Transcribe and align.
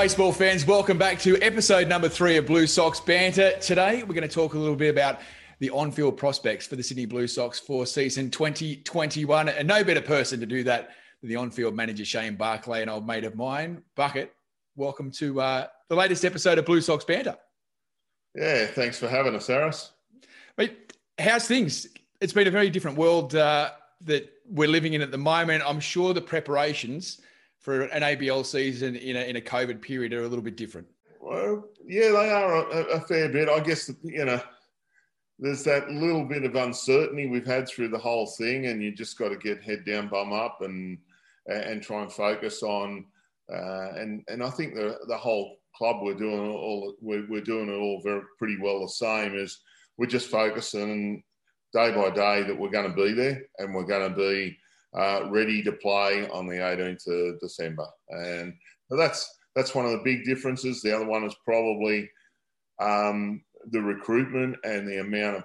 Baseball 0.00 0.32
fans, 0.32 0.66
welcome 0.66 0.96
back 0.96 1.18
to 1.18 1.36
episode 1.42 1.86
number 1.86 2.08
three 2.08 2.38
of 2.38 2.46
Blue 2.46 2.66
Sox 2.66 3.00
Banter. 3.00 3.58
Today, 3.58 4.02
we're 4.02 4.14
going 4.14 4.26
to 4.26 4.34
talk 4.34 4.54
a 4.54 4.58
little 4.58 4.74
bit 4.74 4.88
about 4.88 5.20
the 5.58 5.68
on 5.68 5.92
field 5.92 6.16
prospects 6.16 6.66
for 6.66 6.74
the 6.74 6.82
Sydney 6.82 7.04
Blue 7.04 7.26
Sox 7.26 7.60
for 7.60 7.84
season 7.84 8.30
2021. 8.30 9.50
And 9.50 9.68
no 9.68 9.84
better 9.84 10.00
person 10.00 10.40
to 10.40 10.46
do 10.46 10.64
that 10.64 10.92
than 11.20 11.28
the 11.28 11.36
on 11.36 11.50
field 11.50 11.76
manager, 11.76 12.06
Shane 12.06 12.34
Barclay, 12.34 12.80
an 12.80 12.88
old 12.88 13.06
mate 13.06 13.24
of 13.24 13.36
mine. 13.36 13.82
Bucket, 13.94 14.32
welcome 14.74 15.10
to 15.10 15.38
uh, 15.38 15.66
the 15.90 15.96
latest 15.96 16.24
episode 16.24 16.56
of 16.56 16.64
Blue 16.64 16.80
Sox 16.80 17.04
Banter. 17.04 17.36
Yeah, 18.34 18.68
thanks 18.68 18.98
for 18.98 19.06
having 19.06 19.34
us, 19.34 19.50
Aris. 19.50 19.90
Mate, 20.56 20.94
how's 21.18 21.46
things? 21.46 21.86
It's 22.22 22.32
been 22.32 22.48
a 22.48 22.50
very 22.50 22.70
different 22.70 22.96
world 22.96 23.34
uh, 23.34 23.72
that 24.06 24.32
we're 24.46 24.66
living 24.66 24.94
in 24.94 25.02
at 25.02 25.10
the 25.10 25.18
moment. 25.18 25.62
I'm 25.66 25.78
sure 25.78 26.14
the 26.14 26.22
preparations 26.22 27.20
for 27.60 27.82
an 27.82 28.02
ABL 28.02 28.44
season 28.44 28.96
in 28.96 29.16
a, 29.16 29.20
in 29.20 29.36
a 29.36 29.40
COVID 29.40 29.80
period 29.80 30.12
are 30.12 30.22
a 30.22 30.28
little 30.28 30.44
bit 30.44 30.56
different. 30.56 30.88
Well, 31.20 31.68
yeah, 31.86 32.10
they 32.10 32.30
are 32.30 32.54
a, 32.54 32.82
a 32.84 33.00
fair 33.02 33.28
bit. 33.28 33.48
I 33.48 33.60
guess, 33.60 33.90
you 34.02 34.24
know, 34.24 34.40
there's 35.38 35.62
that 35.64 35.90
little 35.90 36.24
bit 36.24 36.44
of 36.44 36.54
uncertainty 36.54 37.26
we've 37.26 37.46
had 37.46 37.68
through 37.68 37.88
the 37.88 37.98
whole 37.98 38.26
thing, 38.26 38.66
and 38.66 38.82
you 38.82 38.92
just 38.92 39.18
got 39.18 39.28
to 39.28 39.36
get 39.36 39.62
head 39.62 39.84
down, 39.84 40.08
bum 40.08 40.32
up, 40.32 40.58
and 40.62 40.98
and 41.46 41.82
try 41.82 42.02
and 42.02 42.12
focus 42.12 42.62
on. 42.62 43.06
Uh, 43.52 43.92
and 43.96 44.22
and 44.28 44.42
I 44.42 44.50
think 44.50 44.74
the 44.74 44.98
the 45.08 45.16
whole 45.16 45.56
club 45.74 45.96
we're 46.02 46.14
doing 46.14 46.50
all 46.50 46.94
we're, 47.00 47.26
we're 47.28 47.40
doing 47.40 47.68
it 47.68 47.76
all 47.76 48.00
very 48.02 48.22
pretty 48.38 48.58
well 48.60 48.80
the 48.80 48.88
same. 48.88 49.34
Is 49.34 49.60
we're 49.96 50.06
just 50.06 50.30
focusing 50.30 51.22
day 51.72 51.92
by 51.94 52.10
day 52.10 52.42
that 52.42 52.58
we're 52.58 52.70
going 52.70 52.90
to 52.90 52.96
be 52.96 53.12
there, 53.12 53.42
and 53.58 53.74
we're 53.74 53.84
going 53.84 54.10
to 54.10 54.16
be 54.16 54.56
uh, 54.96 55.28
ready 55.30 55.62
to 55.62 55.72
play 55.72 56.28
on 56.28 56.46
the 56.46 56.56
18th 56.56 57.06
of 57.06 57.40
December. 57.40 57.86
And 58.08 58.54
that's 58.90 59.28
that's 59.54 59.74
one 59.74 59.84
of 59.84 59.92
the 59.92 60.02
big 60.04 60.24
differences. 60.24 60.80
The 60.80 60.94
other 60.94 61.06
one 61.06 61.24
is 61.24 61.34
probably 61.44 62.08
um, 62.80 63.42
the 63.70 63.80
recruitment 63.80 64.56
and 64.64 64.86
the 64.86 65.00
amount 65.00 65.38
of 65.38 65.44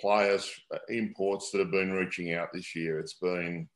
players 0.00 0.50
uh, 0.74 0.78
imports 0.88 1.50
that 1.50 1.58
have 1.58 1.70
been 1.70 1.92
reaching 1.92 2.34
out 2.34 2.48
this 2.52 2.74
year. 2.74 2.98
It's 2.98 3.14
been 3.14 3.68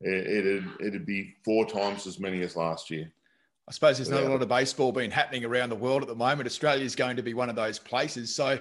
it, 0.00 0.26
it'd, 0.26 0.68
it'd 0.80 1.06
be 1.06 1.34
four 1.44 1.66
times 1.66 2.06
as 2.06 2.18
many 2.18 2.42
as 2.42 2.56
last 2.56 2.90
year. 2.90 3.12
I 3.68 3.72
suppose 3.72 3.98
there's 3.98 4.10
not 4.10 4.22
yeah. 4.22 4.28
a 4.28 4.30
lot 4.30 4.42
of 4.42 4.48
baseball 4.48 4.90
being 4.90 5.10
happening 5.10 5.44
around 5.44 5.70
the 5.70 5.76
world 5.76 6.02
at 6.02 6.08
the 6.08 6.14
moment. 6.14 6.46
Australia 6.46 6.84
is 6.84 6.96
going 6.96 7.16
to 7.16 7.22
be 7.22 7.34
one 7.34 7.48
of 7.48 7.54
those 7.54 7.78
places. 7.78 8.34
So, 8.34 8.58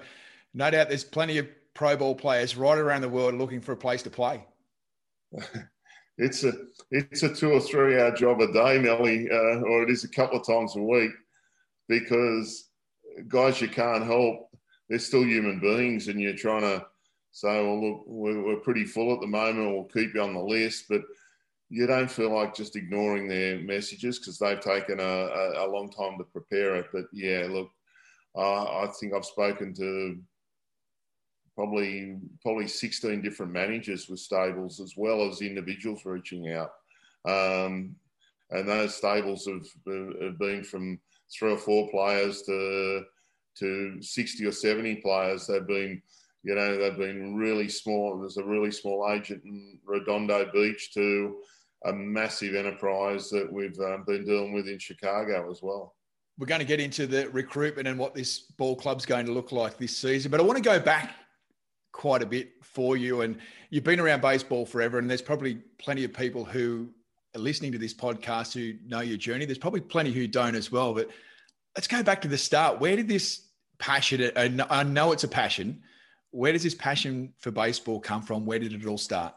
no 0.53 0.69
doubt 0.69 0.89
there's 0.89 1.03
plenty 1.03 1.39
of 1.39 1.47
pro 1.73 1.97
ball 1.97 2.13
players 2.13 2.55
right 2.55 2.77
around 2.77 3.01
the 3.01 3.09
world 3.09 3.33
looking 3.33 3.61
for 3.61 3.71
a 3.71 3.77
place 3.77 4.03
to 4.03 4.09
play. 4.09 4.45
It's 6.17 6.43
a 6.43 6.53
it's 6.91 7.23
a 7.23 7.33
two 7.33 7.51
or 7.51 7.59
three 7.59 7.99
hour 7.99 8.11
job 8.11 8.41
a 8.41 8.51
day, 8.51 8.79
Nelly, 8.79 9.29
uh, 9.29 9.61
or 9.61 9.83
it 9.83 9.89
is 9.89 10.03
a 10.03 10.09
couple 10.09 10.39
of 10.39 10.45
times 10.45 10.75
a 10.75 10.81
week, 10.81 11.11
because 11.87 12.69
guys 13.27 13.61
you 13.61 13.67
can't 13.67 14.05
help. 14.05 14.49
They're 14.89 14.99
still 14.99 15.23
human 15.23 15.59
beings, 15.59 16.07
and 16.07 16.19
you're 16.19 16.35
trying 16.35 16.61
to 16.61 16.85
say, 17.31 17.63
"Well, 17.63 17.81
look, 17.81 18.03
we're, 18.07 18.57
pretty 18.57 18.83
full 18.83 19.13
at 19.13 19.21
the 19.21 19.27
moment. 19.27 19.73
We'll 19.73 19.85
keep 19.85 20.13
you 20.13 20.21
on 20.21 20.33
the 20.33 20.41
list," 20.41 20.85
but 20.89 21.01
you 21.69 21.87
don't 21.87 22.11
feel 22.11 22.33
like 22.35 22.53
just 22.53 22.75
ignoring 22.75 23.27
their 23.27 23.59
messages 23.59 24.19
because 24.19 24.37
they've 24.37 24.59
taken 24.59 24.99
a, 24.99 25.03
a, 25.03 25.65
a, 25.65 25.71
long 25.71 25.89
time 25.89 26.17
to 26.17 26.25
prepare 26.25 26.75
it. 26.75 26.87
But 26.91 27.05
yeah, 27.13 27.47
look, 27.49 27.69
uh, 28.35 28.63
I 28.83 28.87
think 28.99 29.13
I've 29.13 29.25
spoken 29.25 29.73
to 29.75 30.19
probably 31.55 32.17
probably 32.41 32.67
16 32.67 33.21
different 33.21 33.51
managers 33.51 34.07
with 34.07 34.19
stables 34.19 34.79
as 34.79 34.93
well 34.97 35.27
as 35.27 35.41
individuals 35.41 36.05
reaching 36.05 36.51
out. 36.51 36.71
Um, 37.25 37.95
and 38.49 38.67
those 38.67 38.95
stables 38.95 39.45
have, 39.47 39.65
have 40.21 40.37
been 40.37 40.63
from 40.63 40.99
three 41.33 41.53
or 41.53 41.57
four 41.57 41.89
players 41.89 42.41
to 42.43 43.03
to 43.59 44.01
60 44.01 44.45
or 44.45 44.51
70 44.51 44.95
players. 44.95 45.47
They've 45.47 45.67
been, 45.67 46.01
you 46.43 46.55
know, 46.55 46.77
they've 46.77 46.97
been 46.97 47.35
really 47.35 47.67
small. 47.67 48.17
There's 48.19 48.37
a 48.37 48.43
really 48.43 48.71
small 48.71 49.11
agent 49.11 49.43
in 49.43 49.79
Redondo 49.85 50.49
Beach 50.53 50.93
to 50.93 51.37
a 51.85 51.91
massive 51.91 52.55
enterprise 52.55 53.29
that 53.29 53.51
we've 53.51 53.77
um, 53.79 54.03
been 54.07 54.23
dealing 54.23 54.53
with 54.53 54.67
in 54.67 54.79
Chicago 54.79 55.49
as 55.51 55.61
well. 55.61 55.95
We're 56.37 56.47
going 56.47 56.59
to 56.59 56.65
get 56.65 56.79
into 56.79 57.07
the 57.07 57.29
recruitment 57.29 57.87
and 57.87 57.99
what 57.99 58.15
this 58.15 58.39
ball 58.39 58.75
club's 58.75 59.05
going 59.05 59.25
to 59.25 59.31
look 59.31 59.51
like 59.51 59.77
this 59.77 59.95
season, 59.97 60.31
but 60.31 60.39
I 60.39 60.43
want 60.43 60.57
to 60.57 60.63
go 60.63 60.79
back 60.79 61.15
quite 61.91 62.21
a 62.21 62.25
bit 62.25 62.51
for 62.61 62.97
you. 62.97 63.21
And 63.21 63.37
you've 63.69 63.83
been 63.83 63.99
around 63.99 64.21
baseball 64.21 64.65
forever, 64.65 64.99
and 64.99 65.09
there's 65.09 65.21
probably 65.21 65.55
plenty 65.77 66.03
of 66.03 66.13
people 66.13 66.45
who 66.45 66.89
are 67.35 67.39
listening 67.39 67.71
to 67.71 67.77
this 67.77 67.93
podcast 67.93 68.53
who 68.53 68.77
know 68.87 69.01
your 69.01 69.17
journey. 69.17 69.45
There's 69.45 69.57
probably 69.57 69.81
plenty 69.81 70.11
who 70.11 70.27
don't 70.27 70.55
as 70.55 70.71
well. 70.71 70.93
But 70.93 71.09
let's 71.75 71.87
go 71.87 72.03
back 72.03 72.21
to 72.21 72.27
the 72.27 72.37
start. 72.37 72.79
Where 72.79 72.95
did 72.95 73.07
this 73.07 73.47
passion, 73.79 74.31
and 74.35 74.61
I 74.69 74.83
know 74.83 75.11
it's 75.11 75.23
a 75.23 75.27
passion, 75.27 75.81
where 76.31 76.53
does 76.53 76.63
this 76.63 76.75
passion 76.75 77.33
for 77.37 77.51
baseball 77.51 77.99
come 77.99 78.21
from? 78.21 78.45
Where 78.45 78.59
did 78.59 78.73
it 78.73 78.85
all 78.85 78.97
start? 78.97 79.33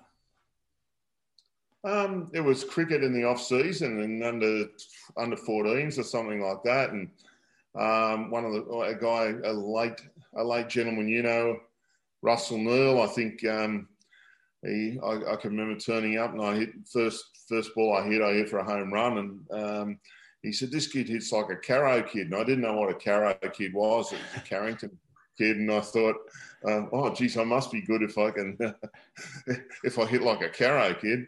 Um, 1.82 2.30
it 2.32 2.40
was 2.40 2.64
cricket 2.64 3.02
in 3.02 3.12
the 3.12 3.24
off 3.24 3.42
season 3.42 4.00
and 4.00 4.24
under 4.24 4.66
under 5.18 5.36
14s 5.36 5.98
or 5.98 6.02
something 6.02 6.40
like 6.40 6.62
that. 6.64 6.90
And 6.90 7.10
um, 7.74 8.30
one 8.30 8.44
of 8.44 8.52
the 8.52 8.62
a 8.80 8.94
guy, 8.94 9.34
a 9.44 9.52
late 9.52 10.00
a 10.36 10.42
late 10.42 10.68
gentleman, 10.68 11.08
you 11.08 11.22
know, 11.22 11.58
Russell 12.24 12.56
Neal, 12.56 13.02
I 13.02 13.06
think 13.06 13.44
um, 13.44 13.86
he, 14.62 14.98
I, 15.04 15.32
I, 15.32 15.36
can 15.36 15.50
remember 15.50 15.78
turning 15.78 16.16
up 16.16 16.32
and 16.32 16.42
I 16.42 16.56
hit 16.56 16.70
first 16.90 17.22
first 17.46 17.74
ball 17.74 17.94
I 17.94 18.06
hit, 18.08 18.22
I 18.22 18.32
hit 18.32 18.48
for 18.48 18.60
a 18.60 18.64
home 18.64 18.90
run, 18.90 19.18
and 19.18 19.62
um, 19.62 19.98
he 20.40 20.50
said 20.50 20.70
this 20.70 20.86
kid 20.86 21.06
hits 21.06 21.32
like 21.32 21.50
a 21.50 21.56
Caro 21.56 22.02
kid, 22.02 22.28
and 22.28 22.34
I 22.34 22.42
didn't 22.44 22.62
know 22.62 22.72
what 22.72 22.90
a 22.90 22.94
Caro 22.94 23.34
kid 23.52 23.74
was. 23.74 24.10
It 24.10 24.16
was 24.16 24.42
a 24.42 24.48
Carrington 24.48 24.98
kid, 25.38 25.58
and 25.58 25.70
I 25.70 25.80
thought, 25.80 26.16
um, 26.66 26.88
oh 26.92 27.12
geez, 27.12 27.36
I 27.36 27.44
must 27.44 27.70
be 27.70 27.82
good 27.82 28.02
if 28.02 28.16
I 28.16 28.30
can 28.30 28.56
if 29.84 29.98
I 29.98 30.06
hit 30.06 30.22
like 30.22 30.40
a 30.40 30.48
Caro 30.48 30.94
kid. 30.94 31.26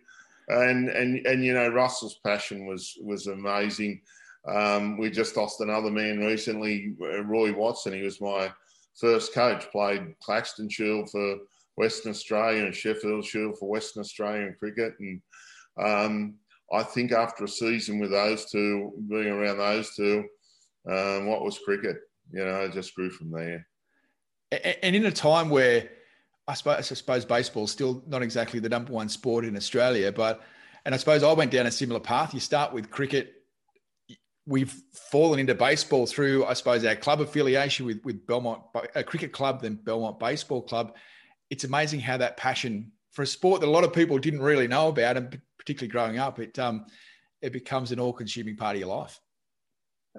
And 0.48 0.88
and 0.88 1.26
and 1.26 1.44
you 1.44 1.52
know 1.52 1.68
Russell's 1.68 2.20
passion 2.24 2.64
was 2.64 2.96
was 3.02 3.26
amazing. 3.26 4.00
Um, 4.48 4.96
we 4.96 5.10
just 5.10 5.36
lost 5.36 5.60
another 5.60 5.90
man 5.90 6.20
recently, 6.20 6.94
Roy 6.98 7.52
Watson. 7.52 7.92
He 7.92 8.02
was 8.02 8.20
my 8.20 8.50
first 9.00 9.34
coach, 9.34 9.70
played 9.70 10.14
Claxton 10.22 10.68
Shield 10.68 11.10
for 11.10 11.38
Western 11.76 12.10
Australia 12.10 12.64
and 12.64 12.74
Sheffield 12.74 13.24
Shield 13.24 13.58
for 13.58 13.68
Western 13.68 14.00
Australian 14.00 14.56
cricket. 14.58 14.94
And 14.98 15.22
um, 15.78 16.34
I 16.72 16.82
think 16.82 17.12
after 17.12 17.44
a 17.44 17.48
season 17.48 17.98
with 17.98 18.10
those 18.10 18.50
two, 18.50 18.92
being 19.08 19.28
around 19.28 19.58
those 19.58 19.94
two, 19.94 20.24
um, 20.90 21.26
what 21.26 21.42
was 21.42 21.58
cricket? 21.58 21.96
You 22.32 22.44
know, 22.44 22.60
it 22.62 22.72
just 22.72 22.94
grew 22.94 23.10
from 23.10 23.30
there. 23.30 23.66
And 24.82 24.96
in 24.96 25.04
a 25.06 25.12
time 25.12 25.50
where 25.50 25.88
I 26.48 26.54
suppose, 26.54 26.76
I 26.76 26.94
suppose 26.94 27.24
baseball 27.24 27.64
is 27.64 27.72
still 27.72 28.02
not 28.06 28.22
exactly 28.22 28.60
the 28.60 28.68
number 28.68 28.92
one 28.92 29.08
sport 29.08 29.44
in 29.44 29.56
Australia, 29.56 30.12
but 30.12 30.42
and 30.84 30.94
I 30.94 30.98
suppose 30.98 31.24
I 31.24 31.32
went 31.32 31.50
down 31.50 31.66
a 31.66 31.70
similar 31.70 31.98
path. 31.98 32.32
You 32.32 32.38
start 32.38 32.72
with 32.72 32.90
cricket, 32.90 33.35
we've 34.46 34.74
fallen 35.10 35.40
into 35.40 35.54
baseball 35.54 36.06
through, 36.06 36.44
I 36.44 36.54
suppose, 36.54 36.84
our 36.84 36.94
club 36.94 37.20
affiliation 37.20 37.84
with, 37.84 38.00
with 38.04 38.26
Belmont, 38.26 38.62
a 38.94 39.02
cricket 39.02 39.32
club, 39.32 39.60
then 39.60 39.74
Belmont 39.74 40.18
Baseball 40.18 40.62
Club. 40.62 40.96
It's 41.50 41.64
amazing 41.64 42.00
how 42.00 42.16
that 42.18 42.36
passion 42.36 42.92
for 43.12 43.22
a 43.22 43.26
sport 43.26 43.60
that 43.60 43.66
a 43.66 43.70
lot 43.70 43.84
of 43.84 43.92
people 43.92 44.18
didn't 44.18 44.42
really 44.42 44.68
know 44.68 44.88
about, 44.88 45.16
and 45.16 45.40
particularly 45.58 45.90
growing 45.90 46.18
up, 46.18 46.38
it 46.38 46.58
um, 46.58 46.86
it 47.42 47.52
becomes 47.52 47.92
an 47.92 48.00
all-consuming 48.00 48.56
part 48.56 48.76
of 48.76 48.80
your 48.80 48.88
life. 48.88 49.20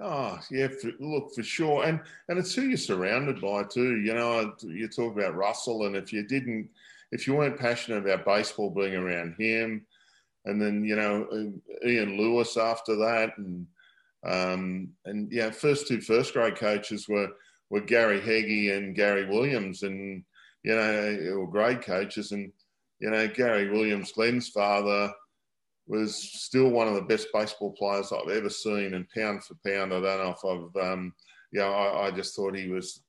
Oh 0.00 0.38
yeah, 0.50 0.68
for, 0.68 0.90
look 1.00 1.34
for 1.34 1.42
sure, 1.42 1.84
and 1.84 2.00
and 2.28 2.38
it's 2.38 2.54
who 2.54 2.62
you're 2.62 2.76
surrounded 2.76 3.40
by 3.40 3.64
too. 3.64 4.00
You 4.00 4.14
know, 4.14 4.52
you 4.62 4.88
talk 4.88 5.16
about 5.16 5.36
Russell, 5.36 5.86
and 5.86 5.96
if 5.96 6.12
you 6.12 6.26
didn't, 6.26 6.68
if 7.12 7.26
you 7.26 7.34
weren't 7.34 7.58
passionate 7.58 8.04
about 8.04 8.24
baseball, 8.24 8.70
being 8.70 8.94
around 8.94 9.34
him, 9.38 9.86
and 10.44 10.60
then 10.60 10.84
you 10.84 10.96
know 10.96 11.52
Ian 11.84 12.16
Lewis 12.16 12.56
after 12.56 12.96
that, 12.96 13.38
and 13.38 13.66
um, 14.26 14.90
and 15.04 15.30
yeah, 15.32 15.50
first 15.50 15.86
two 15.86 16.00
first 16.00 16.32
grade 16.32 16.56
coaches 16.56 17.08
were 17.08 17.28
were 17.70 17.80
Gary 17.80 18.20
Heggie 18.20 18.72
and 18.72 18.94
Gary 18.96 19.26
Williams, 19.26 19.82
and 19.82 20.24
you 20.62 20.74
know, 20.74 21.36
were 21.38 21.46
grade 21.46 21.82
coaches. 21.82 22.32
And 22.32 22.52
you 23.00 23.10
know, 23.10 23.28
Gary 23.28 23.70
Williams, 23.70 24.12
Glenn's 24.12 24.48
father, 24.48 25.12
was 25.86 26.16
still 26.16 26.68
one 26.68 26.88
of 26.88 26.94
the 26.94 27.02
best 27.02 27.28
baseball 27.32 27.72
players 27.72 28.12
I've 28.12 28.30
ever 28.30 28.50
seen. 28.50 28.94
And 28.94 29.08
pound 29.10 29.44
for 29.44 29.54
pound, 29.66 29.92
I 29.92 30.00
don't 30.00 30.02
know 30.02 30.34
if 30.36 30.44
I've, 30.44 30.92
um, 30.92 31.12
you 31.52 31.60
know, 31.60 31.72
I, 31.72 32.06
I 32.06 32.10
just 32.10 32.34
thought 32.34 32.56
he 32.56 32.68
was 32.68 33.02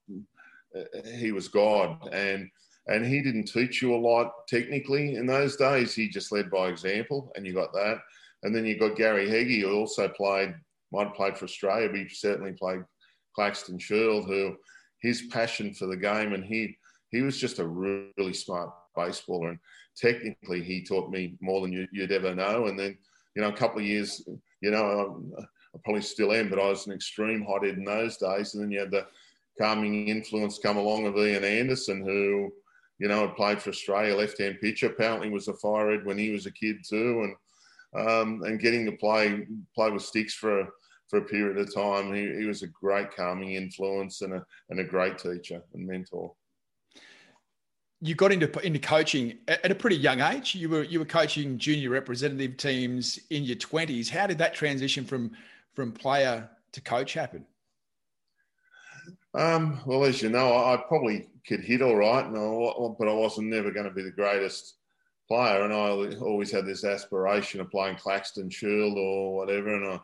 he 1.15 1.31
was 1.31 1.47
God, 1.47 2.07
and 2.11 2.49
and 2.87 3.05
he 3.05 3.21
didn't 3.21 3.45
teach 3.45 3.81
you 3.81 3.95
a 3.95 3.97
lot 3.97 4.31
technically 4.47 5.15
in 5.15 5.25
those 5.25 5.55
days. 5.55 5.95
He 5.95 6.07
just 6.07 6.31
led 6.31 6.51
by 6.51 6.67
example, 6.67 7.31
and 7.35 7.45
you 7.45 7.53
got 7.53 7.73
that. 7.73 7.97
And 8.43 8.55
then 8.55 8.65
you 8.65 8.79
got 8.79 8.95
Gary 8.95 9.29
Heggie, 9.29 9.61
who 9.61 9.73
also 9.73 10.07
played 10.07 10.55
might 10.91 11.07
have 11.07 11.15
played 11.15 11.37
for 11.37 11.45
Australia, 11.45 11.89
but 11.89 11.99
he 11.99 12.09
certainly 12.09 12.53
played 12.53 12.81
Claxton 13.35 13.79
Shield, 13.79 14.25
who 14.25 14.55
his 15.01 15.23
passion 15.31 15.73
for 15.73 15.85
the 15.85 15.97
game, 15.97 16.33
and 16.33 16.43
he 16.43 16.77
he 17.09 17.21
was 17.21 17.37
just 17.37 17.59
a 17.59 17.67
really 17.67 18.33
smart 18.33 18.69
baseballer, 18.97 19.49
and 19.49 19.59
technically 19.95 20.61
he 20.63 20.83
taught 20.83 21.09
me 21.09 21.35
more 21.41 21.61
than 21.61 21.71
you, 21.71 21.87
would 21.93 22.11
ever 22.11 22.35
know. 22.35 22.67
And 22.67 22.77
then 22.77 22.97
you 23.35 23.41
know 23.41 23.49
a 23.49 23.55
couple 23.55 23.79
of 23.79 23.85
years, 23.85 24.27
you 24.61 24.71
know, 24.71 25.23
I 25.73 25.77
probably 25.83 26.01
still 26.01 26.33
am, 26.33 26.49
but 26.49 26.59
I 26.59 26.69
was 26.69 26.87
an 26.87 26.93
extreme 26.93 27.45
hothead 27.45 27.77
in 27.77 27.85
those 27.85 28.17
days. 28.17 28.53
And 28.53 28.63
then 28.63 28.71
you 28.71 28.79
had 28.79 28.91
the 28.91 29.07
calming 29.59 30.07
influence 30.07 30.59
come 30.59 30.77
along 30.77 31.05
of 31.05 31.17
Ian 31.17 31.43
Anderson, 31.43 32.01
who, 32.03 32.51
you 32.97 33.07
know, 33.07 33.27
had 33.27 33.35
played 33.35 33.61
for 33.61 33.69
Australia, 33.69 34.15
left-hand 34.15 34.59
pitcher. 34.61 34.87
Apparently 34.87 35.29
was 35.29 35.47
a 35.47 35.53
firehead 35.53 36.05
when 36.05 36.17
he 36.17 36.31
was 36.31 36.45
a 36.45 36.51
kid 36.51 36.77
too, 36.87 37.21
and 37.23 37.35
um, 37.97 38.43
and 38.43 38.59
getting 38.59 38.85
to 38.85 38.91
play 38.93 39.47
play 39.75 39.91
with 39.91 40.03
sticks 40.03 40.33
for 40.33 40.61
a, 40.61 40.67
for 41.07 41.19
a 41.19 41.25
period 41.25 41.57
of 41.57 41.73
time. 41.73 42.13
He, 42.13 42.21
he 42.39 42.45
was 42.45 42.63
a 42.63 42.67
great 42.67 43.15
calming 43.15 43.53
influence 43.53 44.21
and 44.21 44.33
a 44.33 44.45
and 44.69 44.79
a 44.79 44.83
great 44.83 45.17
teacher 45.17 45.61
and 45.73 45.87
mentor 45.87 46.33
you 48.01 48.15
got 48.15 48.31
into 48.31 48.47
into 48.65 48.79
coaching 48.79 49.37
at 49.47 49.71
a 49.71 49.75
pretty 49.75 49.97
young 49.97 50.21
age. 50.21 50.55
You 50.55 50.69
were 50.69 50.83
you 50.83 50.99
were 50.99 51.05
coaching 51.05 51.57
junior 51.57 51.89
representative 51.89 52.57
teams 52.57 53.19
in 53.29 53.43
your 53.43 53.57
twenties. 53.57 54.09
How 54.09 54.27
did 54.27 54.37
that 54.37 54.53
transition 54.53 55.03
from 55.03 55.31
from 55.73 55.91
player 55.91 56.49
to 56.71 56.81
coach 56.81 57.13
happen? 57.13 57.45
Um, 59.33 59.81
well, 59.85 60.05
as 60.05 60.21
you 60.21 60.29
know, 60.29 60.55
I, 60.55 60.83
probably 60.87 61.27
could 61.47 61.59
hit 61.59 61.83
all 61.83 61.95
right, 61.95 62.25
and 62.25 62.35
I, 62.35 62.95
but 62.97 63.07
I 63.07 63.13
wasn't 63.13 63.47
never 63.47 63.69
going 63.69 63.85
to 63.85 63.93
be 63.93 64.01
the 64.01 64.11
greatest 64.11 64.77
player. 65.29 65.63
And 65.63 65.73
I 65.73 66.17
always 66.19 66.51
had 66.51 66.65
this 66.65 66.83
aspiration 66.83 67.61
of 67.61 67.71
playing 67.71 67.97
Claxton 67.97 68.49
Shield 68.49 68.97
or 68.97 69.37
whatever. 69.37 69.75
And 69.75 69.87
I, 69.87 69.99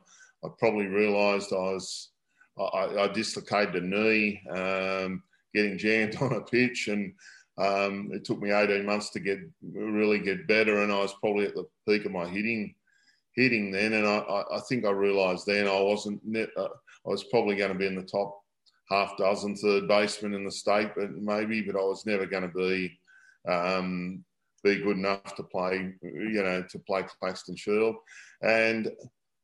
I 0.45 0.49
probably 0.59 0.87
realised 0.87 1.51
I 1.51 1.55
was 1.55 2.09
I, 2.57 3.03
I 3.03 3.07
dislocated 3.09 3.75
a 3.75 3.81
knee, 3.85 4.41
um, 4.49 5.23
getting 5.53 5.77
jammed 5.77 6.15
on 6.21 6.33
a 6.33 6.41
pitch, 6.41 6.87
and 6.87 7.13
um, 7.57 8.09
it 8.13 8.25
took 8.25 8.39
me 8.39 8.51
18 8.51 8.85
months 8.85 9.09
to 9.11 9.19
get 9.19 9.39
really 9.61 10.19
get 10.19 10.47
better, 10.47 10.81
and 10.81 10.91
I 10.91 10.99
was 10.99 11.13
probably 11.13 11.45
at 11.45 11.55
the 11.55 11.65
peak 11.87 12.05
of 12.05 12.11
my 12.11 12.27
hitting 12.27 12.75
hitting 13.35 13.71
then. 13.71 13.93
And 13.93 14.07
I, 14.07 14.43
I 14.51 14.59
think 14.69 14.85
I 14.85 14.91
realised 14.91 15.45
then 15.45 15.67
I 15.67 15.81
wasn't. 15.81 16.21
Uh, 16.35 16.63
I 16.63 17.09
was 17.09 17.25
probably 17.25 17.55
going 17.55 17.71
to 17.71 17.77
be 17.77 17.87
in 17.87 17.95
the 17.95 18.03
top 18.03 18.41
half 18.89 19.17
dozen 19.17 19.55
third 19.55 19.87
baseman 19.87 20.33
in 20.33 20.45
the 20.45 20.51
state, 20.51 20.91
but 20.95 21.11
maybe, 21.11 21.61
but 21.61 21.75
I 21.75 21.83
was 21.83 22.05
never 22.05 22.25
going 22.25 22.49
to 22.49 22.57
be 22.57 22.99
um, 23.47 24.23
be 24.65 24.81
good 24.81 24.97
enough 24.97 25.35
to 25.35 25.43
play, 25.43 25.93
you 26.01 26.43
know, 26.43 26.63
to 26.63 26.79
play 26.79 27.03
Claxton 27.19 27.55
Shield. 27.55 27.95
And 28.41 28.91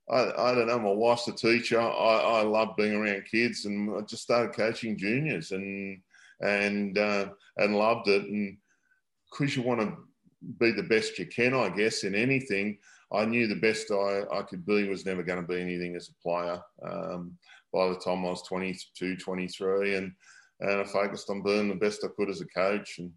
I, 0.09 0.31
I, 0.38 0.56
don't 0.56 0.68
know, 0.68 0.79
my 0.79 0.91
wife's 0.91 1.27
a 1.27 1.31
teacher. 1.31 1.79
I, 1.79 1.85
I 1.85 2.41
love 2.41 2.75
being 2.75 2.95
around 2.95 3.25
kids, 3.29 3.65
and 3.65 3.95
I 3.95 4.01
just 4.01 4.23
started 4.23 4.56
coaching 4.56 4.97
juniors, 4.97 5.51
and 5.51 6.01
and 6.41 6.97
uh, 6.97 7.29
and 7.57 7.77
loved 7.77 8.07
it. 8.07 8.23
And 8.23 8.57
because 9.29 9.56
you 9.56 9.62
want 9.62 9.81
to 9.81 9.95
be 10.59 10.71
the 10.71 10.83
best 10.83 11.19
you 11.19 11.27
can, 11.27 11.53
I 11.53 11.69
guess, 11.69 12.03
in 12.03 12.15
anything, 12.15 12.79
I 13.13 13.25
knew 13.25 13.47
the 13.47 13.56
best 13.56 13.91
I, 13.91 14.24
I 14.31 14.41
could 14.41 14.65
be 14.65 14.89
was 14.89 15.06
never 15.06 15.24
going 15.24 15.39
to 15.41 15.47
be 15.47 15.62
anything 15.62 15.95
as 15.95 16.09
a 16.09 16.21
player. 16.21 16.59
Um, 16.83 17.38
by 17.71 17.88
the 17.88 17.95
time 17.95 18.25
I 18.25 18.29
was 18.29 18.44
22, 18.44 19.17
23, 19.17 19.95
and, 19.95 20.12
and 20.59 20.81
I 20.81 20.83
focused 20.83 21.29
on 21.29 21.41
being 21.44 21.69
the 21.69 21.75
best 21.75 22.03
I 22.03 22.07
could 22.17 22.29
as 22.29 22.41
a 22.41 22.45
coach. 22.47 23.00
And 23.00 23.12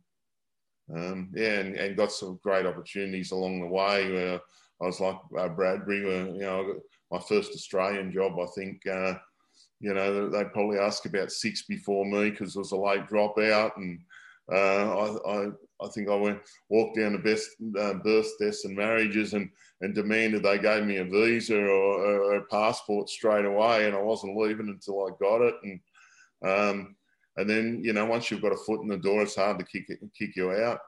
um, 0.94 1.30
yeah, 1.34 1.60
and, 1.60 1.76
and 1.76 1.96
got 1.96 2.12
some 2.12 2.38
great 2.42 2.66
opportunities 2.66 3.30
along 3.30 3.60
the 3.60 3.66
way. 3.66 4.10
Where 4.12 4.40
I 4.82 4.86
was 4.86 5.00
like 5.00 5.16
uh, 5.38 5.48
Bradbury, 5.48 6.04
where, 6.04 6.26
you 6.26 6.40
know, 6.40 6.74
my 7.10 7.20
first 7.20 7.52
Australian 7.52 8.12
job, 8.12 8.38
I 8.38 8.46
think. 8.54 8.86
Uh, 8.86 9.14
you 9.80 9.92
know, 9.92 10.30
they 10.30 10.44
probably 10.44 10.78
asked 10.78 11.04
about 11.04 11.30
six 11.30 11.64
before 11.64 12.06
me 12.06 12.30
because 12.30 12.56
it 12.56 12.58
was 12.58 12.72
a 12.72 12.76
late 12.76 13.06
dropout, 13.06 13.76
and 13.76 14.00
uh, 14.50 14.56
I, 14.56 15.30
I, 15.30 15.48
I, 15.82 15.88
think 15.88 16.08
I 16.08 16.14
went 16.14 16.38
walked 16.70 16.96
down 16.96 17.12
the 17.12 17.18
best 17.18 17.50
uh, 17.78 17.94
birth, 17.94 18.30
deaths, 18.40 18.64
and 18.64 18.74
marriages, 18.74 19.34
and 19.34 19.50
and 19.82 19.94
demanded 19.94 20.42
they 20.42 20.58
gave 20.58 20.84
me 20.84 20.98
a 20.98 21.04
visa 21.04 21.58
or, 21.58 21.66
or, 21.66 22.34
a 22.36 22.44
passport 22.46 23.10
straight 23.10 23.44
away, 23.44 23.86
and 23.86 23.94
I 23.94 24.00
wasn't 24.00 24.38
leaving 24.38 24.68
until 24.68 25.06
I 25.06 25.10
got 25.20 25.42
it, 25.42 25.54
and 25.62 25.80
um, 26.46 26.96
and 27.36 27.48
then 27.48 27.80
you 27.82 27.92
know 27.92 28.06
once 28.06 28.30
you've 28.30 28.42
got 28.42 28.52
a 28.52 28.56
foot 28.56 28.82
in 28.82 28.88
the 28.88 28.96
door, 28.96 29.22
it's 29.22 29.36
hard 29.36 29.58
to 29.58 29.64
kick 29.64 29.84
it, 29.88 29.98
kick 30.18 30.36
you 30.36 30.50
out. 30.52 30.78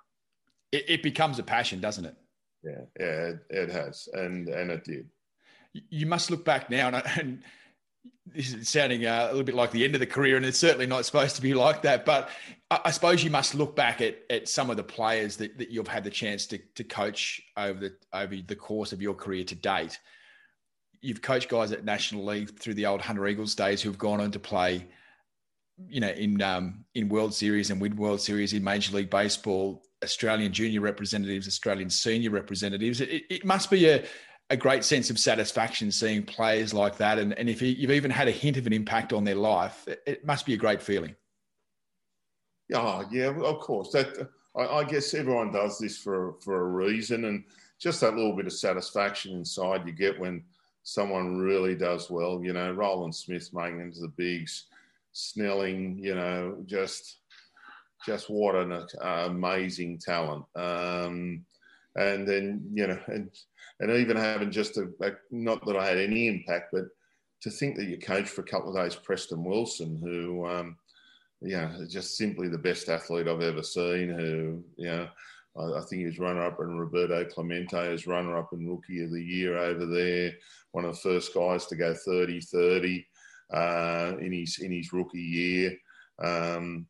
It, 0.72 0.84
it 0.88 1.02
becomes 1.02 1.38
a 1.38 1.42
passion, 1.42 1.80
doesn't 1.80 2.04
it? 2.04 2.16
Yeah, 2.62 2.82
yeah, 2.98 3.06
it, 3.06 3.38
it 3.50 3.70
has, 3.70 4.08
and 4.12 4.48
and 4.48 4.70
it 4.70 4.84
did. 4.84 5.08
You 5.72 6.06
must 6.06 6.30
look 6.30 6.44
back 6.44 6.70
now, 6.70 6.88
and, 6.88 7.02
and 7.18 7.42
this 8.26 8.52
is 8.52 8.68
sounding 8.68 9.06
uh, 9.06 9.26
a 9.26 9.30
little 9.30 9.44
bit 9.44 9.54
like 9.54 9.70
the 9.70 9.84
end 9.84 9.94
of 9.94 10.00
the 10.00 10.06
career, 10.06 10.36
and 10.36 10.44
it's 10.44 10.58
certainly 10.58 10.86
not 10.86 11.04
supposed 11.04 11.36
to 11.36 11.42
be 11.42 11.54
like 11.54 11.82
that. 11.82 12.04
But 12.04 12.28
I, 12.70 12.80
I 12.86 12.90
suppose 12.90 13.22
you 13.22 13.30
must 13.30 13.54
look 13.54 13.76
back 13.76 14.00
at, 14.00 14.18
at 14.30 14.48
some 14.48 14.70
of 14.70 14.76
the 14.76 14.82
players 14.82 15.36
that, 15.36 15.58
that 15.58 15.70
you've 15.70 15.88
had 15.88 16.04
the 16.04 16.10
chance 16.10 16.46
to, 16.46 16.58
to 16.58 16.84
coach 16.84 17.40
over 17.56 17.78
the 17.78 17.96
over 18.12 18.36
the 18.36 18.56
course 18.56 18.92
of 18.92 19.00
your 19.00 19.14
career 19.14 19.44
to 19.44 19.54
date. 19.54 19.98
You've 21.00 21.22
coached 21.22 21.48
guys 21.48 21.72
at 21.72 21.84
National 21.84 22.24
League 22.24 22.58
through 22.58 22.74
the 22.74 22.86
old 22.86 23.00
Hunter 23.00 23.26
Eagles 23.28 23.54
days 23.54 23.80
who've 23.80 23.98
gone 23.98 24.20
on 24.20 24.30
to 24.32 24.40
play, 24.40 24.86
you 25.88 26.00
know, 26.00 26.08
in 26.08 26.40
um, 26.42 26.84
in 26.94 27.08
World 27.08 27.34
Series 27.34 27.70
and 27.70 27.80
win 27.80 27.96
World 27.96 28.20
Series 28.20 28.52
in 28.52 28.62
Major 28.64 28.96
League 28.96 29.10
Baseball. 29.10 29.82
Australian 30.04 30.52
junior 30.52 30.82
representatives, 30.82 31.48
Australian 31.48 31.88
senior 31.88 32.30
representatives. 32.30 33.00
It, 33.00 33.22
it 33.30 33.44
must 33.46 33.70
be 33.70 33.88
a, 33.88 34.04
a 34.50 34.56
great 34.56 34.84
sense 34.84 35.10
of 35.10 35.18
satisfaction 35.18 35.90
seeing 35.90 36.22
players 36.22 36.72
like 36.72 36.96
that. 36.98 37.18
And, 37.18 37.36
and 37.38 37.48
if 37.48 37.60
you've 37.62 37.90
even 37.90 38.10
had 38.10 38.28
a 38.28 38.32
hint 38.32 38.56
of 38.56 38.66
an 38.66 38.72
impact 38.72 39.12
on 39.12 39.24
their 39.24 39.34
life, 39.34 39.86
it, 40.06 40.24
must 40.24 40.46
be 40.46 40.54
a 40.54 40.56
great 40.56 40.82
feeling. 40.82 41.16
Oh, 42.74 43.04
yeah, 43.10 43.26
of 43.26 43.60
course. 43.60 43.90
That 43.92 44.28
I, 44.56 44.66
I, 44.66 44.84
guess 44.84 45.14
everyone 45.14 45.52
does 45.52 45.78
this 45.78 45.98
for, 45.98 46.34
for 46.40 46.60
a 46.60 46.70
reason. 46.70 47.24
And 47.24 47.44
just 47.80 48.00
that 48.00 48.14
little 48.14 48.36
bit 48.36 48.46
of 48.46 48.52
satisfaction 48.52 49.32
inside 49.32 49.86
you 49.86 49.92
get 49.92 50.18
when 50.18 50.44
someone 50.82 51.38
really 51.38 51.74
does 51.74 52.10
well. 52.10 52.40
You 52.42 52.52
know, 52.52 52.72
Rowland-Smith 52.72 53.50
making 53.52 53.80
into 53.80 54.00
the 54.00 54.12
bigs, 54.16 54.66
Snelling, 55.16 55.98
you 55.98 56.14
know, 56.14 56.58
just 56.66 57.20
just 58.04 58.28
what 58.28 58.54
an 58.54 58.72
uh, 58.72 58.86
amazing 59.26 59.98
talent. 59.98 60.44
Um, 60.54 61.44
and 61.96 62.28
then, 62.28 62.68
you 62.72 62.86
know, 62.86 63.00
and 63.06 63.30
and 63.80 63.90
even 63.90 64.16
having 64.16 64.50
just 64.50 64.76
a, 64.76 64.88
a, 65.00 65.12
not 65.30 65.64
that 65.66 65.76
I 65.76 65.86
had 65.86 65.98
any 65.98 66.28
impact, 66.28 66.68
but 66.72 66.84
to 67.42 67.50
think 67.50 67.76
that 67.76 67.86
you 67.86 67.98
coached 67.98 68.28
for 68.28 68.42
a 68.42 68.44
couple 68.44 68.70
of 68.70 68.76
days 68.76 68.94
Preston 68.94 69.42
Wilson, 69.42 69.98
who, 70.02 70.46
um, 70.46 70.76
yeah, 71.40 71.72
just 71.88 72.16
simply 72.16 72.48
the 72.48 72.58
best 72.58 72.88
athlete 72.88 73.28
I've 73.28 73.40
ever 73.40 73.62
seen. 73.62 74.10
Who, 74.10 74.64
you 74.76 74.88
know, 74.88 75.08
I, 75.58 75.78
I 75.78 75.82
think 75.88 76.04
he's 76.04 76.18
runner 76.18 76.42
up 76.42 76.60
and 76.60 76.78
Roberto 76.78 77.24
Clemente 77.24 77.92
is 77.92 78.06
runner 78.06 78.36
up 78.36 78.52
and 78.52 78.68
rookie 78.68 79.02
of 79.02 79.12
the 79.12 79.22
year 79.22 79.56
over 79.56 79.86
there. 79.86 80.32
One 80.72 80.84
of 80.84 80.94
the 80.94 81.00
first 81.00 81.34
guys 81.34 81.66
to 81.66 81.76
go 81.76 81.94
30 81.94 82.40
30 82.40 83.06
uh, 83.52 84.14
in 84.20 84.32
his 84.32 84.58
in 84.58 84.72
his 84.72 84.92
rookie 84.92 85.20
year. 85.20 85.76
Um, 86.18 86.86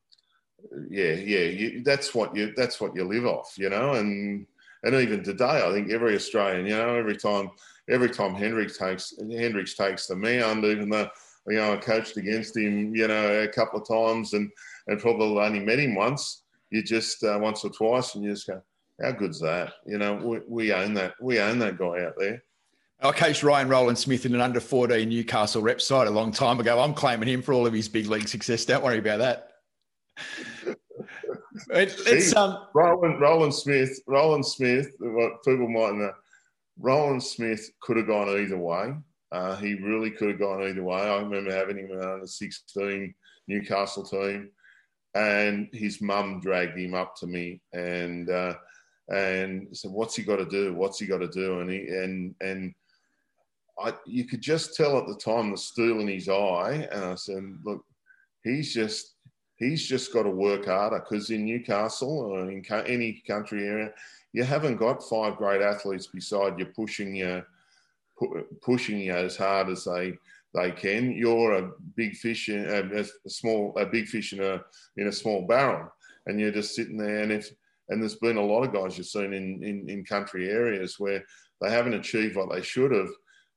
yeah, 0.91 1.13
yeah, 1.13 1.45
you, 1.45 1.83
that's 1.83 2.15
what 2.15 2.35
you 2.35 2.53
that's 2.57 2.81
what 2.81 2.95
you 2.95 3.05
live 3.05 3.27
off, 3.27 3.55
you 3.57 3.69
know, 3.71 3.95
and 3.95 4.47
and 4.83 4.95
even 4.95 5.23
today, 5.23 5.63
I 5.65 5.73
think 5.73 5.91
every 5.91 6.15
Australian, 6.15 6.67
you 6.67 6.77
know, 6.77 6.95
every 6.95 7.17
time 7.17 7.51
every 7.89 8.11
time 8.11 8.35
Hendriks 8.35 8.79
takes 8.79 9.15
Hendriks 9.21 9.77
takes 9.77 10.07
the 10.07 10.17
mound, 10.17 10.65
even 10.65 10.89
though 10.89 11.09
you 11.47 11.57
know 11.57 11.75
I 11.75 11.77
coached 11.77 12.17
against 12.17 12.57
him, 12.57 12.95
you 12.95 13.09
know, 13.09 13.43
a 13.43 13.49
couple 13.49 13.81
of 13.81 13.89
times, 13.89 14.33
and 14.33 14.51
and 14.87 15.01
probably 15.01 15.39
only 15.41 15.61
met 15.61 15.79
him 15.79 15.95
once. 15.95 16.43
You 16.71 16.83
just 16.83 17.23
uh, 17.25 17.39
once 17.41 17.65
or 17.65 17.71
twice, 17.71 18.15
and 18.15 18.25
you 18.25 18.31
just 18.31 18.47
go, 18.47 18.63
"How 19.03 19.13
good's 19.13 19.41
that?" 19.41 19.75
You 19.87 19.99
know, 19.99 20.15
we, 20.15 20.41
we 20.49 20.73
own 20.73 20.95
that. 20.95 21.15
We 21.21 21.41
own 21.41 21.59
that 21.61 21.79
guy 21.79 22.05
out 22.05 22.15
there. 22.19 22.43
I 23.01 23.13
coached 23.13 23.43
Ryan 23.43 23.69
Rowland-Smith 23.69 24.25
in 24.25 24.35
an 24.35 24.41
under 24.41 24.61
14 24.61 25.09
Newcastle 25.09 25.61
rep 25.61 25.81
side 25.81 26.07
a 26.07 26.11
long 26.11 26.33
time 26.33 26.61
ago. 26.61 26.81
I'm 26.81 26.95
claiming 26.95 27.29
him 27.29 27.43
for 27.43 27.53
all 27.53 27.67
of 27.67 27.73
his 27.73 27.89
big 27.89 28.07
league 28.07 28.29
success. 28.29 28.65
Don't 28.65 28.83
worry 28.83 28.99
about 28.99 29.19
that. 29.19 29.53
It's 31.71 32.35
um, 32.35 32.67
Rowland, 32.75 33.21
Roland 33.21 33.55
Smith. 33.55 34.01
Rowland-Smith. 34.07 34.93
What 34.99 35.43
people 35.45 35.69
might 35.69 35.95
know. 35.95 36.13
Rowland-Smith 36.79 37.71
could 37.81 37.99
have 37.99 38.07
gone 38.07 38.29
either 38.29 38.59
way. 38.59 38.95
Uh, 39.31 39.57
he 39.57 39.75
really 39.75 40.11
could 40.11 40.31
have 40.31 40.39
gone 40.39 40.63
either 40.63 40.83
way. 40.83 41.01
I 41.01 41.19
remember 41.19 41.53
having 41.53 41.79
him 41.79 41.91
in 41.91 42.01
under 42.01 42.27
16 42.27 43.15
Newcastle 43.49 44.05
team, 44.05 44.51
and 45.15 45.69
his 45.73 46.01
mum 46.01 46.41
dragged 46.41 46.79
him 46.79 46.95
up 46.95 47.17
to 47.17 47.27
me 47.27 47.61
and 47.73 48.31
uh, 48.31 48.55
and 49.09 49.69
said, 49.77 49.91
"What's 49.91 50.15
he 50.17 50.23
got 50.23 50.37
to 50.37 50.47
do? 50.47 50.75
What's 50.75 50.99
he 50.99 51.07
got 51.07 51.19
to 51.19 51.29
do?" 51.29 51.61
And 51.61 51.71
he 51.71 51.89
and 51.89 52.35
and 52.41 52.75
I, 53.79 53.93
you 54.07 54.25
could 54.25 54.41
just 54.41 54.75
tell 54.75 54.99
at 54.99 55.07
the 55.07 55.17
time 55.17 55.51
the 55.51 55.57
steel 55.57 56.01
in 56.01 56.09
his 56.09 56.29
eye, 56.29 56.89
and 56.91 57.05
I 57.05 57.15
said, 57.15 57.43
"Look, 57.65 57.85
he's 58.43 58.73
just 58.73 59.15
he's 59.57 59.87
just 59.87 60.13
got 60.13 60.25
to 60.25 60.31
work 60.31 60.67
harder 60.67 61.01
because 61.01 61.31
in 61.31 61.45
Newcastle 61.45 62.21
or 62.21 62.51
in 62.51 62.65
any 62.87 63.23
country 63.27 63.67
area, 63.67 63.93
you 64.33 64.45
haven't 64.45 64.77
got 64.77 65.09
five 65.09 65.37
great 65.37 65.63
athletes 65.63 66.07
beside 66.07 66.59
you 66.59 66.67
pushing 66.67 67.15
you, 67.15 67.43
pushing 68.63 69.01
you 69.01 69.13
as 69.13 69.37
hard 69.37 69.69
as 69.69 69.85
they 69.85 70.15
they 70.55 70.71
can. 70.71 71.13
You're 71.13 71.53
a 71.53 71.71
big 71.97 72.17
fish 72.17 72.49
in 72.49 72.65
a, 72.65 73.01
a 73.01 73.31
small 73.31 73.75
a 73.77 73.85
big 73.85 74.07
fish 74.07 74.33
in 74.33 74.43
a 74.43 74.63
in 74.97 75.09
a 75.09 75.13
small 75.13 75.47
barrel, 75.47 75.93
and 76.27 76.41
you're 76.41 76.53
just 76.53 76.75
sitting 76.75 76.97
there. 76.97 77.23
And 77.23 77.33
if 77.33 77.51
and 77.89 78.01
there's 78.01 78.17
been 78.17 78.37
a 78.37 78.45
lot 78.45 78.65
of 78.65 78.73
guys 78.73 78.99
you've 78.99 79.07
seen 79.07 79.33
in, 79.33 79.63
in, 79.63 79.89
in 79.89 80.05
country 80.05 80.51
areas 80.51 80.99
where 80.99 81.23
they 81.61 81.71
haven't 81.71 81.95
achieved 81.95 82.37
what 82.37 82.51
they 82.51 82.63
should 82.63 82.91
have 82.91 83.11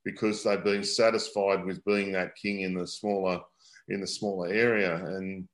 because 0.06 0.44
they've 0.44 0.64
been 0.64 0.84
satisfied 0.84 1.66
with 1.66 1.84
being 1.86 2.12
that 2.12 2.36
king 2.36 2.62
in 2.62 2.74
the 2.74 2.88
smaller 2.88 3.42
in 3.90 4.02
the 4.02 4.08
smaller 4.08 4.48
area. 4.48 4.96
And 4.96 5.48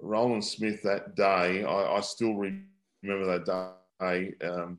Rowland-Smith 0.00 0.82
that 0.82 1.16
day, 1.16 1.64
I, 1.64 1.96
I 1.96 2.00
still 2.00 2.34
remember 2.34 3.26
that 3.26 3.76
day 4.00 4.34
um, 4.46 4.78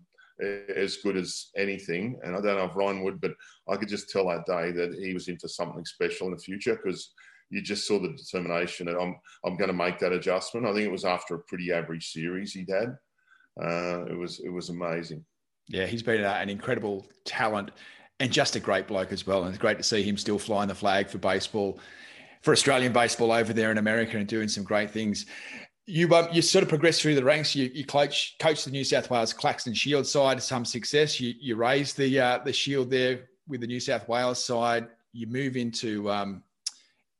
as 0.75 0.97
good 0.97 1.17
as 1.17 1.47
anything. 1.57 2.19
And 2.23 2.35
I 2.35 2.41
don't 2.41 2.57
know 2.57 2.65
if 2.65 2.75
Ryan 2.75 3.03
would, 3.03 3.19
but 3.19 3.33
I 3.67 3.75
could 3.75 3.89
just 3.89 4.09
tell 4.09 4.27
that 4.27 4.45
day 4.45 4.71
that 4.71 4.93
he 4.93 5.13
was 5.13 5.27
into 5.27 5.49
something 5.49 5.83
special 5.83 6.27
in 6.27 6.33
the 6.33 6.39
future 6.39 6.75
because 6.75 7.11
you 7.49 7.61
just 7.61 7.87
saw 7.87 7.99
the 7.99 8.09
determination 8.09 8.85
that 8.85 8.99
I'm 8.99 9.19
I'm 9.43 9.57
going 9.57 9.69
to 9.69 9.73
make 9.73 9.99
that 9.99 10.13
adjustment. 10.13 10.67
I 10.67 10.73
think 10.73 10.85
it 10.85 10.91
was 10.91 11.05
after 11.05 11.35
a 11.35 11.39
pretty 11.39 11.71
average 11.71 12.11
series 12.11 12.53
he'd 12.53 12.69
had. 12.69 12.95
Uh, 13.61 14.05
it 14.05 14.17
was 14.17 14.39
it 14.39 14.49
was 14.49 14.69
amazing. 14.69 15.25
Yeah, 15.67 15.85
he's 15.85 16.03
been 16.03 16.21
an 16.21 16.49
incredible 16.49 17.07
talent 17.25 17.71
and 18.19 18.31
just 18.31 18.55
a 18.55 18.59
great 18.59 18.87
bloke 18.87 19.11
as 19.11 19.25
well. 19.25 19.43
And 19.43 19.49
it's 19.49 19.57
great 19.57 19.77
to 19.77 19.83
see 19.83 20.03
him 20.03 20.17
still 20.17 20.39
flying 20.39 20.67
the 20.67 20.75
flag 20.75 21.09
for 21.09 21.17
baseball, 21.17 21.79
for 22.41 22.51
Australian 22.51 22.93
baseball 22.93 23.31
over 23.31 23.53
there 23.53 23.71
in 23.71 23.77
America 23.77 24.17
and 24.17 24.27
doing 24.27 24.47
some 24.47 24.63
great 24.63 24.91
things. 24.91 25.25
You 25.85 26.13
um, 26.13 26.27
you 26.31 26.41
sort 26.43 26.61
of 26.61 26.69
progressed 26.69 27.01
through 27.01 27.15
the 27.15 27.23
ranks. 27.23 27.55
You, 27.55 27.71
you 27.73 27.83
coach 27.83 28.35
coached 28.39 28.65
the 28.65 28.71
New 28.71 28.83
South 28.83 29.09
Wales 29.09 29.33
Claxton 29.33 29.73
Shield 29.73 30.05
side, 30.05 30.41
some 30.43 30.63
success. 30.63 31.19
You 31.19 31.33
you 31.39 31.55
raised 31.55 31.97
the 31.97 32.19
uh, 32.19 32.39
the 32.45 32.53
Shield 32.53 32.91
there 32.91 33.29
with 33.47 33.61
the 33.61 33.67
New 33.67 33.79
South 33.79 34.07
Wales 34.07 34.43
side. 34.43 34.87
You 35.13 35.25
move 35.25 35.57
into 35.57 36.09
um, 36.11 36.43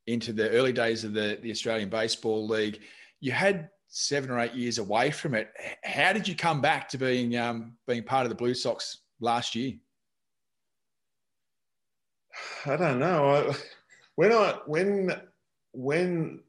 into 0.05 0.33
the 0.33 0.51
early 0.51 0.71
days 0.71 1.03
of 1.03 1.13
the 1.13 1.39
the 1.41 1.49
Australian 1.49 1.89
Baseball 1.89 2.47
League. 2.47 2.81
You 3.21 3.31
had 3.31 3.69
seven 3.87 4.29
or 4.29 4.39
eight 4.39 4.53
years 4.53 4.77
away 4.77 5.09
from 5.09 5.33
it. 5.33 5.49
How 5.83 6.13
did 6.13 6.27
you 6.27 6.35
come 6.35 6.61
back 6.61 6.87
to 6.89 6.99
being 6.99 7.37
um, 7.37 7.73
being 7.87 8.03
part 8.03 8.25
of 8.25 8.29
the 8.29 8.35
Blue 8.35 8.53
Sox 8.53 8.99
last 9.19 9.55
year? 9.55 9.73
I 12.65 12.75
don't 12.75 12.99
know. 12.99 13.29
I, 13.29 13.55
when 14.15 14.31
I 14.31 14.59
when 14.65 15.21
when 15.71 16.39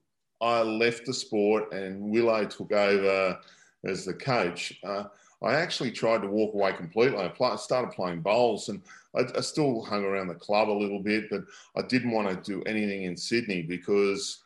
I 0.40 0.62
left 0.62 1.06
the 1.06 1.14
sport 1.14 1.72
and 1.72 2.10
Willow 2.10 2.44
took 2.46 2.72
over 2.72 3.38
as 3.84 4.04
the 4.04 4.14
coach, 4.14 4.78
uh, 4.84 5.04
I 5.42 5.54
actually 5.54 5.90
tried 5.90 6.22
to 6.22 6.28
walk 6.28 6.54
away 6.54 6.72
completely. 6.72 7.18
I 7.18 7.28
play, 7.28 7.56
started 7.56 7.92
playing 7.92 8.20
bowls 8.20 8.68
and 8.68 8.82
I, 9.14 9.24
I, 9.36 9.40
still 9.40 9.82
hung 9.82 10.04
around 10.04 10.28
the 10.28 10.34
club 10.34 10.68
a 10.68 10.72
little 10.72 11.00
bit, 11.02 11.30
but 11.30 11.42
I 11.76 11.82
didn't 11.82 12.12
want 12.12 12.28
to 12.28 12.50
do 12.50 12.62
anything 12.64 13.04
in 13.04 13.16
Sydney 13.16 13.62
because 13.62 14.42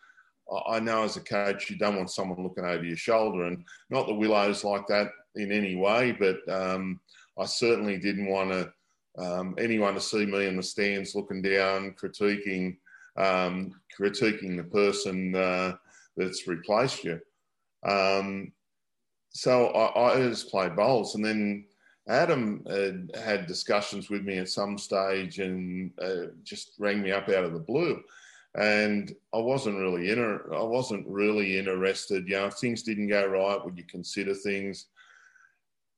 I 0.66 0.78
know 0.78 1.02
as 1.02 1.16
a 1.16 1.20
coach, 1.20 1.70
you 1.70 1.76
don't 1.76 1.96
want 1.96 2.10
someone 2.10 2.42
looking 2.42 2.64
over 2.64 2.84
your 2.84 2.96
shoulder. 2.96 3.44
And 3.44 3.64
not 3.90 4.06
the 4.06 4.14
Willows 4.14 4.62
like 4.62 4.86
that 4.88 5.08
in 5.34 5.50
any 5.50 5.74
way, 5.74 6.12
but 6.12 6.46
um, 6.48 7.00
I 7.38 7.46
certainly 7.46 7.98
didn't 7.98 8.26
want 8.26 8.50
to, 8.50 8.72
um, 9.18 9.54
anyone 9.59 9.94
to 9.94 10.00
see 10.00 10.26
me 10.26 10.47
in 10.47 10.56
the 10.56 10.62
stands 10.62 11.14
looking 11.14 11.42
down, 11.42 11.94
critiquing, 12.00 12.76
um, 13.16 13.73
critiquing 13.97 14.56
the 14.56 14.64
person 14.64 15.35
uh, 15.35 15.76
that's 16.16 16.49
replaced 16.49 17.04
you. 17.04 17.21
Um, 17.85 18.52
so 19.30 19.68
I, 19.68 20.14
I, 20.14 20.28
just 20.28 20.50
played 20.50 20.75
bowls. 20.75 21.14
And 21.14 21.25
then 21.25 21.66
Adam 22.09 22.64
had, 22.68 23.11
had 23.23 23.47
discussions 23.47 24.09
with 24.09 24.23
me 24.23 24.38
at 24.38 24.49
some 24.49 24.78
stage 24.78 25.38
and 25.38 25.90
uh, 26.00 26.33
just 26.42 26.73
rang 26.78 27.02
me 27.02 27.12
up 27.12 27.28
out 27.28 27.44
of 27.44 27.52
the 27.52 27.59
blue 27.59 28.02
and 28.56 29.14
I 29.33 29.38
wasn't 29.38 29.78
really 29.78 30.11
in 30.11 30.40
I 30.52 30.62
wasn't 30.62 31.06
really 31.09 31.59
interested. 31.59 32.28
You 32.28 32.37
know, 32.37 32.47
if 32.47 32.54
things 32.54 32.83
didn't 32.83 33.09
go 33.09 33.26
right, 33.26 33.64
would 33.64 33.76
you 33.76 33.85
consider 33.85 34.35
things? 34.35 34.87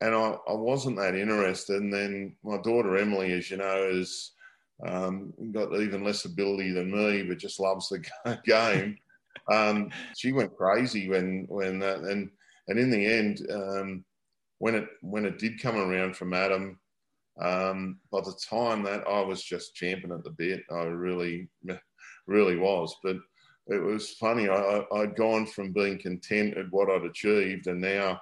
And 0.00 0.14
I, 0.14 0.36
I 0.48 0.52
wasn't 0.52 0.96
that 0.96 1.14
interested. 1.14 1.80
And 1.80 1.92
then 1.92 2.36
my 2.44 2.58
daughter 2.58 2.96
Emily, 2.96 3.32
as 3.32 3.50
you 3.50 3.56
know, 3.56 3.90
has 3.94 4.32
um, 4.86 5.32
got 5.52 5.74
even 5.74 6.04
less 6.04 6.24
ability 6.24 6.72
than 6.72 6.90
me, 6.90 7.22
but 7.22 7.38
just 7.38 7.60
loves 7.60 7.88
the 7.88 8.40
game. 8.44 8.98
Um, 9.50 9.90
she 10.16 10.32
went 10.32 10.56
crazy 10.56 11.08
when 11.08 11.46
when 11.48 11.78
that, 11.78 12.00
and 12.00 12.30
and 12.68 12.78
in 12.78 12.90
the 12.90 13.06
end, 13.06 13.46
um, 13.50 14.04
when 14.58 14.74
it 14.74 14.88
when 15.02 15.24
it 15.24 15.38
did 15.38 15.60
come 15.62 15.76
around 15.76 16.16
from 16.16 16.34
Adam, 16.34 16.78
um, 17.40 17.98
by 18.10 18.20
the 18.20 18.38
time 18.48 18.82
that 18.84 19.06
I 19.06 19.20
was 19.20 19.42
just 19.42 19.74
champing 19.74 20.12
at 20.12 20.24
the 20.24 20.30
bit, 20.30 20.62
I 20.70 20.84
really 20.84 21.48
really 22.26 22.56
was. 22.56 22.94
But 23.02 23.16
it 23.68 23.82
was 23.82 24.12
funny. 24.12 24.48
I, 24.48 24.84
had 24.94 25.16
gone 25.16 25.46
from 25.46 25.72
being 25.72 25.98
content 25.98 26.56
at 26.56 26.70
what 26.70 26.90
I'd 26.90 27.04
achieved, 27.04 27.66
and 27.66 27.80
now, 27.80 28.20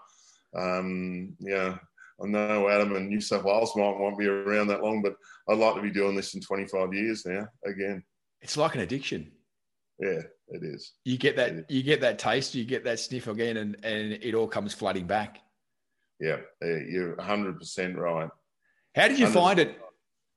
um, 0.57 1.35
yeah, 1.41 1.77
I 2.23 2.27
know 2.27 2.69
Adam 2.69 2.95
and 2.97 3.09
New 3.09 3.21
South 3.21 3.45
Wales 3.45 3.75
might 3.77 3.99
won't 3.99 4.19
be 4.19 4.27
around 4.27 4.69
that 4.69 4.83
long, 4.83 5.03
but 5.03 5.17
I'd 5.49 5.59
like 5.59 5.75
to 5.75 5.83
be 5.83 5.91
doing 5.91 6.15
this 6.15 6.35
in 6.35 6.41
25 6.41 6.95
years 6.95 7.27
now 7.27 7.47
again. 7.67 8.03
It's 8.41 8.57
like 8.57 8.75
an 8.75 8.83
addiction. 8.83 9.33
Yeah, 9.99 10.21
it 10.49 10.63
is. 10.63 10.93
You 11.05 11.19
get 11.19 11.37
that. 11.37 11.71
You 11.71 11.83
get 11.83 12.01
that 12.01 12.19
taste. 12.19 12.55
You 12.55 12.65
get 12.65 12.85
that 12.85 13.01
sniff 13.01 13.27
again, 13.27 13.57
and 13.57 13.77
and 13.85 14.13
it 14.13 14.35
all 14.35 14.49
comes 14.49 14.75
flooding 14.75 15.07
back. 15.07 15.41
Yeah, 16.21 16.39
you're 16.63 17.17
100 17.17 17.59
percent 17.59 17.97
right. 17.97 18.29
How 18.95 19.09
did 19.09 19.19
you 19.19 19.27
100. 19.27 19.41
find 19.41 19.59
it? 19.59 19.81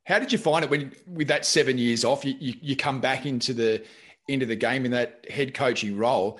How 0.05 0.19
did 0.19 0.31
you 0.31 0.37
find 0.37 0.63
it 0.63 0.71
when, 0.71 0.93
with 1.05 1.27
that 1.27 1.45
seven 1.45 1.77
years 1.77 2.05
off, 2.05 2.23
you, 2.23 2.33
you, 2.39 2.53
you 2.61 2.75
come 2.77 3.01
back 3.01 3.25
into 3.25 3.53
the 3.53 3.83
into 4.29 4.45
the 4.45 4.55
game 4.55 4.85
in 4.85 4.91
that 4.91 5.25
head 5.29 5.53
coaching 5.53 5.97
role? 5.97 6.39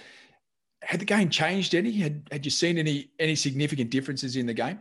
Had 0.88 1.02
the 1.02 1.06
game 1.06 1.30
changed 1.30 1.76
any? 1.76 1.92
Had 1.92 2.26
had 2.32 2.46
you 2.46 2.52
seen 2.52 2.78
any 2.78 3.12
any 3.20 3.36
significant 3.36 3.90
differences 3.90 4.38
in 4.38 4.46
the 4.46 4.54
game? 4.54 4.80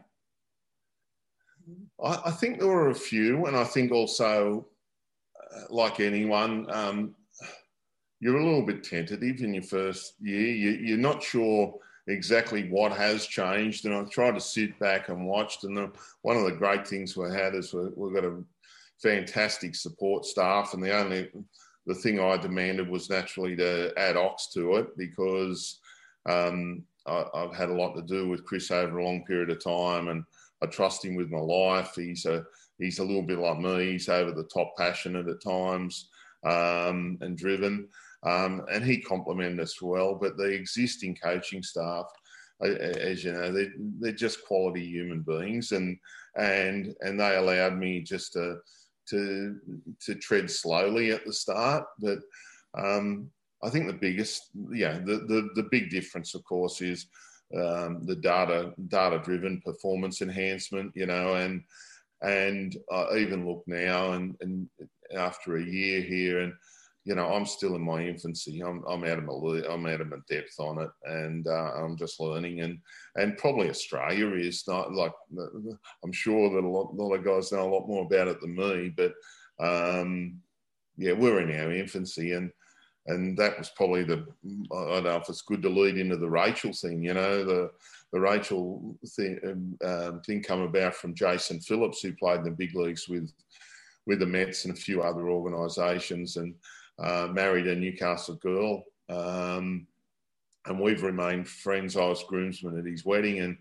I, 2.01 2.21
I 2.27 2.31
think 2.31 2.61
there 2.61 2.69
were 2.69 2.91
a 2.91 2.95
few, 2.95 3.47
and 3.47 3.57
I 3.57 3.65
think 3.65 3.91
also, 3.91 4.69
uh, 5.53 5.63
like 5.69 5.99
anyone, 5.99 6.71
um, 6.71 7.17
you're 8.21 8.37
a 8.37 8.45
little 8.45 8.65
bit 8.65 8.85
tentative 8.85 9.41
in 9.41 9.53
your 9.53 9.65
first 9.65 10.15
year. 10.21 10.49
You, 10.49 10.71
you're 10.71 10.97
not 10.97 11.25
sure 11.25 11.75
exactly 12.07 12.69
what 12.69 12.93
has 12.93 13.27
changed. 13.27 13.85
And 13.85 13.93
I've 13.93 14.09
tried 14.09 14.37
to 14.37 14.41
sit 14.41 14.79
back 14.79 15.09
and 15.09 15.27
watched. 15.27 15.65
And 15.65 15.77
the, 15.77 15.91
one 16.23 16.37
of 16.37 16.45
the 16.45 16.53
great 16.53 16.87
things 16.87 17.17
we 17.17 17.35
had 17.35 17.57
is 17.57 17.75
we, 17.75 17.89
we've 17.97 18.15
got 18.15 18.25
a 18.25 18.45
fantastic 19.03 19.75
support 19.75 20.25
staff, 20.25 20.73
and 20.73 20.81
the 20.81 20.97
only 20.97 21.31
the 21.87 21.95
thing 21.97 22.21
I 22.21 22.37
demanded 22.37 22.89
was 22.89 23.11
naturally 23.11 23.57
to 23.57 23.93
add 23.97 24.17
Ox 24.17 24.53
to 24.55 24.77
it 24.77 24.97
because 24.97 25.81
um, 26.29 26.85
I, 27.07 27.25
have 27.35 27.55
had 27.55 27.69
a 27.71 27.75
lot 27.75 27.95
to 27.95 28.03
do 28.03 28.29
with 28.29 28.45
Chris 28.45 28.71
over 28.71 28.99
a 28.99 29.05
long 29.05 29.25
period 29.25 29.51
of 29.51 29.63
time, 29.63 30.09
and 30.09 30.25
I 30.63 30.67
trust 30.67 31.05
him 31.05 31.15
with 31.15 31.31
my 31.31 31.39
life. 31.39 31.93
He's 31.95 32.27
a 32.27 32.45
he's 32.79 32.99
a 32.99 33.05
little 33.05 33.23
bit 33.23 33.39
like 33.39 33.59
me. 33.59 33.93
He's 33.93 34.09
over 34.09 34.33
the 34.33 34.49
top 34.53 34.77
passionate 34.77 35.29
at 35.29 35.43
times 35.43 36.09
um, 36.45 37.19
and 37.21 37.37
driven, 37.37 37.89
um, 38.25 38.63
and 38.73 38.85
he 38.85 39.01
complemented 39.01 39.61
us 39.61 39.81
well. 39.81 40.15
But 40.15 40.37
the 40.37 40.49
existing 40.49 41.17
coaching 41.23 41.63
staff, 41.63 42.07
as 42.63 43.25
you 43.25 43.33
know, 43.33 43.53
they're, 43.53 43.73
they're 44.01 44.13
just 44.13 44.45
quality 44.45 44.85
human 44.85 45.21
beings, 45.23 45.73
and 45.73 45.97
and 46.37 46.95
and 47.01 47.21
they 47.21 47.37
allowed 47.37 47.77
me 47.77 48.01
just 48.01 48.33
to 48.33 48.59
to 49.11 49.57
to 50.01 50.15
tread 50.17 50.51
slowly 50.51 51.13
at 51.13 51.25
the 51.25 51.33
start. 51.33 51.85
But 52.01 52.19
um, 52.77 53.31
I 53.63 53.71
think 53.71 53.87
the 53.87 53.95
biggest, 53.95 54.51
yeah, 54.73 54.99
the, 54.99 55.19
the, 55.19 55.49
the 55.55 55.69
big 55.71 55.91
difference, 55.91 56.35
of 56.35 56.45
course, 56.45 56.81
is 56.81 57.07
um, 57.57 58.05
the 58.05 58.17
data 58.17 58.73
data 58.89 59.21
driven 59.25 59.61
performance 59.65 60.21
enhancement. 60.21 60.93
You 60.95 61.07
know, 61.07 61.35
and 61.35 61.63
and 62.23 62.77
I 62.93 63.17
even 63.19 63.47
look 63.47 63.63
now 63.67 64.13
and 64.13 64.37
and 64.41 64.69
after 65.15 65.57
a 65.57 65.65
year 65.65 66.01
here 66.01 66.41
and 66.41 66.53
you 67.07 67.15
know, 67.15 67.33
I'm 67.33 67.47
still 67.47 67.77
in 67.77 67.83
my 67.83 68.05
infancy. 68.05 68.61
I'm, 68.61 68.83
I'm 68.89 69.05
out 69.05 69.19
of 69.19 69.25
my 69.25 69.63
I'm 69.71 69.87
out 69.87 70.01
of 70.01 70.09
my 70.09 70.17
depth 70.29 70.59
on 70.59 70.81
it, 70.81 70.91
and 71.05 71.47
uh, 71.47 71.71
I'm 71.77 71.97
just 71.97 72.19
learning. 72.19 72.63
And 72.63 72.81
and 73.15 73.39
probably 73.39 73.71
Australia 73.71 74.29
is 74.35 74.65
not 74.67 74.93
like 74.93 75.13
I'm 76.05 76.13
sure 76.13 76.51
that 76.51 76.67
a 76.67 76.69
lot, 76.69 76.91
a 76.93 76.97
lot 77.01 77.15
of 77.15 77.25
guys 77.25 77.53
know 77.53 77.63
a 77.63 77.73
lot 77.73 77.87
more 77.87 78.05
about 78.05 78.27
it 78.27 78.41
than 78.41 78.57
me. 78.57 78.93
But 78.97 79.13
um, 79.61 80.41
yeah, 80.97 81.13
we're 81.13 81.41
in 81.43 81.61
our 81.61 81.71
infancy, 81.71 82.33
and 82.33 82.51
and 83.09 83.37
that 83.39 83.59
was 83.59 83.71
probably 83.71 84.03
the 84.03 84.27
I 84.73 84.95
don't 84.95 85.05
know 85.05 85.17
if 85.17 85.29
it's 85.29 85.43
good 85.43 85.63
to 85.63 85.69
lead 85.69 85.97
into 85.97 86.17
the 86.17 86.29
Rachel 86.29 86.73
thing. 86.73 87.03
You 87.03 87.15
know, 87.15 87.45
the 87.45 87.71
the 88.13 88.21
Rachel 88.21 88.97
thing 89.09 89.77
um, 89.85 90.21
thing 90.27 90.43
come 90.43 90.63
about 90.63 90.95
from 90.95 91.15
Jason 91.15 91.61
Phillips, 91.61 92.01
who 92.01 92.13
played 92.13 92.39
in 92.39 92.45
the 92.45 92.51
big 92.51 92.75
leagues 92.75 93.09
with 93.09 93.31
with 94.07 94.21
the 94.21 94.27
Mets 94.27 94.65
and 94.65 94.77
a 94.77 94.81
few 94.81 95.03
other 95.03 95.29
organisations, 95.29 96.37
and 96.37 96.55
uh, 96.99 97.29
married 97.33 97.67
a 97.67 97.77
Newcastle 97.77 98.37
girl, 98.37 98.85
um, 99.09 99.87
and 100.67 100.81
we've 100.81 101.03
remained 101.03 101.49
friends. 101.49 101.97
I 101.97 102.07
was 102.07 102.25
groomsman 102.25 102.79
at 102.79 102.87
his 102.87 103.05
wedding, 103.05 103.41
and 103.41 103.57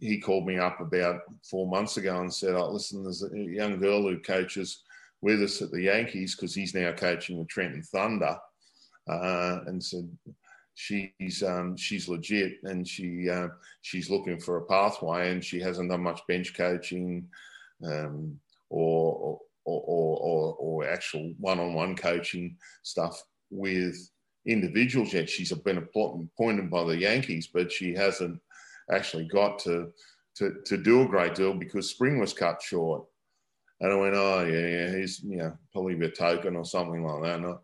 he 0.00 0.18
called 0.18 0.46
me 0.46 0.58
up 0.58 0.80
about 0.80 1.20
four 1.48 1.68
months 1.68 1.98
ago 1.98 2.20
and 2.20 2.32
said, 2.32 2.54
oh, 2.54 2.70
"Listen, 2.70 3.02
there's 3.02 3.22
a 3.22 3.36
young 3.36 3.78
girl 3.78 4.02
who 4.02 4.18
coaches 4.18 4.82
with 5.20 5.42
us 5.42 5.60
at 5.60 5.70
the 5.70 5.82
Yankees 5.82 6.34
because 6.34 6.54
he's 6.54 6.74
now 6.74 6.92
coaching 6.92 7.38
the 7.38 7.44
Trenton 7.44 7.82
Thunder," 7.82 8.38
uh, 9.08 9.60
and 9.66 9.82
said. 9.82 10.08
She's 10.74 11.42
um, 11.42 11.76
she's 11.76 12.08
legit, 12.08 12.54
and 12.62 12.88
she 12.88 13.28
uh, 13.28 13.48
she's 13.82 14.08
looking 14.08 14.40
for 14.40 14.56
a 14.56 14.64
pathway, 14.64 15.30
and 15.30 15.44
she 15.44 15.60
hasn't 15.60 15.90
done 15.90 16.02
much 16.02 16.22
bench 16.26 16.56
coaching, 16.56 17.28
um, 17.84 18.40
or, 18.70 19.14
or 19.14 19.40
or, 19.64 20.56
or, 20.58 20.88
actual 20.88 21.32
one-on-one 21.38 21.94
coaching 21.94 22.56
stuff 22.82 23.22
with 23.50 23.96
individuals 24.46 25.12
yet. 25.12 25.30
She's 25.30 25.52
been 25.52 25.78
appointed 25.78 26.70
by 26.70 26.84
the 26.84 26.96
Yankees, 26.96 27.48
but 27.52 27.70
she 27.70 27.94
hasn't 27.94 28.40
actually 28.90 29.26
got 29.26 29.58
to, 29.60 29.92
to, 30.36 30.56
to 30.64 30.76
do 30.76 31.02
a 31.02 31.08
great 31.08 31.34
deal 31.34 31.54
because 31.54 31.90
spring 31.90 32.18
was 32.18 32.32
cut 32.32 32.60
short. 32.60 33.04
And 33.80 33.92
I 33.92 33.96
went, 33.96 34.14
oh, 34.14 34.44
yeah, 34.44 34.66
yeah, 34.66 34.96
he's, 34.96 35.22
you 35.22 35.38
know, 35.38 35.56
probably 35.72 35.94
a 36.04 36.10
token 36.10 36.56
or 36.56 36.64
something 36.64 37.04
like 37.04 37.22
that. 37.22 37.58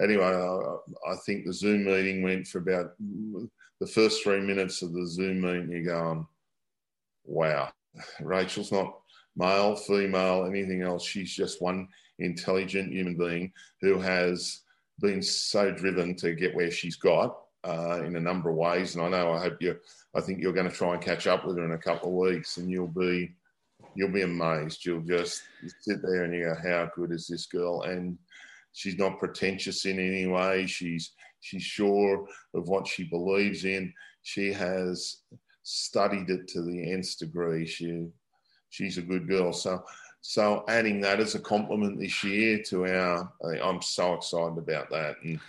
Anyway, 0.00 0.24
I, 0.24 1.10
I, 1.10 1.16
think 1.26 1.44
the 1.44 1.52
Zoom 1.52 1.84
meeting 1.84 2.22
went 2.22 2.46
for 2.46 2.58
about 2.58 2.92
the 3.80 3.86
first 3.86 4.22
three 4.22 4.40
minutes 4.40 4.82
of 4.82 4.92
the 4.92 5.06
Zoom 5.06 5.40
meeting. 5.40 5.70
You're 5.70 5.94
going, 5.94 6.26
wow, 7.24 7.70
Rachel's 8.20 8.70
not 8.70 9.00
male, 9.36 9.74
female, 9.76 10.46
anything 10.46 10.82
else. 10.82 11.04
She's 11.04 11.34
just 11.34 11.62
one 11.62 11.88
intelligent 12.18 12.92
human 12.92 13.16
being 13.16 13.52
who 13.80 13.98
has 13.98 14.60
been 15.00 15.22
so 15.22 15.70
driven 15.70 16.16
to 16.16 16.34
get 16.34 16.54
where 16.54 16.70
she's 16.70 16.96
got 16.96 17.38
uh, 17.64 18.02
in 18.04 18.16
a 18.16 18.20
number 18.20 18.50
of 18.50 18.56
ways. 18.56 18.94
And 18.94 19.04
I 19.04 19.08
know 19.08 19.32
I 19.32 19.40
hope 19.40 19.60
you, 19.60 19.76
I 20.14 20.20
think 20.20 20.40
you're 20.40 20.52
going 20.52 20.68
to 20.68 20.74
try 20.74 20.94
and 20.94 21.02
catch 21.02 21.26
up 21.26 21.44
with 21.44 21.56
her 21.56 21.64
in 21.64 21.72
a 21.72 21.78
couple 21.78 22.08
of 22.08 22.30
weeks, 22.30 22.56
and 22.56 22.70
you'll 22.70 22.88
be, 22.88 23.32
you'll 23.94 24.12
be 24.12 24.22
amazed. 24.22 24.84
You'll 24.84 25.02
just 25.02 25.42
sit 25.80 26.02
there 26.02 26.24
and 26.24 26.34
you 26.34 26.44
go, 26.44 26.56
how 26.68 26.90
good 26.94 27.12
is 27.12 27.26
this 27.26 27.46
girl? 27.46 27.82
And 27.82 28.18
she's 28.72 28.98
not 28.98 29.18
pretentious 29.18 29.84
in 29.84 29.98
any 29.98 30.26
way. 30.26 30.66
She's 30.66 31.12
she's 31.40 31.62
sure 31.62 32.26
of 32.54 32.68
what 32.68 32.86
she 32.86 33.04
believes 33.04 33.64
in. 33.64 33.92
She 34.22 34.52
has 34.52 35.18
studied 35.62 36.30
it 36.30 36.48
to 36.48 36.62
the 36.62 36.92
nth 36.92 37.18
degree. 37.18 37.66
She 37.66 38.08
she's 38.70 38.98
a 38.98 39.02
good 39.02 39.28
girl. 39.28 39.52
So 39.52 39.82
so 40.20 40.64
adding 40.68 41.00
that 41.02 41.20
as 41.20 41.34
a 41.34 41.40
compliment 41.40 42.00
this 42.00 42.22
year 42.24 42.62
to 42.64 42.86
our, 42.86 43.32
I'm 43.62 43.80
so 43.80 44.14
excited 44.14 44.58
about 44.58 44.90
that. 44.90 45.16
And 45.22 45.40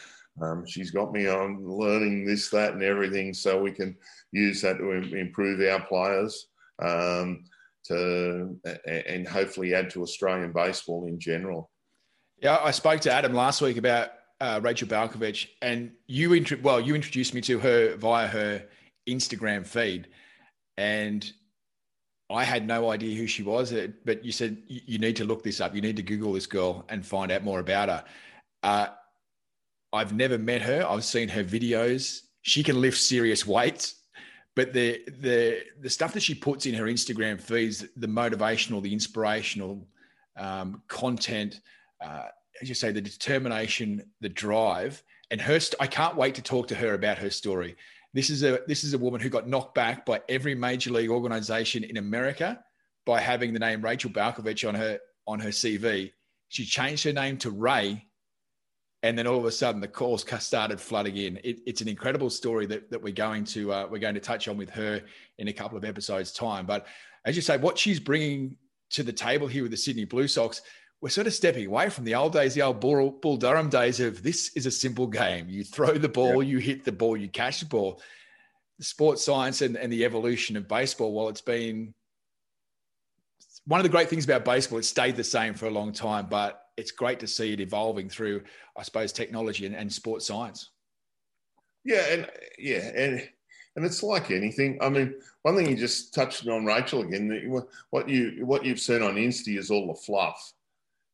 um, 0.41 0.65
she's 0.65 0.91
got 0.91 1.11
me 1.11 1.27
on 1.27 1.65
learning 1.65 2.25
this, 2.25 2.49
that, 2.51 2.73
and 2.73 2.83
everything, 2.83 3.33
so 3.33 3.59
we 3.61 3.71
can 3.71 3.97
use 4.31 4.61
that 4.61 4.77
to 4.77 4.91
improve 4.91 5.59
our 5.67 5.85
players. 5.85 6.47
Um, 6.81 7.43
to 7.85 8.55
and 8.85 9.27
hopefully 9.27 9.73
add 9.73 9.89
to 9.89 10.03
Australian 10.03 10.51
baseball 10.51 11.07
in 11.07 11.19
general. 11.19 11.71
Yeah, 12.41 12.57
I 12.63 12.71
spoke 12.71 13.01
to 13.01 13.11
Adam 13.11 13.33
last 13.33 13.61
week 13.61 13.75
about 13.75 14.11
uh, 14.39 14.61
Rachel 14.63 14.87
Balkovec, 14.87 15.47
and 15.61 15.91
you 16.07 16.45
well, 16.61 16.79
you 16.79 16.95
introduced 16.95 17.33
me 17.33 17.41
to 17.41 17.59
her 17.59 17.97
via 17.97 18.27
her 18.27 18.63
Instagram 19.09 19.67
feed, 19.67 20.07
and 20.77 21.29
I 22.29 22.45
had 22.45 22.65
no 22.65 22.91
idea 22.91 23.17
who 23.17 23.27
she 23.27 23.43
was, 23.43 23.73
uh, 23.73 23.87
but 24.05 24.23
you 24.23 24.31
said 24.31 24.57
you 24.67 24.99
need 24.99 25.17
to 25.17 25.25
look 25.25 25.43
this 25.43 25.59
up. 25.59 25.75
You 25.75 25.81
need 25.81 25.97
to 25.97 26.03
Google 26.03 26.31
this 26.31 26.47
girl 26.47 26.85
and 26.87 27.05
find 27.05 27.29
out 27.29 27.43
more 27.43 27.59
about 27.59 27.89
her. 27.89 28.05
Uh, 28.63 28.87
I've 29.91 30.13
never 30.13 30.37
met 30.37 30.61
her. 30.61 30.85
I've 30.87 31.03
seen 31.03 31.27
her 31.29 31.43
videos. 31.43 32.21
She 32.43 32.63
can 32.63 32.79
lift 32.79 32.99
serious 32.99 33.45
weights, 33.45 33.95
but 34.55 34.71
the 34.71 35.01
the 35.19 35.63
the 35.81 35.89
stuff 35.89 36.13
that 36.13 36.23
she 36.23 36.35
puts 36.35 36.65
in 36.65 36.73
her 36.75 36.85
Instagram 36.85 37.41
feeds, 37.41 37.85
the 37.97 38.07
motivational, 38.07 38.81
the 38.81 38.93
inspirational 38.93 39.85
um, 40.37 40.81
content, 40.87 41.59
uh, 42.01 42.27
as 42.61 42.69
you 42.69 42.75
say, 42.75 42.91
the 42.91 43.01
determination, 43.01 44.03
the 44.21 44.29
drive, 44.29 45.03
and 45.31 45.39
her. 45.41 45.59
St- 45.59 45.81
I 45.81 45.87
can't 45.87 46.15
wait 46.15 46.35
to 46.35 46.41
talk 46.41 46.67
to 46.69 46.75
her 46.75 46.93
about 46.93 47.17
her 47.19 47.29
story 47.29 47.75
this 48.13 48.29
is 48.29 48.43
a 48.43 48.59
this 48.67 48.83
is 48.83 48.93
a 48.93 48.97
woman 48.97 49.21
who 49.21 49.29
got 49.29 49.47
knocked 49.47 49.75
back 49.75 50.05
by 50.05 50.21
every 50.29 50.55
major 50.55 50.91
league 50.91 51.09
organization 51.09 51.83
in 51.83 51.97
America 51.97 52.59
by 53.05 53.19
having 53.19 53.53
the 53.53 53.59
name 53.59 53.81
Rachel 53.81 54.09
Balkovec 54.09 54.67
on 54.67 54.75
her 54.75 54.99
on 55.27 55.39
her 55.39 55.49
CV. 55.49 56.11
She 56.49 56.65
changed 56.65 57.03
her 57.03 57.13
name 57.13 57.37
to 57.37 57.51
Ray, 57.51 58.05
and 59.03 59.17
then 59.17 59.27
all 59.27 59.37
of 59.37 59.45
a 59.45 59.51
sudden 59.51 59.79
the 59.79 59.87
calls 59.87 60.25
started 60.39 60.81
flooding 60.81 61.17
in. 61.17 61.39
It, 61.43 61.59
it's 61.67 61.81
an 61.81 61.87
incredible 61.87 62.31
story 62.31 62.65
that, 62.67 62.89
that 62.89 63.01
we're 63.01 63.13
going 63.13 63.43
to 63.45 63.71
uh, 63.71 63.87
we're 63.89 63.99
going 63.99 64.15
to 64.15 64.19
touch 64.19 64.47
on 64.47 64.57
with 64.57 64.71
her 64.71 65.01
in 65.37 65.47
a 65.47 65.53
couple 65.53 65.77
of 65.77 65.85
episodes 65.85 66.31
time. 66.31 66.65
But 66.65 66.87
as 67.25 67.35
you 67.35 67.43
say, 67.43 67.57
what 67.57 67.77
she's 67.77 67.99
bringing 67.99 68.55
to 68.91 69.03
the 69.03 69.13
table 69.13 69.45
here 69.45 69.61
with 69.61 69.71
the 69.71 69.77
Sydney 69.77 70.05
Blue 70.05 70.27
Sox 70.27 70.63
we're 71.01 71.09
sort 71.09 71.27
of 71.27 71.33
stepping 71.33 71.65
away 71.65 71.89
from 71.89 72.03
the 72.03 72.15
old 72.15 72.33
days, 72.33 72.53
the 72.53 72.61
old 72.61 72.79
Bull, 72.81 73.11
Bull 73.11 73.37
Durham 73.37 73.69
days 73.69 73.99
of 73.99 74.21
this 74.21 74.51
is 74.55 74.65
a 74.65 74.71
simple 74.71 75.07
game. 75.07 75.47
You 75.47 75.63
throw 75.63 75.93
the 75.93 76.09
ball, 76.09 76.43
you 76.43 76.57
hit 76.57 76.83
the 76.83 76.91
ball, 76.91 77.15
you 77.15 77.29
catch 77.29 77.61
the 77.61 77.65
ball. 77.65 78.01
The 78.77 78.83
sports 78.83 79.23
science 79.23 79.61
and, 79.61 79.77
and 79.77 79.91
the 79.91 80.03
evolution 80.05 80.57
of 80.57 80.67
baseball, 80.67 81.13
while 81.13 81.29
it's 81.29 81.41
been 81.41 81.93
one 83.65 83.79
of 83.79 83.83
the 83.83 83.89
great 83.89 84.09
things 84.09 84.25
about 84.25 84.43
baseball, 84.45 84.79
it 84.79 84.85
stayed 84.85 85.15
the 85.15 85.23
same 85.23 85.53
for 85.53 85.67
a 85.67 85.71
long 85.71 85.93
time, 85.93 86.27
but 86.29 86.65
it's 86.75 86.91
great 86.91 87.19
to 87.19 87.27
see 87.27 87.53
it 87.53 87.59
evolving 87.59 88.09
through, 88.09 88.41
I 88.77 88.83
suppose, 88.83 89.11
technology 89.11 89.65
and, 89.65 89.75
and 89.75 89.91
sports 89.91 90.27
science. 90.27 90.71
Yeah, 91.85 92.05
and 92.11 92.29
yeah, 92.57 92.91
and 92.95 93.29
and 93.75 93.85
it's 93.85 94.03
like 94.03 94.31
anything. 94.31 94.77
I 94.81 94.89
mean, 94.89 95.13
one 95.43 95.55
thing 95.55 95.69
you 95.69 95.75
just 95.75 96.13
touched 96.13 96.47
on 96.47 96.65
Rachel 96.65 97.01
again. 97.01 97.63
What 97.89 98.09
you 98.09 98.45
what 98.45 98.65
you've 98.65 98.79
seen 98.79 99.01
on 99.01 99.15
Insta 99.15 99.57
is 99.57 99.71
all 99.71 99.87
the 99.87 99.93
fluff 99.93 100.53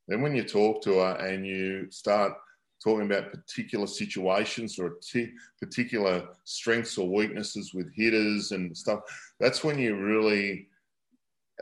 then 0.08 0.22
when 0.22 0.34
you 0.34 0.44
talk 0.44 0.82
to 0.82 0.98
her 0.98 1.14
and 1.16 1.46
you 1.46 1.90
start 1.90 2.34
talking 2.82 3.06
about 3.06 3.32
particular 3.32 3.86
situations 3.86 4.78
or 4.78 4.96
t- 5.02 5.32
particular 5.60 6.28
strengths 6.44 6.98
or 6.98 7.08
weaknesses 7.08 7.74
with 7.74 7.92
hitters 7.94 8.52
and 8.52 8.76
stuff, 8.76 9.00
that's 9.40 9.64
when 9.64 9.78
you 9.78 9.96
really, 9.96 10.68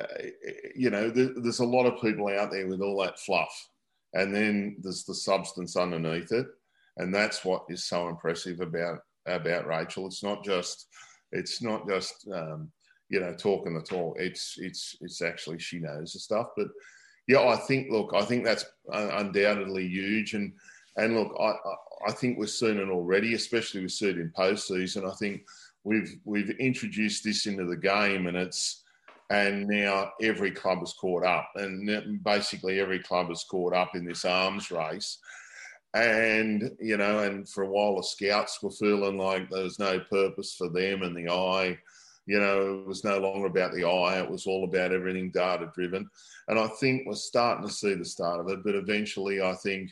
uh, 0.01 0.25
you 0.75 0.91
know, 0.91 1.11
there's 1.11 1.61
a 1.61 1.65
lot 1.65 1.87
of 1.87 2.01
people 2.01 2.29
out 2.29 2.51
there 2.51 2.67
with 2.67 2.81
all 2.81 3.03
that 3.03 3.19
fluff. 3.19 3.69
And 4.13 4.35
then 4.35 4.77
there's 4.81 5.05
the 5.05 5.15
substance 5.15 5.77
underneath 5.77 6.31
it. 6.33 6.47
And 6.97 7.13
that's 7.13 7.45
what 7.45 7.65
is 7.69 7.85
so 7.85 8.09
impressive 8.09 8.61
about 8.61 9.01
about 9.27 9.67
Rachel. 9.67 10.07
It's 10.07 10.23
not 10.23 10.45
just 10.45 10.87
it's 11.33 11.63
not 11.63 11.89
just 11.89 12.29
um, 12.33 12.71
you 13.09 13.21
know 13.21 13.35
talking 13.35 13.75
the 13.75 13.83
talk. 13.83 14.17
It's 14.19 14.57
it's 14.59 14.97
it's 15.01 15.23
actually 15.23 15.59
she 15.59 15.79
knows 15.79 16.13
the 16.13 16.21
stuff. 16.21 16.49
But 16.57 16.69
yeah, 17.27 17.41
I 17.41 17.57
think. 17.57 17.91
Look, 17.91 18.13
I 18.15 18.23
think 18.23 18.45
that's 18.45 18.65
undoubtedly 18.93 19.87
huge, 19.87 20.35
and 20.35 20.53
and 20.97 21.15
look, 21.15 21.35
I 21.41 21.55
I 22.07 22.13
think 22.13 22.39
we've 22.39 22.51
seen 22.51 22.79
it 22.79 22.89
already, 22.89 23.35
especially 23.35 23.83
with 23.83 23.93
seen 23.93 24.19
in 24.19 24.33
postseason. 24.37 25.11
I 25.11 25.15
think 25.17 25.43
we've 25.85 26.17
we've 26.25 26.51
introduced 26.51 27.25
this 27.25 27.47
into 27.47 27.65
the 27.65 27.77
game, 27.77 28.27
and 28.27 28.37
it's 28.37 28.83
and 29.31 29.67
now 29.67 30.13
every 30.21 30.51
club 30.51 30.83
is 30.83 30.93
caught 30.93 31.25
up, 31.25 31.51
and 31.57 32.23
basically 32.23 32.81
every 32.81 32.99
club 32.99 33.31
is 33.31 33.45
caught 33.51 33.75
up 33.75 33.95
in 33.95 34.05
this 34.05 34.25
arms 34.25 34.71
race. 34.71 35.19
And 35.95 36.73
you 36.81 36.97
know, 36.97 37.21
and 37.21 37.49
for 37.49 37.63
a 37.63 37.69
while 37.69 37.97
the 37.97 38.03
scouts 38.03 38.63
were 38.63 38.71
feeling 38.71 39.17
like 39.17 39.49
there 39.49 39.63
was 39.63 39.79
no 39.79 40.01
purpose 40.01 40.55
for 40.55 40.69
them 40.69 41.03
and 41.03 41.17
the 41.17 41.33
eye 41.33 41.79
you 42.27 42.41
know, 42.41 42.81
it 42.81 42.87
was 42.87 43.05
no 43.05 43.19
longer 43.19 43.47
about 43.47 43.73
the 43.73 43.85
eye, 43.85 44.19
it 44.19 44.31
was 44.31 44.47
all 44.47 44.65
about 44.65 44.93
everything 44.93 45.31
data 45.31 45.71
driven. 45.75 46.09
And 46.49 46.59
I 46.59 46.69
think 46.81 47.07
we're 47.07 47.15
starting 47.15 47.67
to 47.67 47.73
see 47.73 47.95
the 47.95 48.05
start 48.05 48.41
of 48.41 48.49
it, 48.49 48.65
but 48.65 48.75
eventually 48.75 49.43
I 49.43 49.55
think 49.55 49.91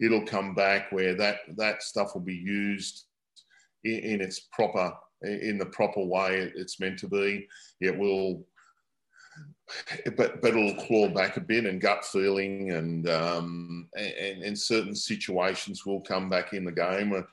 it'll 0.00 0.26
come 0.26 0.54
back 0.54 0.92
where 0.92 1.14
that, 1.14 1.38
that 1.56 1.82
stuff 1.82 2.14
will 2.14 2.22
be 2.22 2.34
used 2.34 3.04
in, 3.84 3.98
in 4.00 4.20
its 4.20 4.40
proper, 4.52 4.92
in 5.22 5.58
the 5.58 5.66
proper 5.66 6.04
way 6.04 6.52
it's 6.54 6.80
meant 6.80 6.98
to 7.00 7.08
be. 7.08 7.48
It 7.80 7.96
will, 7.98 8.46
but 10.16 10.42
but 10.42 10.48
it'll 10.48 10.74
claw 10.86 11.08
back 11.08 11.36
a 11.36 11.40
bit 11.40 11.64
and 11.64 11.80
gut 11.80 12.04
feeling 12.04 12.72
and 12.72 13.08
um, 13.08 13.88
and, 13.96 14.42
and 14.42 14.58
certain 14.58 14.94
situations 14.94 15.86
will 15.86 16.00
come 16.00 16.28
back 16.28 16.52
in 16.52 16.64
the 16.64 16.72
game. 16.72 17.24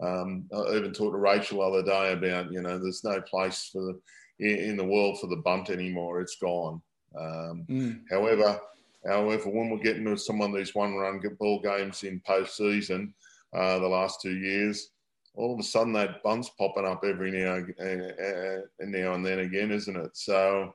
Um, 0.00 0.44
I 0.54 0.76
even 0.76 0.92
talked 0.92 1.14
to 1.14 1.18
Rachel 1.18 1.58
the 1.58 1.64
other 1.64 1.82
day 1.82 2.12
about, 2.12 2.52
you 2.52 2.62
know, 2.62 2.78
there's 2.78 3.04
no 3.04 3.20
place 3.20 3.70
for 3.72 3.82
the, 3.82 3.98
in, 4.38 4.76
the 4.76 4.84
world 4.84 5.18
for 5.20 5.26
the 5.26 5.42
bunt 5.44 5.70
anymore. 5.70 6.20
It's 6.20 6.36
gone. 6.36 6.80
Um, 7.18 7.66
mm. 7.68 8.00
However, 8.10 8.60
however, 9.06 9.50
when 9.50 9.70
we're 9.70 9.78
getting 9.78 10.04
to 10.04 10.16
some 10.16 10.40
of 10.40 10.54
these 10.54 10.74
one-run 10.74 11.20
ball 11.38 11.60
games 11.60 12.04
in 12.04 12.20
postseason, 12.28 13.12
uh, 13.56 13.78
the 13.78 13.88
last 13.88 14.20
two 14.20 14.36
years, 14.36 14.90
all 15.34 15.54
of 15.54 15.60
a 15.60 15.62
sudden 15.62 15.92
that 15.92 16.22
bunt's 16.22 16.50
popping 16.50 16.84
up 16.84 17.02
every 17.04 17.30
now 17.30 17.54
and 17.78 18.92
now 18.92 19.14
and 19.14 19.24
then 19.24 19.40
again, 19.40 19.70
isn't 19.70 19.96
it? 19.96 20.10
So, 20.16 20.74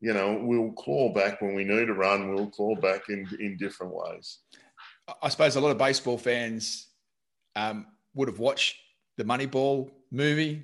you 0.00 0.12
know, 0.12 0.40
we'll 0.42 0.72
claw 0.72 1.12
back 1.12 1.40
when 1.40 1.54
we 1.54 1.64
need 1.64 1.86
to 1.86 1.94
run. 1.94 2.34
We'll 2.34 2.50
claw 2.50 2.74
back 2.74 3.08
in 3.08 3.28
in 3.38 3.56
different 3.56 3.94
ways. 3.94 4.38
I 5.22 5.28
suppose 5.28 5.56
a 5.56 5.60
lot 5.60 5.70
of 5.70 5.78
baseball 5.78 6.18
fans 6.18 6.88
um, 7.56 7.86
would 8.14 8.28
have 8.28 8.38
watched 8.38 8.76
the 9.16 9.24
Moneyball 9.24 9.90
movie, 10.10 10.62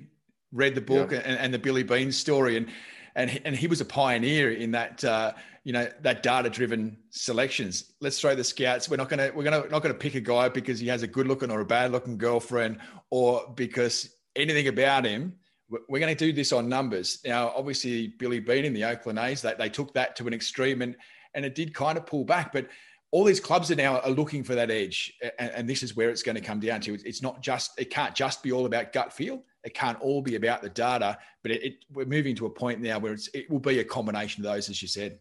read 0.51 0.75
the 0.75 0.81
book, 0.81 1.11
yeah. 1.11 1.19
and, 1.19 1.37
and, 1.39 1.53
the 1.53 1.59
Billy 1.59 1.83
Beane 1.83 2.11
story, 2.11 2.57
and 2.57 2.67
and 3.15 3.29
he, 3.29 3.39
and 3.45 3.55
he 3.55 3.67
was 3.67 3.81
a 3.81 3.85
pioneer 3.85 4.51
in 4.51 4.71
that. 4.71 5.03
Uh, 5.03 5.33
you 5.63 5.73
know 5.73 5.89
that 5.99 6.23
data-driven 6.23 6.95
selections. 7.09 7.91
Let's 7.99 8.21
throw 8.21 8.33
the 8.35 8.43
scouts. 8.45 8.87
We're 8.87 8.95
not 8.95 9.09
gonna 9.09 9.31
we're 9.35 9.43
gonna 9.43 9.67
not 9.69 9.81
gonna 9.81 9.93
pick 9.93 10.15
a 10.15 10.21
guy 10.21 10.47
because 10.47 10.79
he 10.79 10.87
has 10.87 11.03
a 11.03 11.07
good-looking 11.07 11.51
or 11.51 11.59
a 11.59 11.65
bad-looking 11.65 12.17
girlfriend, 12.17 12.77
or 13.09 13.51
because 13.53 14.15
anything 14.37 14.67
about 14.67 15.05
him. 15.05 15.33
We're 15.69 15.99
going 15.99 16.15
to 16.15 16.25
do 16.25 16.31
this 16.31 16.53
on 16.53 16.69
numbers. 16.69 17.19
Now, 17.25 17.51
obviously, 17.53 18.07
Billy 18.07 18.39
Beane 18.39 18.63
in 18.63 18.73
the 18.73 18.85
Oakland 18.85 19.19
A's, 19.19 19.41
they, 19.41 19.53
they 19.57 19.67
took 19.67 19.93
that 19.95 20.15
to 20.15 20.25
an 20.25 20.33
extreme 20.33 20.81
and, 20.81 20.95
and 21.33 21.43
it 21.43 21.55
did 21.55 21.73
kind 21.73 21.97
of 21.97 22.05
pull 22.05 22.23
back. 22.23 22.53
But 22.53 22.67
all 23.11 23.23
these 23.23 23.39
clubs 23.39 23.71
are 23.71 23.75
now 23.75 23.99
are 23.99 24.11
looking 24.11 24.43
for 24.43 24.55
that 24.55 24.69
edge, 24.69 25.13
and, 25.39 25.51
and, 25.51 25.69
this 25.69 25.81
is 25.81 25.95
where 25.95 26.09
it's 26.09 26.23
going 26.23 26.35
to 26.35 26.41
come 26.41 26.59
down 26.59 26.81
to. 26.81 26.93
It's 26.93 27.21
not 27.21 27.41
just 27.41 27.71
it 27.79 27.89
can't 27.89 28.13
just 28.13 28.43
be 28.43 28.51
all 28.51 28.65
about 28.65 28.91
gut 28.91 29.13
feel. 29.13 29.43
It 29.63 29.73
can't 29.73 29.99
all 30.01 30.21
be 30.21 30.35
about 30.35 30.61
the 30.61 30.69
data, 30.69 31.17
but 31.41 31.51
it, 31.51 31.63
it, 31.63 31.73
we're 31.91 32.05
moving 32.05 32.35
to 32.35 32.45
a 32.45 32.49
point 32.49 32.81
now 32.81 32.99
where 32.99 33.17
it 33.33 33.49
will 33.49 33.59
be 33.59 33.79
a 33.79 33.83
combination 33.83 34.45
of 34.45 34.51
those, 34.51 34.69
as 34.69 34.81
you 34.81 34.87
said. 34.87 35.19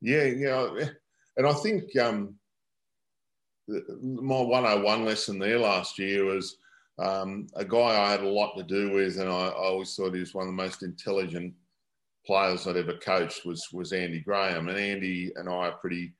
Yeah, 0.00 0.24
yeah, 0.24 0.68
and 1.36 1.46
I 1.46 1.52
think 1.54 1.96
um, 1.98 2.34
my 3.68 4.40
101 4.40 5.04
lesson 5.04 5.38
there 5.38 5.58
last 5.58 5.98
year 5.98 6.24
was 6.24 6.56
um, 6.98 7.46
a 7.54 7.64
guy 7.64 7.78
I 7.78 8.10
had 8.10 8.22
a 8.22 8.28
lot 8.28 8.56
to 8.56 8.62
do 8.62 8.92
with, 8.92 9.18
and 9.18 9.28
I, 9.28 9.48
I 9.48 9.68
always 9.68 9.94
thought 9.94 10.14
he 10.14 10.20
was 10.20 10.34
one 10.34 10.48
of 10.48 10.48
the 10.48 10.62
most 10.62 10.82
intelligent 10.82 11.54
players 12.26 12.66
I'd 12.66 12.76
ever 12.76 12.94
coached 12.94 13.46
was 13.46 13.68
was 13.72 13.92
Andy 13.92 14.20
Graham, 14.20 14.68
and 14.68 14.78
Andy 14.78 15.32
and 15.36 15.48
I 15.48 15.68
are 15.68 15.78
pretty 15.78 16.12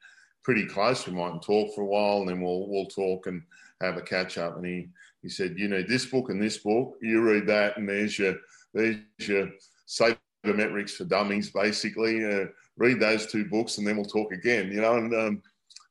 pretty 0.46 0.64
close. 0.64 1.04
We 1.06 1.12
mightn't 1.12 1.42
talk 1.42 1.74
for 1.74 1.80
a 1.80 1.86
while, 1.86 2.20
and 2.20 2.28
then 2.28 2.40
we'll 2.40 2.68
we'll 2.68 2.86
talk 2.86 3.26
and 3.26 3.42
have 3.82 3.96
a 3.96 4.00
catch 4.00 4.38
up. 4.38 4.56
And 4.56 4.64
he 4.64 4.88
he 5.20 5.28
said, 5.28 5.58
you 5.58 5.66
know, 5.66 5.82
this 5.82 6.06
book 6.06 6.30
and 6.30 6.40
this 6.40 6.58
book, 6.58 6.94
you 7.02 7.20
read 7.20 7.48
that, 7.48 7.76
and 7.76 7.88
there's 7.88 8.16
your 8.16 8.36
there's 8.72 8.96
your 9.18 9.50
sabermetrics 9.88 10.92
for 10.92 11.04
dummies, 11.04 11.50
basically. 11.50 12.24
Uh, 12.24 12.44
read 12.76 13.00
those 13.00 13.26
two 13.26 13.44
books, 13.46 13.78
and 13.78 13.86
then 13.86 13.96
we'll 13.96 14.06
talk 14.06 14.32
again. 14.32 14.70
You 14.70 14.82
know, 14.82 14.94
and 14.94 15.12
um, 15.14 15.42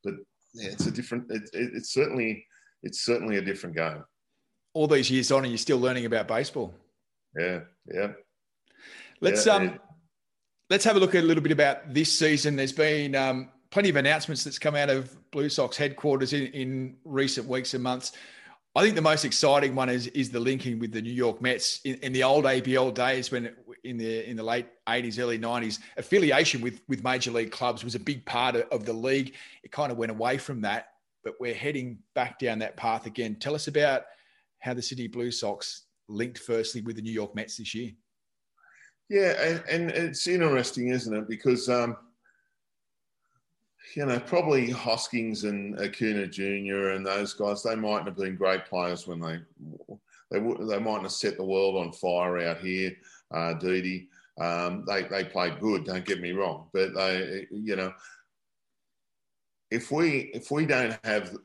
but 0.06 0.14
yeah, 0.54 0.70
it's 0.70 0.88
a 0.88 0.92
different. 0.92 1.30
It, 1.30 1.44
it, 1.52 1.72
it's 1.76 1.94
certainly 1.94 2.46
it's 2.82 3.02
certainly 3.02 3.38
a 3.38 3.42
different 3.42 3.76
game. 3.76 4.06
All 4.74 4.88
these 4.88 5.12
years 5.12 5.32
on, 5.34 5.44
and 5.44 5.52
you're 5.52 5.58
still 5.58 5.80
learning 5.80 6.06
about 6.06 6.30
baseball. 6.30 6.74
Yeah, 7.38 7.60
yeah. 7.94 8.12
Let's 9.20 9.46
yeah, 9.46 9.54
um, 9.54 9.64
yeah. 9.66 9.78
let's 10.70 10.86
have 10.86 10.96
a 10.96 11.00
look 11.00 11.14
at 11.14 11.26
a 11.26 11.28
little 11.28 11.44
bit 11.44 11.52
about 11.52 11.94
this 11.94 12.18
season. 12.18 12.56
There's 12.56 12.72
been 12.72 13.16
um, 13.16 13.50
plenty 13.76 13.90
of 13.90 13.98
announcements 13.98 14.46
that's 14.46 14.58
come 14.58 14.74
out 14.74 14.90
of 14.90 15.14
Blue 15.32 15.50
Sox 15.50 15.76
headquarters 15.76 16.32
in, 16.32 16.48
in 16.54 16.96
recent 17.04 17.46
weeks 17.46 17.74
and 17.74 17.84
months. 17.84 18.14
I 18.74 18.82
think 18.82 18.96
the 18.96 19.02
most 19.02 19.26
exciting 19.26 19.76
one 19.76 19.90
is 19.90 20.08
is 20.08 20.32
the 20.32 20.40
linking 20.40 20.80
with 20.80 20.94
the 20.94 21.02
New 21.02 21.12
York 21.12 21.42
Mets 21.42 21.82
in, 21.84 21.96
in 21.96 22.14
the 22.14 22.24
old 22.24 22.46
ABL 22.46 22.94
days 22.94 23.32
when 23.32 23.54
in 23.84 23.98
the 23.98 24.30
in 24.30 24.38
the 24.38 24.44
late 24.44 24.68
80s 24.88 25.20
early 25.20 25.38
90s 25.38 25.80
affiliation 25.98 26.62
with 26.62 26.80
with 26.88 27.04
major 27.04 27.32
league 27.32 27.52
clubs 27.52 27.84
was 27.84 27.96
a 27.96 28.00
big 28.00 28.26
part 28.26 28.56
of, 28.56 28.86
the 28.86 28.94
league. 28.94 29.34
It 29.62 29.74
kind 29.74 29.92
of 29.92 29.98
went 29.98 30.12
away 30.12 30.38
from 30.38 30.62
that 30.62 30.92
but 31.26 31.34
we're 31.42 31.54
heading 31.54 32.00
back 32.14 32.40
down 32.40 32.60
that 32.60 32.78
path 32.78 33.06
again. 33.08 33.36
Tell 33.36 33.56
us 33.56 33.68
about 33.68 34.04
how 34.60 34.74
the 34.74 34.82
Sydney 34.82 35.08
Blue 35.10 35.32
Sox 35.32 35.84
linked 36.08 36.40
firstly 36.40 36.80
with 36.80 36.96
the 36.96 37.02
New 37.02 37.12
York 37.12 37.36
Mets 37.36 37.58
this 37.58 37.76
year. 37.76 37.92
Yeah 39.10 39.34
and, 39.38 39.64
and 39.70 39.92
it's 39.92 40.28
interesting 40.28 40.92
isn't 40.92 41.14
it? 41.14 41.28
Because 41.28 41.68
um, 41.68 41.98
you 43.94 44.06
know, 44.06 44.20
probably 44.20 44.70
Hoskins 44.70 45.44
and 45.44 45.80
Acuna 45.80 46.28
Jr. 46.28 46.90
and 46.90 47.06
those 47.06 47.34
guys, 47.34 47.64
they 47.64 47.76
mightn't 47.76 48.08
have 48.08 48.18
been 48.18 48.36
great 48.36 48.66
players 48.66 49.08
when 49.08 49.20
they 49.20 49.40
they 50.32 50.40
they 50.40 50.80
mightn't 50.80 51.04
have 51.04 51.12
set 51.12 51.38
the 51.38 51.44
world 51.44 51.78
on 51.78 51.92
fire 51.94 52.40
out 52.40 52.60
here. 52.60 52.92
Uh, 53.32 53.54
Didi, 53.54 54.10
um, 54.40 54.86
they 54.88 55.04
they 55.04 55.24
played 55.24 55.60
good. 55.60 55.86
Don't 55.86 56.06
get 56.06 56.22
me 56.22 56.32
wrong, 56.32 56.68
but 56.74 56.94
they, 56.94 57.48
you 57.52 57.76
know, 57.76 57.94
if 59.72 59.92
we 59.92 60.32
if 60.34 60.52
we 60.52 60.66
don't 60.66 60.98
have 61.04 61.36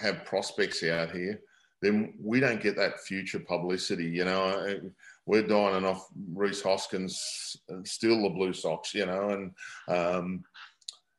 have 0.00 0.24
prospects 0.24 0.82
out 0.82 1.12
here, 1.12 1.40
then 1.82 2.14
we 2.22 2.40
don't 2.40 2.62
get 2.62 2.76
that 2.76 3.00
future 3.00 3.40
publicity. 3.40 4.06
You 4.06 4.24
know, 4.24 4.80
we're 5.24 5.46
dining 5.46 5.84
off 5.84 6.08
Rhys 6.32 6.62
Hoskins, 6.62 7.56
still 7.84 8.22
the 8.22 8.30
Blue 8.30 8.52
Sox. 8.52 8.94
You 8.94 9.06
know, 9.06 9.30
and 9.30 9.52
um, 9.88 10.44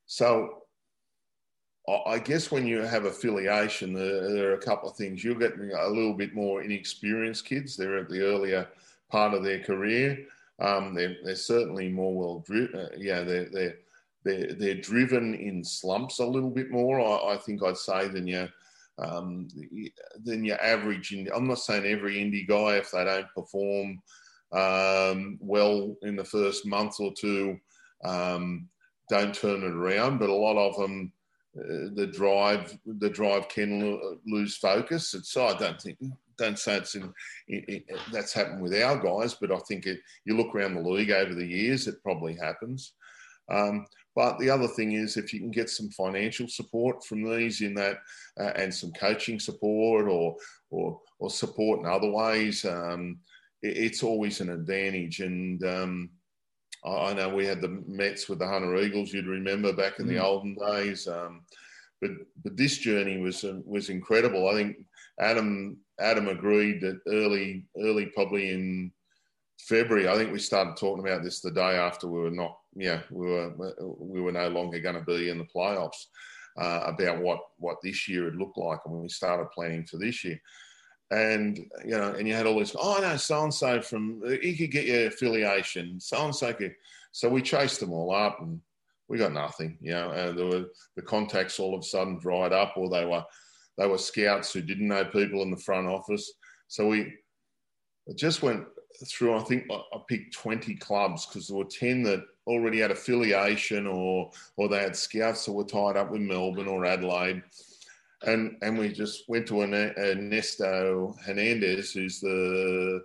so 0.08 0.64
I 2.08 2.20
guess 2.20 2.52
when 2.52 2.68
you 2.68 2.80
have 2.80 3.06
affiliation, 3.06 3.94
there, 3.94 4.50
are 4.50 4.56
a 4.56 4.62
couple 4.62 4.90
of 4.90 4.98
things. 4.98 5.24
You're 5.24 5.36
getting 5.36 5.72
a 5.72 5.88
little 5.88 6.14
bit 6.14 6.34
more 6.34 6.62
inexperienced 6.62 7.46
kids. 7.46 7.78
They're 7.78 8.00
at 8.00 8.10
the 8.10 8.22
earlier 8.22 8.68
part 9.10 9.34
of 9.34 9.44
their 9.44 9.60
career. 9.60 10.26
Um, 10.60 10.94
they're, 10.94 11.16
they're, 11.24 11.36
certainly 11.36 11.88
more 11.88 12.14
well 12.14 12.44
driven. 12.46 12.78
Uh, 12.78 12.90
yeah, 12.98 13.22
they're, 13.22 13.50
they're, 13.50 13.78
they're, 14.26 14.54
they're, 14.54 14.82
driven 14.82 15.36
in 15.36 15.64
slumps 15.64 16.20
a 16.20 16.26
little 16.26 16.50
bit 16.50 16.72
more, 16.72 17.00
I, 17.00 17.36
I 17.36 17.38
think 17.38 17.64
I'd 17.64 17.78
say, 17.78 18.10
than 18.10 18.28
your, 18.28 18.50
um, 18.98 19.48
than 20.26 20.44
your 20.44 20.62
average. 20.62 21.12
Indie. 21.12 21.30
I'm 21.34 21.48
not 21.48 21.60
saying 21.60 21.86
every 21.86 22.16
indie 22.16 22.48
guy, 22.48 22.78
if 22.78 22.92
they 22.92 23.06
don't 23.06 23.28
perform 23.34 24.02
um, 24.52 25.38
well 25.40 25.96
in 26.02 26.18
the 26.18 26.26
first 26.26 26.66
month 26.66 27.00
or 27.00 27.14
two, 27.18 27.58
um, 28.04 28.68
don't 29.10 29.34
turn 29.34 29.64
it 29.64 29.72
around. 29.72 30.20
But 30.20 30.30
a 30.30 30.34
lot 30.34 30.58
of 30.58 30.78
them, 30.78 31.12
uh, 31.58 31.90
the 31.96 32.08
drive, 32.08 32.78
the 32.86 33.10
drive 33.10 33.50
can 33.50 33.80
lo- 33.80 34.18
lose 34.26 34.56
focus. 34.58 35.14
It's 35.14 35.32
so 35.32 35.48
I 35.48 35.58
don't 35.58 35.82
think 35.82 35.98
don't 36.38 36.60
say 36.60 36.78
it's 36.78 36.96
in, 36.96 37.14
that's 38.12 38.34
happened 38.34 38.62
with 38.62 38.74
our 38.74 38.98
guys, 39.00 39.34
but 39.34 39.52
I 39.52 39.58
think 39.68 39.86
it, 39.86 40.00
you 40.26 40.38
look 40.38 40.54
around 40.54 40.76
the 40.76 40.82
league 40.82 41.12
over 41.12 41.34
the 41.34 41.46
years, 41.46 41.88
it 41.88 42.02
probably 42.04 42.36
happens. 42.36 42.94
Um, 43.50 43.86
but 44.16 44.40
the 44.40 44.50
other 44.50 44.68
thing 44.68 44.94
is, 44.94 45.16
if 45.16 45.34
you 45.34 45.40
can 45.40 45.52
get 45.52 45.70
some 45.70 45.90
financial 45.90 46.48
support 46.48 47.06
from 47.06 47.24
these 47.24 47.62
in 47.62 47.76
that, 47.76 47.98
uh, 48.40 48.52
and 48.56 48.74
some 48.74 48.92
coaching 48.94 49.40
support 49.40 50.08
or 50.08 50.36
or, 50.70 51.00
or 51.20 51.30
support 51.30 51.80
in 51.80 51.86
other 51.86 52.10
ways, 52.10 52.66
um, 52.66 53.20
it, 53.62 53.78
it's 53.78 54.04
always 54.04 54.42
an 54.42 54.50
advantage. 54.50 55.20
And 55.20 55.64
um, 55.64 56.10
I 56.88 57.14
know 57.14 57.30
we 57.30 57.46
had 57.46 57.62
the 57.62 57.84
Mets 57.88 58.30
with 58.30 58.40
the 58.40 58.48
Hunter 58.48 58.76
Eagles. 58.78 59.14
You'd 59.14 59.28
remember 59.28 59.74
back 59.74 60.00
in 60.00 60.08
the 60.08 60.16
mm. 60.16 60.24
olden 60.24 60.56
days. 60.56 61.08
Um, 61.08 61.42
but 62.02 62.12
but 62.44 62.56
this 62.56 62.78
journey 62.78 63.18
was 63.18 63.44
uh, 63.44 63.60
was 63.66 63.90
incredible. 63.90 64.48
I 64.48 64.54
think 64.54 64.78
Adam 65.20 65.78
Adam 66.00 66.28
agreed 66.28 66.82
that 66.82 67.00
early 67.08 67.66
early 67.80 68.08
probably 68.08 68.52
in 68.52 68.92
February. 69.60 70.08
I 70.08 70.16
think 70.16 70.32
we 70.32 70.40
started 70.40 70.78
talking 70.78 71.06
about 71.06 71.24
this 71.24 71.42
the 71.42 71.52
day 71.52 71.76
after 71.76 72.08
we 72.08 72.20
were 72.20 72.32
not 72.32 72.58
yeah 72.76 73.02
we 73.10 73.28
were 73.28 73.54
we 74.00 74.22
were 74.22 74.32
no 74.32 74.48
longer 74.50 74.80
going 74.80 74.96
to 74.96 75.02
be 75.02 75.30
in 75.30 75.38
the 75.38 75.46
playoffs. 75.46 76.06
Uh, 76.60 76.86
about 76.88 77.22
what 77.22 77.40
what 77.60 77.78
this 77.84 78.08
year 78.08 78.24
would 78.24 78.36
look 78.36 78.58
like, 78.58 78.80
and 78.86 78.94
when 78.94 79.04
we 79.04 79.10
started 79.10 79.46
planning 79.52 79.86
for 79.86 79.98
this 79.98 80.24
year 80.24 80.42
and 81.12 81.58
you 81.86 81.92
know, 81.92 82.14
and 82.14 82.28
you 82.28 82.34
had 82.34 82.46
all 82.46 82.60
this. 82.60 82.76
Oh 82.78 82.98
no, 83.02 83.16
so 83.18 83.44
and 83.44 83.54
so 83.54 83.82
from 83.82 84.22
he 84.42 84.58
could 84.58 84.72
get 84.72 84.86
your 84.86 85.08
affiliation. 85.08 86.00
So 86.00 86.26
and 86.26 86.36
so 86.36 86.54
could. 86.54 86.76
So 87.12 87.30
we 87.30 87.42
chased 87.42 87.80
them 87.80 87.94
all 87.94 88.14
up, 88.14 88.40
and 88.42 88.60
we 89.08 89.18
got 89.18 89.34
nothing. 89.34 89.78
You 89.82 89.92
know, 89.92 90.12
and 90.12 90.38
there 90.38 90.46
were 90.46 90.66
the 90.96 91.02
contacts 91.02 91.60
all 91.60 91.74
of 91.74 91.82
a 91.82 91.84
sudden 91.84 92.20
dried 92.20 92.54
up, 92.54 92.74
or 92.76 92.90
they 92.90 93.06
were 93.06 93.24
they 93.78 93.88
were 93.88 93.98
scouts 93.98 94.52
who 94.52 94.62
didn't 94.62 94.88
know 94.88 95.06
people 95.06 95.42
in 95.44 95.52
the 95.52 95.58
front 95.58 95.88
office. 95.88 96.34
So 96.68 96.88
we 96.88 97.14
just 98.16 98.44
went 98.44 98.66
through. 99.06 99.36
I 99.36 99.44
think 99.44 99.66
I 99.72 100.00
picked 100.10 100.34
twenty 100.34 100.76
clubs 100.76 101.26
because 101.26 101.48
there 101.48 101.58
were 101.58 101.66
ten 101.66 102.04
that 102.04 102.24
already 102.48 102.80
had 102.80 102.92
affiliation, 102.92 103.88
or 103.88 104.30
or 104.58 104.68
they 104.68 104.80
had 104.80 104.96
scouts 104.96 105.46
that 105.46 105.54
were 105.54 105.64
tied 105.64 105.96
up 105.96 106.12
with 106.12 106.22
Melbourne 106.22 106.68
or 106.68 106.86
Adelaide 106.86 107.44
and 108.26 108.58
and 108.62 108.78
we 108.78 108.90
just 108.90 109.24
went 109.28 109.48
to 109.48 109.62
Ernesto 109.62 111.16
Hernandez, 111.24 111.92
who's 111.92 112.20
the 112.20 113.02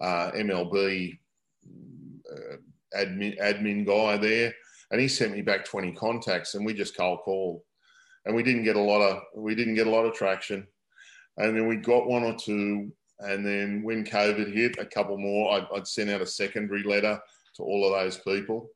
uh, 0.00 0.30
MLB 0.32 1.18
uh, 2.30 2.56
admin 2.96 3.38
admin 3.40 3.86
guy 3.86 4.16
there, 4.16 4.54
and 4.90 5.00
he 5.00 5.08
sent 5.08 5.32
me 5.32 5.42
back 5.42 5.64
twenty 5.64 5.92
contacts, 5.92 6.54
and 6.54 6.66
we 6.66 6.74
just 6.74 6.96
cold 6.96 7.20
called, 7.24 7.62
and 8.24 8.34
we 8.34 8.42
didn't 8.42 8.64
get 8.64 8.76
a 8.76 8.80
lot 8.80 9.00
of 9.00 9.22
we 9.36 9.54
didn't 9.54 9.74
get 9.74 9.86
a 9.86 9.90
lot 9.90 10.04
of 10.04 10.14
traction, 10.14 10.66
and 11.36 11.56
then 11.56 11.68
we 11.68 11.76
got 11.76 12.08
one 12.08 12.24
or 12.24 12.34
two, 12.34 12.92
and 13.20 13.46
then 13.46 13.82
when 13.84 14.04
COVID 14.04 14.52
hit, 14.52 14.78
a 14.78 14.86
couple 14.86 15.16
more. 15.16 15.54
I'd, 15.54 15.66
I'd 15.74 15.86
sent 15.86 16.10
out 16.10 16.22
a 16.22 16.26
secondary 16.26 16.82
letter 16.82 17.20
to 17.54 17.62
all 17.62 17.86
of 17.86 18.00
those 18.00 18.18
people, 18.18 18.68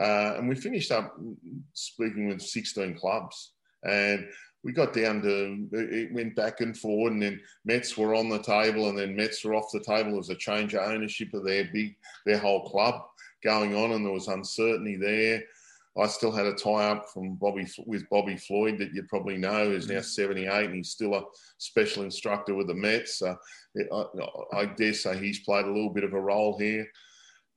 uh, 0.00 0.34
and 0.36 0.48
we 0.48 0.54
finished 0.54 0.92
up 0.92 1.16
speaking 1.72 2.28
with 2.28 2.40
sixteen 2.40 2.94
clubs, 2.94 3.54
and 3.82 4.28
we 4.64 4.72
got 4.72 4.94
down 4.94 5.20
to 5.22 5.68
it 5.72 6.12
went 6.12 6.34
back 6.34 6.60
and 6.60 6.76
forward, 6.76 7.12
and 7.12 7.22
then 7.22 7.40
Mets 7.64 7.96
were 7.96 8.14
on 8.14 8.30
the 8.30 8.38
table, 8.38 8.88
and 8.88 8.98
then 8.98 9.14
Mets 9.14 9.44
were 9.44 9.54
off 9.54 9.70
the 9.72 9.80
table. 9.80 10.10
There 10.10 10.16
was 10.16 10.30
a 10.30 10.34
change 10.34 10.74
of 10.74 10.88
ownership 10.88 11.34
of 11.34 11.44
their 11.44 11.68
big 11.72 11.96
their 12.24 12.38
whole 12.38 12.68
club 12.68 13.02
going 13.44 13.76
on, 13.76 13.92
and 13.92 14.04
there 14.04 14.12
was 14.12 14.28
uncertainty 14.28 14.96
there. 14.96 15.42
I 15.96 16.08
still 16.08 16.32
had 16.32 16.46
a 16.46 16.54
tie 16.54 16.90
up 16.90 17.08
from 17.10 17.36
Bobby 17.36 17.68
with 17.86 18.08
Bobby 18.08 18.36
Floyd 18.36 18.78
that 18.78 18.92
you 18.92 19.04
probably 19.04 19.36
know 19.36 19.70
is 19.70 19.88
now 19.88 20.00
78 20.00 20.64
and 20.64 20.74
he's 20.74 20.90
still 20.90 21.14
a 21.14 21.22
special 21.58 22.02
instructor 22.02 22.54
with 22.54 22.66
the 22.66 22.74
Mets. 22.74 23.22
I, 23.22 23.36
I, 24.52 24.64
dare 24.64 24.92
say 24.92 25.16
he's 25.16 25.40
played 25.40 25.66
a 25.66 25.70
little 25.70 25.90
bit 25.90 26.02
of 26.02 26.12
a 26.12 26.20
role 26.20 26.58
here. 26.58 26.88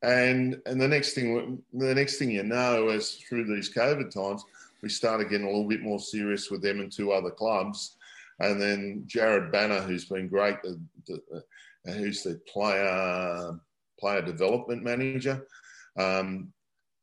And 0.03 0.61
and 0.67 0.79
the 0.79 0.87
next 0.87 1.13
thing 1.13 1.63
the 1.73 1.95
next 1.95 2.17
thing 2.17 2.29
you 2.29 2.43
know, 2.43 2.89
as 2.89 3.13
through 3.13 3.45
these 3.45 3.73
COVID 3.73 4.11
times, 4.11 4.43
we 4.81 4.89
started 4.89 5.29
getting 5.29 5.47
a 5.47 5.49
little 5.49 5.67
bit 5.67 5.81
more 5.81 5.99
serious 5.99 6.49
with 6.49 6.61
them 6.61 6.79
and 6.79 6.91
two 6.91 7.11
other 7.11 7.31
clubs. 7.31 7.97
And 8.39 8.61
then 8.61 9.03
Jared 9.07 9.51
Banner, 9.51 9.81
who's 9.81 10.05
been 10.05 10.27
great, 10.27 10.61
the, 10.61 10.79
the, 11.07 11.43
who's 11.93 12.23
the 12.23 12.39
player 12.47 13.59
player 13.99 14.21
development 14.21 14.83
manager, 14.83 15.47
um, 15.97 16.53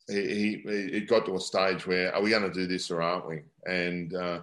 he, 0.06 0.14
he 0.14 0.62
it 0.66 1.08
got 1.08 1.26
to 1.26 1.34
a 1.34 1.40
stage 1.40 1.86
where 1.86 2.14
are 2.14 2.22
we 2.22 2.30
going 2.30 2.42
to 2.42 2.52
do 2.52 2.66
this 2.66 2.90
or 2.90 3.02
aren't 3.02 3.26
we? 3.26 3.42
And 3.66 4.14
uh, 4.14 4.42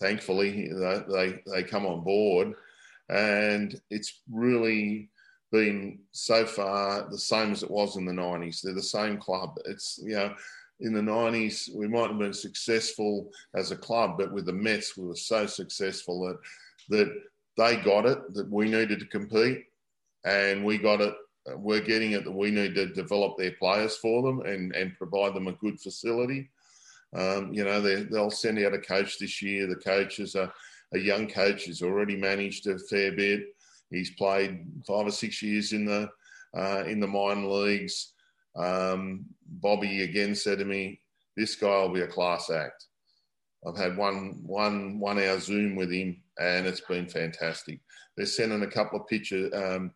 thankfully 0.00 0.70
they 0.72 1.42
they 1.46 1.62
come 1.62 1.84
on 1.84 2.04
board, 2.04 2.54
and 3.10 3.78
it's 3.90 4.20
really 4.30 5.10
been 5.50 5.98
so 6.12 6.44
far 6.44 7.08
the 7.10 7.18
same 7.18 7.52
as 7.52 7.62
it 7.62 7.70
was 7.70 7.96
in 7.96 8.04
the 8.04 8.12
90s. 8.12 8.60
They're 8.60 8.74
the 8.74 8.82
same 8.82 9.18
club. 9.18 9.56
It's, 9.64 9.98
you 10.02 10.14
know, 10.14 10.34
in 10.80 10.92
the 10.92 11.00
90s, 11.00 11.74
we 11.74 11.88
might 11.88 12.08
have 12.08 12.18
been 12.18 12.32
successful 12.32 13.30
as 13.54 13.70
a 13.70 13.76
club, 13.76 14.16
but 14.18 14.32
with 14.32 14.46
the 14.46 14.52
Mets, 14.52 14.96
we 14.96 15.06
were 15.06 15.16
so 15.16 15.46
successful 15.46 16.26
that, 16.26 16.38
that 16.88 17.12
they 17.56 17.76
got 17.76 18.06
it, 18.06 18.32
that 18.34 18.50
we 18.50 18.70
needed 18.70 19.00
to 19.00 19.06
compete, 19.06 19.64
and 20.24 20.64
we 20.64 20.78
got 20.78 21.00
it. 21.00 21.14
We're 21.56 21.80
getting 21.80 22.12
it 22.12 22.24
that 22.24 22.32
we 22.32 22.50
need 22.50 22.74
to 22.74 22.92
develop 22.92 23.38
their 23.38 23.52
players 23.52 23.96
for 23.96 24.22
them 24.22 24.42
and, 24.42 24.74
and 24.74 24.96
provide 24.96 25.34
them 25.34 25.48
a 25.48 25.52
good 25.52 25.80
facility. 25.80 26.50
Um, 27.14 27.52
you 27.54 27.64
know, 27.64 27.80
they'll 27.80 28.30
send 28.30 28.58
out 28.58 28.74
a 28.74 28.78
coach 28.78 29.18
this 29.18 29.40
year. 29.40 29.66
The 29.66 29.76
coach 29.76 30.20
is 30.20 30.34
a, 30.34 30.52
a 30.92 30.98
young 30.98 31.26
coach 31.26 31.64
who's 31.64 31.82
already 31.82 32.16
managed 32.16 32.66
a 32.66 32.78
fair 32.78 33.12
bit. 33.12 33.46
He's 33.90 34.10
played 34.10 34.66
five 34.86 35.06
or 35.06 35.10
six 35.10 35.42
years 35.42 35.72
in 35.72 35.86
the 35.86 36.10
uh, 36.54 36.84
in 36.86 37.00
the 37.00 37.06
minor 37.06 37.46
leagues. 37.46 38.12
Um, 38.56 39.26
Bobby 39.46 40.02
again 40.02 40.34
said 40.34 40.58
to 40.58 40.64
me, 40.64 41.00
"This 41.36 41.54
guy 41.54 41.78
will 41.82 41.92
be 41.92 42.02
a 42.02 42.06
class 42.06 42.50
act." 42.50 42.86
I've 43.66 43.76
had 43.76 43.96
one 43.96 44.40
one 44.44 45.00
one 45.00 45.18
hour 45.18 45.38
Zoom 45.40 45.76
with 45.76 45.90
him, 45.90 46.22
and 46.38 46.66
it's 46.66 46.80
been 46.80 47.08
fantastic. 47.08 47.80
They're 48.16 48.26
sending 48.26 48.62
a 48.62 48.70
couple 48.70 49.00
of 49.00 49.06
pictures. 49.06 49.52
Um, 49.54 49.92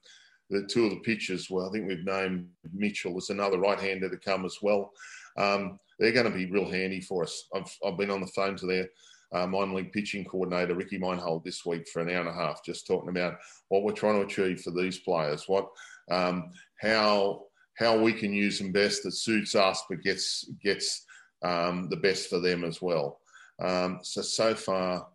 the 0.51 0.67
two 0.67 0.85
of 0.85 0.91
the 0.91 1.01
pitchers, 1.01 1.49
well, 1.49 1.69
I 1.69 1.73
think 1.73 1.89
we've 1.89 2.05
named 2.05 2.47
Mitchell 2.75 3.17
as 3.17 3.31
another 3.31 3.59
right-hander 3.59 4.11
to 4.11 4.17
come 4.19 4.45
as 4.45 4.59
well. 4.61 4.93
Um, 5.39 5.79
they're 5.99 6.13
going 6.13 6.31
to 6.31 6.37
be 6.37 6.51
real 6.51 6.71
handy 6.71 7.01
for 7.01 7.23
us. 7.23 7.49
I've, 7.55 7.75
I've 7.85 7.97
been 7.97 8.11
on 8.11 8.21
the 8.21 8.27
phone 8.27 8.57
to 8.57 8.67
their 8.67 8.89
uh, 9.33 9.47
minor 9.47 9.75
league 9.75 9.93
pitching 9.93 10.27
coordinator 10.27 10.75
Ricky 10.75 10.99
Meinhold 10.99 11.45
this 11.45 11.65
week 11.65 11.89
for 11.89 12.03
an 12.03 12.11
hour 12.11 12.21
and 12.21 12.29
a 12.29 12.35
half, 12.35 12.63
just 12.65 12.87
talking 12.87 13.09
about 13.09 13.39
what 13.69 13.83
we're 13.83 13.93
trying 13.93 14.21
to 14.21 14.27
achieve 14.27 14.61
for 14.61 14.73
these 14.73 14.99
players, 14.99 15.45
what 15.47 15.69
um, 16.11 16.51
how 16.81 17.45
how 17.79 17.99
we 17.99 18.13
can 18.13 18.33
use 18.33 18.59
them 18.59 18.73
best 18.73 19.03
that 19.03 19.13
suits 19.13 19.55
us, 19.55 19.83
but 19.89 20.03
gets 20.03 20.49
gets 20.63 21.05
um, 21.43 21.89
the 21.91 21.97
best 21.97 22.29
for 22.29 22.39
them 22.41 22.65
as 22.65 22.81
well. 22.81 23.21
Um, 23.61 24.01
so 24.03 24.23
so 24.23 24.55
far, 24.55 25.07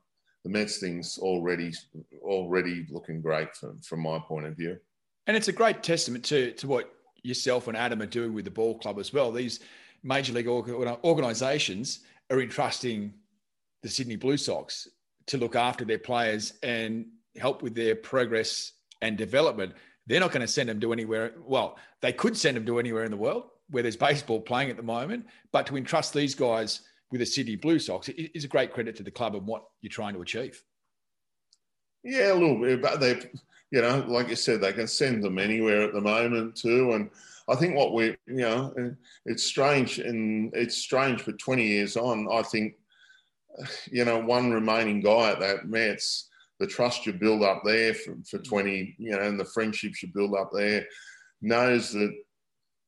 the 0.43 0.49
Mets 0.49 0.79
thing's 0.79 1.17
already 1.17 1.73
already 2.21 2.85
looking 2.89 3.21
great 3.21 3.55
from 3.55 3.81
from 3.81 4.01
my 4.01 4.19
point 4.19 4.45
of 4.45 4.55
view. 4.55 4.77
And 5.27 5.35
it's 5.35 5.49
a 5.49 5.53
great 5.53 5.83
testament 5.83 6.23
to 6.25 6.51
to 6.53 6.67
what 6.67 6.93
yourself 7.23 7.67
and 7.67 7.75
Adam 7.77 8.01
are 8.01 8.07
doing 8.07 8.33
with 8.33 8.45
the 8.45 8.51
ball 8.51 8.77
club 8.77 8.99
as 8.99 9.11
well. 9.11 9.31
These 9.31 9.59
major 10.03 10.33
league 10.33 10.47
organisations 10.47 12.01
are 12.29 12.41
entrusting 12.41 13.13
the 13.83 13.89
Sydney 13.89 14.15
Blue 14.15 14.37
Sox 14.37 14.87
to 15.27 15.37
look 15.37 15.55
after 15.55 15.85
their 15.85 15.99
players 15.99 16.53
and 16.63 17.05
help 17.37 17.61
with 17.61 17.75
their 17.75 17.95
progress 17.95 18.73
and 19.01 19.17
development. 19.17 19.73
They're 20.07 20.19
not 20.19 20.31
going 20.31 20.41
to 20.41 20.47
send 20.47 20.69
them 20.69 20.79
to 20.79 20.93
anywhere. 20.93 21.33
Well, 21.39 21.77
they 22.01 22.13
could 22.13 22.35
send 22.35 22.57
them 22.57 22.65
to 22.65 22.79
anywhere 22.79 23.03
in 23.03 23.11
the 23.11 23.17
world 23.17 23.49
where 23.69 23.83
there's 23.83 23.97
baseball 23.97 24.39
playing 24.39 24.69
at 24.69 24.77
the 24.77 24.83
moment, 24.83 25.25
but 25.51 25.67
to 25.67 25.77
entrust 25.77 26.13
these 26.13 26.33
guys 26.33 26.81
with 27.11 27.19
the 27.19 27.25
Sydney 27.25 27.57
Blue 27.57 27.79
Sox 27.79 28.07
is 28.09 28.45
a 28.45 28.47
great 28.47 28.73
credit 28.73 28.95
to 28.95 29.03
the 29.03 29.11
club 29.11 29.35
and 29.35 29.45
what 29.45 29.65
you're 29.81 29.89
trying 29.89 30.13
to 30.13 30.21
achieve. 30.21 30.63
Yeah, 32.03 32.31
a 32.31 32.35
little 32.35 32.61
bit, 32.61 32.81
but 32.81 33.01
they, 33.01 33.19
you 33.71 33.81
know, 33.81 34.05
like 34.07 34.29
you 34.29 34.37
said, 34.37 34.61
they 34.61 34.71
can 34.71 34.87
send 34.87 35.23
them 35.23 35.37
anywhere 35.37 35.81
at 35.81 35.93
the 35.93 35.99
moment 35.99 36.55
too. 36.55 36.93
And 36.93 37.09
I 37.49 37.55
think 37.55 37.75
what 37.75 37.93
we, 37.93 38.15
you 38.25 38.35
know, 38.37 38.95
it's 39.25 39.43
strange, 39.43 39.99
and 39.99 40.53
it's 40.53 40.77
strange. 40.77 41.25
But 41.25 41.39
20 41.39 41.65
years 41.65 41.97
on, 41.97 42.29
I 42.31 42.43
think 42.43 42.75
you 43.91 44.05
know, 44.05 44.19
one 44.19 44.51
remaining 44.51 45.01
guy 45.01 45.31
at 45.31 45.39
that 45.39 45.67
Mets, 45.67 46.29
the 46.59 46.67
trust 46.67 47.05
you 47.05 47.13
build 47.13 47.43
up 47.43 47.61
there 47.63 47.93
for, 47.93 48.15
for 48.29 48.39
20, 48.39 48.95
you 48.97 49.11
know, 49.11 49.21
and 49.21 49.39
the 49.39 49.45
friendships 49.45 50.01
you 50.01 50.09
build 50.13 50.35
up 50.35 50.49
there, 50.53 50.85
knows 51.41 51.91
that 51.91 52.13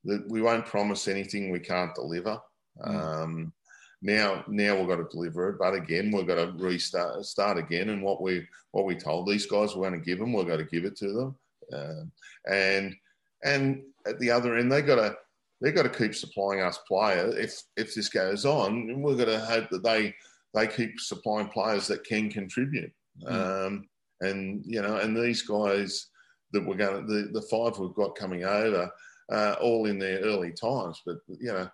that 0.06 0.24
we 0.30 0.42
won't 0.42 0.66
promise 0.66 1.08
anything 1.08 1.52
we 1.52 1.60
can't 1.60 1.94
deliver. 1.94 2.40
Mm. 2.82 2.96
Um, 2.96 3.54
now, 4.02 4.46
now 4.48 4.78
we've 4.78 4.88
got 4.88 4.96
to 4.96 5.08
deliver 5.12 5.50
it, 5.50 5.60
but 5.60 5.74
again, 5.74 6.12
we've 6.12 6.28
got 6.28 6.36
to 6.36 6.54
restart, 6.58 7.26
start 7.26 7.58
again. 7.58 7.90
And 7.90 8.02
what 8.02 8.22
we 8.22 8.48
what 8.72 8.86
we 8.86 8.96
told 8.96 9.28
these 9.28 9.46
guys 9.46 9.76
we're 9.76 9.90
going 9.90 10.00
to 10.00 10.06
give 10.06 10.20
them, 10.20 10.32
we've 10.32 10.48
got 10.48 10.58
to 10.58 10.64
give 10.64 10.86
it 10.86 10.96
to 10.98 11.12
them. 11.12 11.36
Uh, 11.74 12.04
and 12.50 12.96
and 13.44 13.84
at 14.08 14.20
the 14.20 14.32
other 14.32 14.56
end, 14.56 14.72
they 14.72 14.82
got 14.82 14.96
to 14.96 15.18
they've 15.62 15.76
got 15.76 15.84
to 15.84 15.90
keep 15.90 16.16
supplying 16.16 16.62
us 16.62 16.80
players. 16.88 17.36
If 17.36 17.62
if 17.76 17.94
this 17.94 18.10
goes 18.10 18.46
on, 18.46 19.02
we're 19.02 19.16
going 19.16 19.28
to 19.28 19.40
hope 19.40 19.70
that 19.70 19.84
they 19.84 20.16
they 20.54 20.68
keep 20.68 21.00
supplying 21.00 21.50
players 21.50 21.88
that 21.88 22.06
can 22.06 22.30
contribute. 22.30 22.92
Mm. 23.24 23.68
Um, 23.68 23.90
and 24.22 24.64
you 24.66 24.82
know, 24.82 24.98
and 24.98 25.16
these 25.16 25.42
guys 25.44 26.08
that 26.52 26.66
we're 26.66 26.76
going, 26.76 27.08
to, 27.08 27.14
the 27.14 27.30
the 27.32 27.42
five 27.44 27.78
we've 27.78 27.94
got 27.94 28.18
coming 28.18 28.44
over, 28.44 28.90
uh, 29.32 29.56
all 29.62 29.86
in 29.86 30.00
their 30.00 30.20
early 30.20 30.52
times. 30.52 31.02
But 31.06 31.18
you 31.28 31.52
know, 31.54 31.70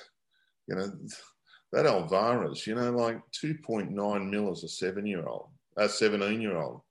you 0.68 0.76
know, 0.76 0.92
that 1.72 1.86
Alvarez, 1.86 2.66
you 2.66 2.74
know, 2.74 2.90
like 2.90 3.20
two 3.32 3.54
point 3.64 3.90
nine 3.90 4.30
mil 4.30 4.50
as 4.50 4.64
a 4.64 4.68
seven 4.68 5.06
year 5.06 5.26
old, 5.26 5.48
a 5.76 5.88
seventeen 5.88 6.40
year 6.40 6.56
old. 6.56 6.82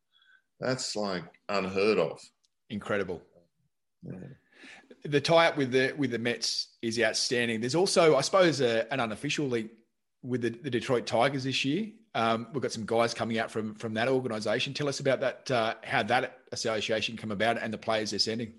That's 0.59 0.95
like 0.95 1.23
unheard 1.49 1.97
of. 1.97 2.19
Incredible. 2.69 3.21
Yeah. 4.03 4.13
The 5.05 5.19
tie 5.19 5.47
up 5.47 5.57
with 5.57 5.71
the 5.71 5.93
with 5.97 6.11
the 6.11 6.19
Mets 6.19 6.77
is 6.83 6.99
outstanding. 6.99 7.59
There's 7.59 7.75
also, 7.75 8.15
I 8.15 8.21
suppose, 8.21 8.61
a, 8.61 8.91
an 8.93 8.99
unofficial 8.99 9.47
link 9.47 9.71
with 10.23 10.41
the, 10.41 10.49
the 10.49 10.69
Detroit 10.69 11.05
Tigers 11.05 11.43
this 11.43 11.65
year. 11.65 11.89
Um, 12.13 12.47
we've 12.53 12.61
got 12.61 12.71
some 12.71 12.85
guys 12.85 13.13
coming 13.13 13.39
out 13.39 13.49
from 13.49 13.73
from 13.75 13.93
that 13.93 14.07
organisation. 14.07 14.73
Tell 14.73 14.89
us 14.89 14.99
about 14.99 15.21
that, 15.21 15.49
uh, 15.49 15.75
how 15.83 16.03
that 16.03 16.39
association 16.51 17.15
come 17.17 17.31
about, 17.31 17.57
and 17.57 17.73
the 17.73 17.77
players 17.77 18.11
they're 18.11 18.19
sending. 18.19 18.53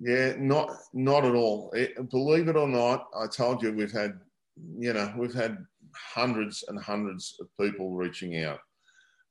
Yeah, 0.00 0.34
not 0.38 0.70
not 0.94 1.24
at 1.24 1.34
all. 1.34 1.70
It, 1.74 2.10
believe 2.10 2.48
it 2.48 2.56
or 2.56 2.68
not, 2.68 3.08
I 3.14 3.26
told 3.26 3.62
you 3.62 3.72
we've 3.72 3.92
had, 3.92 4.18
you 4.78 4.92
know, 4.94 5.12
we've 5.18 5.34
had 5.34 5.58
hundreds 5.94 6.64
and 6.68 6.82
hundreds 6.82 7.36
of 7.40 7.48
people 7.60 7.94
reaching 7.94 8.42
out. 8.42 8.60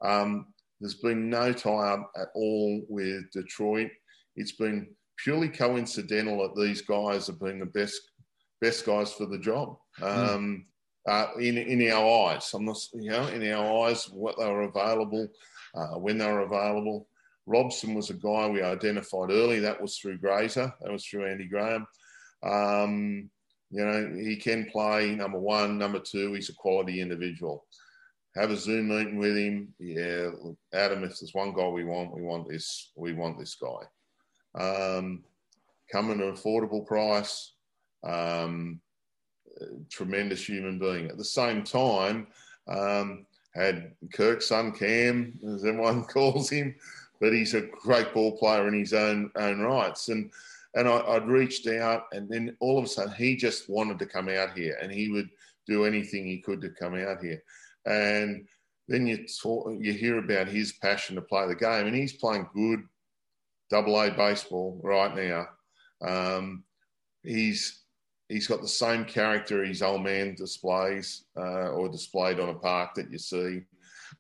Um, 0.03 0.47
there's 0.79 0.95
been 0.95 1.29
no 1.29 1.53
tie-up 1.53 2.11
at 2.15 2.27
all 2.35 2.81
with 2.89 3.31
Detroit. 3.31 3.89
It's 4.35 4.53
been 4.53 4.87
purely 5.17 5.49
coincidental 5.49 6.37
that 6.41 6.59
these 6.59 6.81
guys 6.81 7.27
have 7.27 7.39
been 7.39 7.59
the 7.59 7.65
best 7.65 7.99
best 8.61 8.85
guys 8.85 9.11
for 9.13 9.25
the 9.25 9.39
job. 9.39 9.77
Hmm. 9.97 10.05
Um, 10.05 10.65
uh, 11.07 11.27
in, 11.39 11.57
in 11.57 11.91
our 11.91 12.29
eyes. 12.29 12.51
I'm 12.53 12.65
not, 12.65 12.77
you 12.93 13.11
know, 13.11 13.27
in 13.27 13.51
our 13.51 13.87
eyes, 13.87 14.09
what 14.09 14.37
they 14.37 14.45
were 14.45 14.63
available, 14.63 15.27
uh, 15.75 15.99
when 15.99 16.17
they 16.17 16.27
were 16.27 16.41
available. 16.41 17.07
Robson 17.47 17.95
was 17.95 18.09
a 18.09 18.13
guy 18.13 18.47
we 18.47 18.61
identified 18.61 19.31
early. 19.31 19.59
That 19.59 19.81
was 19.81 19.97
through 19.97 20.19
Grazer. 20.19 20.73
That 20.81 20.91
was 20.91 21.05
through 21.05 21.25
Andy 21.25 21.47
Graham. 21.47 21.87
Um, 22.43 23.29
you 23.71 23.85
know, 23.85 24.13
he 24.15 24.35
can 24.35 24.69
play 24.71 25.15
number 25.15 25.39
one, 25.39 25.77
number 25.77 25.99
two. 25.99 26.33
He's 26.33 26.49
a 26.49 26.53
quality 26.53 27.01
individual. 27.01 27.65
Have 28.35 28.51
a 28.51 28.57
Zoom 28.57 28.89
meeting 28.89 29.17
with 29.17 29.35
him. 29.35 29.73
Yeah, 29.79 30.29
Adam. 30.73 31.03
If 31.03 31.19
there's 31.19 31.33
one 31.33 31.53
guy 31.53 31.67
we 31.67 31.83
want, 31.83 32.13
we 32.13 32.21
want 32.21 32.47
this. 32.47 32.91
We 32.95 33.13
want 33.13 33.37
this 33.39 33.55
guy. 33.55 33.83
Um, 34.55 35.23
come 35.91 36.11
at 36.11 36.17
an 36.17 36.33
affordable 36.33 36.85
price. 36.85 37.53
Um, 38.03 38.79
tremendous 39.89 40.47
human 40.47 40.80
being. 40.80 41.08
At 41.08 41.17
the 41.17 41.26
same 41.26 41.63
time, 41.63 42.28
um, 42.67 43.26
had 43.54 43.93
Kirk's 44.13 44.47
son 44.47 44.71
Cam, 44.71 45.39
as 45.47 45.65
everyone 45.65 46.04
calls 46.06 46.50
him, 46.50 46.76
but 47.19 47.34
he's 47.34 47.54
a 47.54 47.62
great 47.62 48.13
ball 48.13 48.38
player 48.38 48.67
in 48.67 48.80
his 48.80 48.93
own 48.93 49.32
own 49.36 49.60
rights. 49.60 50.10
And 50.10 50.32
and 50.74 50.88
I, 50.88 51.13
would 51.13 51.28
reached 51.28 51.67
out, 51.67 52.06
and 52.13 52.30
then 52.30 52.56
all 52.62 52.78
of 52.78 52.86
a 52.86 52.88
sudden 52.88 53.13
he 53.13 53.36
just 53.36 53.69
wanted 53.69 54.00
to 54.00 54.06
come 54.06 54.30
out 54.30 54.58
here, 54.58 54.78
and 54.82 54.91
he 54.91 55.10
would 55.10 55.30
do 55.67 55.86
anything 55.86 56.26
he 56.26 56.39
could 56.39 56.62
to 56.62 56.69
come 56.69 56.95
out 56.95 57.21
here. 57.21 57.43
And 57.86 58.47
then 58.88 59.06
you 59.06 59.26
talk, 59.41 59.74
you 59.80 59.93
hear 59.93 60.17
about 60.19 60.47
his 60.47 60.74
passion 60.74 61.15
to 61.15 61.21
play 61.21 61.47
the 61.47 61.56
game, 61.56 61.88
and 61.88 61.95
he's 61.95 62.13
playing 62.13 62.47
good 62.54 62.84
double 63.69 64.00
A 64.02 64.12
baseball 64.12 64.80
right 64.84 65.15
now. 65.15 65.47
Um, 66.02 66.63
he's 67.24 67.81
he's 68.32 68.48
got 68.48 68.62
the 68.62 68.67
same 68.67 69.06
character 69.06 69.63
his 69.63 69.82
old 69.82 70.04
man 70.04 70.36
displays 70.36 71.26
uh, 71.38 71.70
or 71.70 71.89
displayed 71.89 72.39
on 72.39 72.50
a 72.50 72.54
park 72.54 72.96
that 72.96 73.12
you 73.12 73.17
see. 73.17 73.62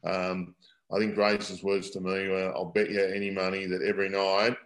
Um, 0.03 0.55
I 0.93 0.99
think 0.99 1.15
Grace's 1.15 1.63
words 1.63 1.89
to 1.91 2.01
me 2.01 2.27
were, 2.27 2.51
I'll 2.55 2.65
bet 2.65 2.91
you 2.91 3.01
any 3.01 3.29
money 3.31 3.65
that 3.65 3.81
every 3.81 4.09
night 4.09 4.57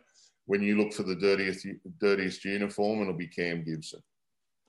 when 0.48 0.62
you 0.62 0.78
look 0.78 0.94
for 0.94 1.04
the 1.04 1.16
dirtiest, 1.16 1.68
dirtiest 2.00 2.46
uniform, 2.46 3.02
it'll 3.02 3.14
be 3.14 3.28
Cam 3.28 3.64
Gibson. 3.64 4.02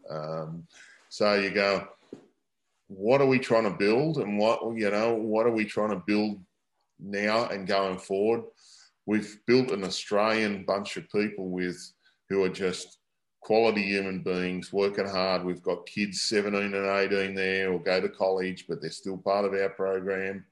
Um, 0.09 0.67
so 1.09 1.35
you 1.35 1.51
go, 1.51 1.89
what 2.89 3.21
are 3.21 3.27
we 3.27 3.39
trying 3.39 3.65
to 3.65 3.77
build 3.77 4.19
and 4.19 4.39
what, 4.39 4.61
you 4.77 4.91
know, 4.91 5.15
what 5.15 5.47
are 5.47 5.53
we 5.53 5.65
trying 5.65 5.91
to 5.91 6.03
build 6.07 6.41
now 6.99 7.47
and 7.49 7.67
going 7.67 7.99
forward? 7.99 8.45
We've 9.07 9.39
built 9.47 9.71
an 9.71 9.85
Australian 9.85 10.65
bunch 10.65 10.97
of 10.97 11.11
people 11.11 11.51
with 11.51 11.79
who 12.29 12.43
are 12.45 12.49
just 12.49 12.99
quality 13.47 13.83
human 13.83 14.25
beings 14.25 14.73
working 14.73 15.07
hard. 15.07 15.45
We've 15.45 15.63
got 15.63 15.87
kids 15.87 16.23
17 16.23 16.75
and 16.75 16.75
18 16.75 17.33
there 17.33 17.73
or 17.73 17.79
go 17.79 18.01
to 18.01 18.09
college, 18.09 18.65
but 18.69 18.81
they're 18.81 18.91
still 18.91 19.19
part 19.19 19.45
of 19.45 19.55
our 19.55 19.69
program. 19.69 20.45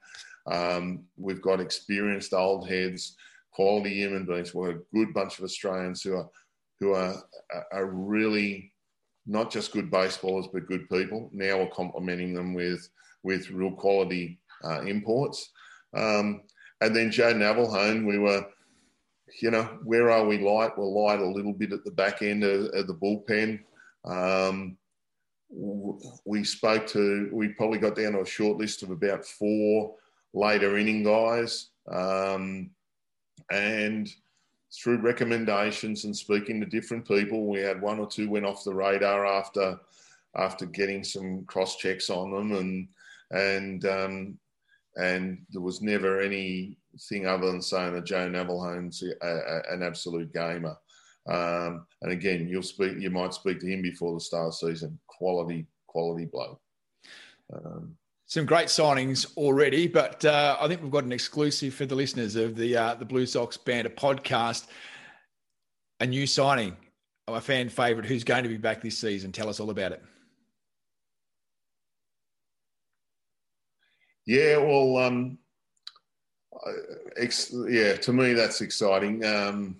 Um, 0.47 1.03
we've 1.17 1.41
got 1.41 1.59
experienced 1.59 2.33
old 2.33 2.69
heads, 2.69 3.17
quality 3.51 3.95
human 3.95 4.25
beings. 4.25 4.53
We're 4.55 4.77
a 4.77 4.81
good 4.93 5.13
bunch 5.13 5.37
of 5.37 5.43
Australians 5.43 6.03
who 6.03 6.15
are 6.15 6.29
who 6.79 6.93
are 6.93 7.15
are 7.73 7.87
really 7.87 8.71
not 9.27 9.51
just 9.51 9.73
good 9.73 9.91
baseballers 9.91 10.47
but 10.53 10.67
good 10.67 10.87
people. 10.87 11.29
Now 11.33 11.59
we're 11.59 11.71
complementing 11.71 12.33
them 12.33 12.53
with 12.53 12.87
with 13.23 13.49
real 13.49 13.71
quality 13.71 14.39
uh, 14.63 14.83
imports. 14.83 15.51
Um, 15.93 16.43
and 16.79 16.95
then 16.95 17.11
Joe 17.11 17.33
Navalhone, 17.33 18.07
we 18.07 18.19
were, 18.19 18.45
you 19.41 19.51
know, 19.51 19.63
where 19.83 20.11
are 20.11 20.25
we 20.25 20.37
light? 20.37 20.77
We're 20.77 20.85
light 20.85 21.19
a 21.19 21.25
little 21.25 21.53
bit 21.53 21.73
at 21.73 21.83
the 21.83 21.91
back 21.91 22.21
end 22.21 22.43
of, 22.43 22.65
of 22.73 22.87
the 22.87 22.93
bullpen. 22.93 23.59
Um, 24.05 24.77
we 26.25 26.43
spoke 26.43 26.87
to, 26.87 27.29
we 27.31 27.49
probably 27.49 27.79
got 27.79 27.95
down 27.95 28.13
to 28.13 28.21
a 28.21 28.25
short 28.25 28.57
list 28.57 28.83
of 28.83 28.91
about 28.91 29.25
four 29.25 29.95
later 30.33 30.77
inning 30.77 31.03
guys. 31.03 31.69
Um, 31.91 32.71
and 33.51 34.13
through 34.73 34.97
recommendations 34.97 36.03
and 36.03 36.15
speaking 36.15 36.59
to 36.59 36.65
different 36.65 37.07
people, 37.07 37.47
we 37.47 37.59
had 37.59 37.81
one 37.81 37.99
or 37.99 38.07
two 38.07 38.29
went 38.29 38.45
off 38.45 38.63
the 38.63 38.73
radar 38.73 39.25
after 39.25 39.79
after 40.37 40.65
getting 40.65 41.01
some 41.01 41.45
cross 41.45 41.77
checks 41.77 42.09
on 42.09 42.31
them, 42.31 42.51
and 42.51 42.87
and 43.31 43.85
um, 43.85 44.37
and 44.97 45.45
there 45.51 45.61
was 45.61 45.81
never 45.81 46.21
anything 46.95 47.27
other 47.27 47.47
than 47.47 47.61
saying 47.61 47.93
that 47.93 48.05
Joe 48.05 48.29
Navalhone's 48.29 49.03
a, 49.03 49.27
a, 49.27 49.73
an 49.73 49.83
absolute 49.83 50.33
gamer. 50.33 50.77
Um, 51.27 51.85
and 52.01 52.11
again, 52.11 52.47
you'll 52.47 52.63
speak, 52.63 52.93
you 52.99 53.09
might 53.09 53.33
speak 53.33 53.59
to 53.59 53.67
him 53.67 53.81
before 53.81 54.13
the 54.13 54.19
start 54.19 54.47
of 54.47 54.55
season. 54.55 54.99
Quality, 55.07 55.65
quality 55.87 56.25
bloke. 56.25 56.59
Um, 57.53 57.95
some 58.27 58.45
great 58.45 58.67
signings 58.67 59.35
already, 59.37 59.87
but 59.87 60.25
uh, 60.25 60.57
I 60.59 60.67
think 60.67 60.81
we've 60.81 60.91
got 60.91 61.03
an 61.03 61.11
exclusive 61.11 61.73
for 61.73 61.85
the 61.85 61.95
listeners 61.95 62.35
of 62.35 62.55
the 62.55 62.75
uh, 62.75 62.95
the 62.95 63.05
Blue 63.05 63.27
Sox 63.27 63.55
Banter 63.55 63.89
podcast. 63.89 64.65
A 65.99 66.07
new 66.07 66.25
signing, 66.25 66.75
a 67.27 67.39
fan 67.39 67.69
favourite 67.69 68.07
who's 68.07 68.23
going 68.23 68.41
to 68.43 68.49
be 68.49 68.57
back 68.57 68.81
this 68.81 68.97
season. 68.97 69.31
Tell 69.31 69.47
us 69.47 69.59
all 69.59 69.69
about 69.69 69.91
it. 69.91 70.01
Yeah, 74.25 74.57
well, 74.57 74.97
um, 74.97 75.37
yeah, 77.69 77.95
to 77.97 78.13
me 78.13 78.33
that's 78.33 78.61
exciting. 78.61 79.23
Um, 79.25 79.77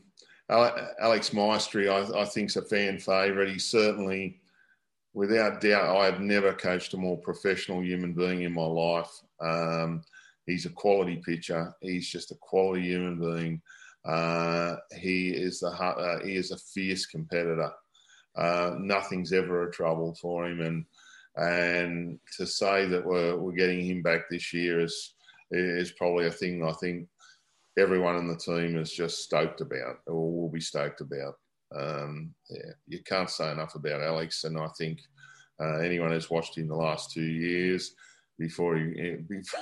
Alex 0.49 1.31
Maestri, 1.31 1.89
I, 1.89 2.21
I 2.21 2.25
think, 2.25 2.49
is 2.49 2.57
a 2.57 2.61
fan 2.61 2.99
favourite. 2.99 3.49
He's 3.49 3.65
certainly, 3.65 4.39
without 5.13 5.61
doubt, 5.61 5.95
I 5.95 6.05
have 6.05 6.19
never 6.19 6.53
coached 6.53 6.93
a 6.93 6.97
more 6.97 7.17
professional 7.17 7.83
human 7.83 8.13
being 8.13 8.43
in 8.43 8.53
my 8.53 8.65
life. 8.65 9.11
Um, 9.41 10.03
he's 10.45 10.65
a 10.65 10.69
quality 10.69 11.21
pitcher. 11.25 11.73
He's 11.81 12.09
just 12.09 12.31
a 12.31 12.35
quality 12.35 12.83
human 12.83 13.19
being. 13.19 13.61
Uh, 14.05 14.75
he 14.95 15.29
is 15.29 15.61
the 15.61 15.69
uh, 15.69 16.23
he 16.23 16.35
is 16.35 16.51
a 16.51 16.57
fierce 16.57 17.07
competitor. 17.07 17.71
Uh, 18.35 18.75
nothing's 18.77 19.33
ever 19.33 19.67
a 19.67 19.71
trouble 19.71 20.13
for 20.21 20.45
him, 20.45 20.61
and 20.61 20.85
and 21.37 22.19
to 22.37 22.45
say 22.45 22.85
that 22.85 23.03
we're, 23.03 23.35
we're 23.35 23.51
getting 23.53 23.83
him 23.83 24.01
back 24.03 24.29
this 24.29 24.53
year 24.53 24.79
is 24.79 25.14
is 25.51 25.91
probably 25.93 26.27
a 26.27 26.31
thing 26.31 26.63
I 26.63 26.73
think 26.73 27.07
everyone 27.77 28.17
in 28.17 28.27
the 28.27 28.37
team 28.37 28.77
is 28.77 28.91
just 28.91 29.23
stoked 29.23 29.61
about 29.61 29.97
or 30.07 30.41
will 30.41 30.49
be 30.49 30.61
stoked 30.61 31.01
about. 31.01 31.35
Um, 31.75 32.33
yeah, 32.49 32.71
you 32.87 32.99
can't 33.03 33.29
say 33.29 33.51
enough 33.51 33.75
about 33.75 34.01
Alex, 34.01 34.43
and 34.43 34.57
I 34.57 34.67
think 34.77 34.99
uh, 35.59 35.79
anyone 35.79 36.11
who's 36.11 36.29
watched 36.29 36.57
him 36.57 36.67
the 36.67 36.75
last 36.75 37.11
two 37.11 37.23
years 37.23 37.93
before 38.37 38.77
he 38.77 39.17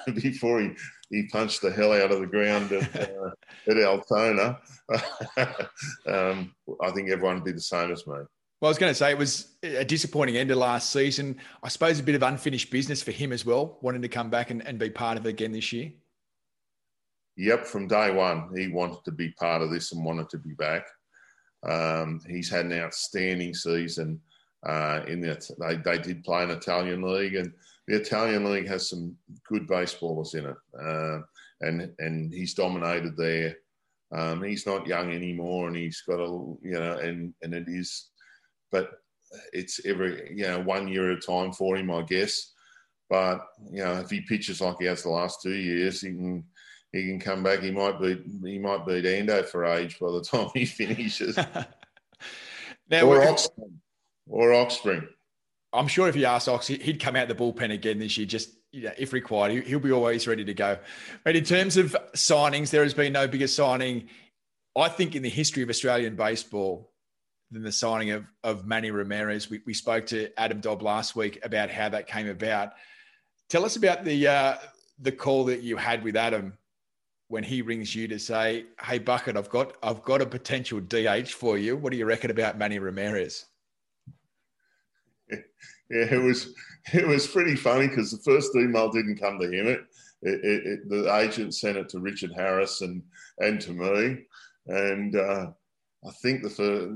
before 0.14 0.62
he, 0.62 0.72
he 1.10 1.28
punched 1.28 1.62
the 1.62 1.72
hell 1.72 1.94
out 1.94 2.12
of 2.12 2.20
the 2.20 2.28
ground 2.28 2.72
at, 2.72 2.96
uh, 3.18 3.32
at 3.68 3.84
Altona, 3.84 4.60
um, 6.08 6.54
I 6.82 6.92
think 6.92 7.10
everyone 7.10 7.36
would 7.36 7.46
be 7.46 7.52
the 7.52 7.62
same 7.62 7.92
as 7.92 8.06
me. 8.06 8.18
Well, 8.64 8.70
I 8.70 8.72
was 8.72 8.78
going 8.78 8.92
to 8.92 8.96
say 8.96 9.12
it 9.12 9.18
was 9.18 9.50
a 9.62 9.84
disappointing 9.84 10.38
end 10.38 10.50
of 10.50 10.56
last 10.56 10.90
season. 10.90 11.36
I 11.62 11.68
suppose 11.68 12.00
a 12.00 12.04
bit 12.04 12.16
of 12.16 12.24
unfinished 12.24 12.72
business 12.72 13.04
for 13.04 13.12
him 13.12 13.34
as 13.34 13.46
well, 13.46 13.78
wanting 13.82 14.02
to 14.04 14.08
come 14.08 14.30
back 14.30 14.52
and, 14.52 14.66
and 14.66 14.80
be 14.80 14.90
part 14.90 15.18
of 15.18 15.26
it 15.26 15.32
again 15.32 15.52
this 15.52 15.74
year. 15.74 15.92
Yep, 17.36 17.66
from 17.66 17.90
day 17.90 18.12
one, 18.12 18.48
he 18.56 18.70
wanted 18.70 19.04
to 19.04 19.12
be 19.12 19.32
part 19.32 19.62
of 19.62 19.70
this 19.70 19.92
and 19.92 20.06
wanted 20.06 20.30
to 20.30 20.38
be 20.38 20.54
back. 20.54 20.86
Um, 21.70 22.22
he's 22.26 22.50
had 22.50 22.68
an 22.68 22.80
outstanding 22.80 23.54
season. 23.54 24.22
Uh, 24.66 25.02
in 25.10 25.20
the, 25.20 25.56
they, 25.60 25.76
they 25.76 26.02
did 26.02 26.24
play 26.24 26.44
an 26.44 26.52
Italian 26.52 27.02
league, 27.02 27.36
and 27.36 27.52
the 27.90 27.98
Italian 27.98 28.50
league 28.50 28.70
has 28.70 28.90
some 28.90 29.14
good 29.46 29.68
baseballers 29.68 30.36
in 30.36 30.46
it, 30.46 30.58
uh, 30.82 31.20
and 31.60 31.94
and 32.00 32.34
he's 32.34 32.54
dominated 32.54 33.18
there. 33.18 33.58
Um, 34.16 34.42
he's 34.42 34.66
not 34.66 34.88
young 34.88 35.12
anymore, 35.12 35.68
and 35.68 35.76
he's 35.76 36.02
got 36.08 36.22
a 36.22 36.30
you 36.62 36.80
know, 36.80 36.98
and 37.00 37.34
and 37.42 37.54
it 37.54 37.66
is 37.68 38.12
but 38.74 38.90
it's 39.54 39.80
every 39.86 40.34
you 40.36 40.44
know 40.44 40.60
one 40.60 40.90
year 40.90 41.12
at 41.12 41.20
a 41.20 41.22
time 41.22 41.54
for 41.54 41.78
him, 41.78 41.90
I 41.90 42.02
guess. 42.02 42.52
But 43.10 43.40
you 43.72 43.84
know, 43.84 43.94
if 44.00 44.10
he 44.10 44.22
pitches 44.22 44.60
like 44.60 44.78
he 44.80 44.86
has 44.88 45.04
the 45.04 45.10
last 45.10 45.42
two 45.42 45.54
years, 45.54 46.02
he 46.02 46.10
can 46.10 46.44
he 46.92 47.04
can 47.04 47.20
come 47.20 47.44
back. 47.44 47.60
He 47.60 47.72
might 47.72 48.02
beat 48.02 48.24
he 48.44 48.60
might 48.60 48.86
beat 48.86 49.06
Ando 49.06 49.46
for 49.46 49.64
age 49.64 50.00
by 50.00 50.12
the 50.12 50.22
time 50.22 50.50
he 50.54 50.66
finishes. 50.66 51.38
now, 52.90 53.04
or 53.04 53.20
Oxspring. 53.20 53.78
Or 54.28 54.50
Oxspring. 54.50 55.08
I'm 55.72 55.88
sure 55.88 56.08
if 56.08 56.16
you 56.16 56.26
ask 56.26 56.48
Ox, 56.48 56.68
he'd 56.68 57.00
come 57.00 57.16
out 57.16 57.28
the 57.28 57.36
bullpen 57.36 57.74
again 57.74 57.98
this 57.98 58.18
year, 58.18 58.28
just 58.28 58.52
you 58.72 58.84
know, 58.84 58.94
if 58.98 59.14
required. 59.14 59.66
He'll 59.66 59.80
be 59.80 59.92
always 59.92 60.28
ready 60.28 60.46
to 60.46 60.54
go. 60.54 60.78
But 61.24 61.36
in 61.36 61.44
terms 61.44 61.78
of 61.78 61.96
signings, 62.16 62.70
there 62.70 62.84
has 62.84 62.94
been 62.94 63.14
no 63.14 63.28
bigger 63.28 63.48
signing, 63.48 64.10
I 64.76 64.90
think, 64.90 65.16
in 65.16 65.24
the 65.24 65.30
history 65.30 65.64
of 65.64 65.70
Australian 65.70 66.16
baseball 66.16 66.93
than 67.54 67.64
the 67.64 67.72
signing 67.72 68.12
of, 68.12 68.26
of 68.44 68.66
Manny 68.66 68.92
Ramirez. 68.92 69.50
We, 69.50 69.62
we 69.66 69.74
spoke 69.74 70.08
to 70.08 70.30
Adam 70.40 70.60
Dobb 70.60 70.82
last 70.82 71.16
week 71.16 71.40
about 71.44 71.70
how 71.70 71.88
that 71.90 72.08
came 72.08 72.28
about. 72.28 72.74
Tell 73.50 73.64
us 73.64 73.76
about 73.76 74.04
the 74.04 74.28
uh, 74.28 74.56
the 75.00 75.12
call 75.12 75.46
that 75.46 75.62
you 75.62 75.78
had 75.78 76.04
with 76.04 76.16
Adam 76.16 76.58
when 77.28 77.44
he 77.44 77.62
rings 77.62 77.96
you 77.96 78.08
to 78.08 78.20
say, 78.20 78.66
"Hey 78.82 78.98
Bucket, 78.98 79.38
I've 79.38 79.50
got 79.50 79.78
I've 79.84 80.04
got 80.04 80.22
a 80.22 80.26
potential 80.26 80.80
DH 80.82 81.30
for 81.30 81.58
you. 81.58 81.78
What 81.78 81.92
do 81.92 81.98
you 81.98 82.06
reckon 82.06 82.32
about 82.32 82.58
Manny 82.58 82.80
Ramirez?" 82.80 83.46
Yeah, 85.90 86.16
it 86.16 86.24
was 86.24 86.56
it 86.94 87.06
was 87.06 87.28
pretty 87.28 87.56
funny 87.56 87.88
because 87.88 88.10
the 88.10 88.18
first 88.24 88.56
email 88.56 88.90
didn't 88.90 89.20
come 89.20 89.38
to 89.38 89.46
him. 89.46 89.68
It, 89.68 89.82
it, 90.22 90.66
it, 90.66 90.90
the 90.90 91.16
agent 91.16 91.54
sent 91.54 91.78
it 91.78 91.90
to 91.90 92.00
Richard 92.00 92.32
Harris 92.36 92.82
and 92.82 93.04
and 93.40 93.62
to 93.62 93.74
me, 93.74 94.26
and 94.68 95.16
uh, 95.16 95.48
I 96.06 96.12
think 96.12 96.44
the 96.44 96.50
first 96.50 96.92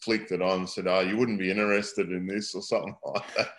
flicked 0.00 0.32
it 0.32 0.42
on 0.42 0.66
said, 0.66 0.86
"Oh, 0.86 1.00
you 1.00 1.16
wouldn't 1.16 1.38
be 1.38 1.50
interested 1.50 2.10
in 2.10 2.26
this 2.26 2.54
or 2.54 2.62
something 2.62 2.94
like 3.04 3.34
that." 3.36 3.50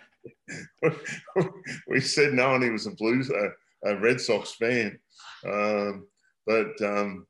we 1.86 2.00
said 2.00 2.32
no, 2.34 2.54
and 2.54 2.64
he 2.64 2.70
was 2.70 2.86
a 2.86 2.90
Blues, 2.90 3.30
a, 3.30 3.90
a 3.90 3.96
Red 3.96 4.20
Sox 4.20 4.52
fan. 4.52 4.98
Um, 5.46 6.06
but 6.46 6.80
um, 6.82 7.26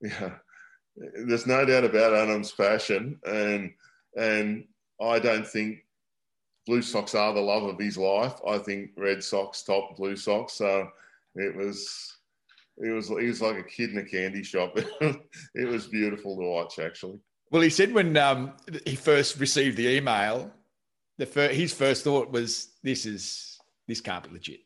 yeah, 0.00 0.32
there's 0.96 1.46
no 1.46 1.64
doubt 1.64 1.84
about 1.84 2.14
Adam's 2.14 2.52
passion, 2.52 3.18
and 3.24 3.72
and 4.16 4.64
I 5.00 5.18
don't 5.18 5.46
think 5.46 5.84
Blue 6.66 6.82
Sox 6.82 7.14
are 7.14 7.32
the 7.32 7.40
love 7.40 7.64
of 7.64 7.78
his 7.78 7.96
life. 7.96 8.34
I 8.46 8.58
think 8.58 8.90
Red 8.96 9.22
Sox 9.22 9.62
top 9.62 9.96
Blue 9.96 10.16
Sox. 10.16 10.54
So 10.54 10.88
it 11.36 11.54
was 11.54 12.15
he 12.82 12.90
was 12.90 13.08
he 13.08 13.26
was 13.26 13.40
like 13.40 13.56
a 13.56 13.62
kid 13.62 13.90
in 13.90 13.98
a 13.98 14.04
candy 14.04 14.42
shop. 14.42 14.76
it 15.00 15.68
was 15.68 15.86
beautiful 15.86 16.36
to 16.36 16.42
watch, 16.42 16.78
actually. 16.78 17.18
Well, 17.50 17.62
he 17.62 17.70
said 17.70 17.92
when 17.92 18.16
um, 18.16 18.52
he 18.84 18.96
first 18.96 19.38
received 19.38 19.76
the 19.76 19.88
email, 19.88 20.52
the 21.16 21.26
fir- 21.26 21.52
his 21.52 21.72
first 21.72 22.04
thought 22.04 22.30
was, 22.30 22.74
"This 22.82 23.06
is 23.06 23.58
this 23.86 24.00
can't 24.00 24.24
be 24.24 24.30
legit. 24.30 24.60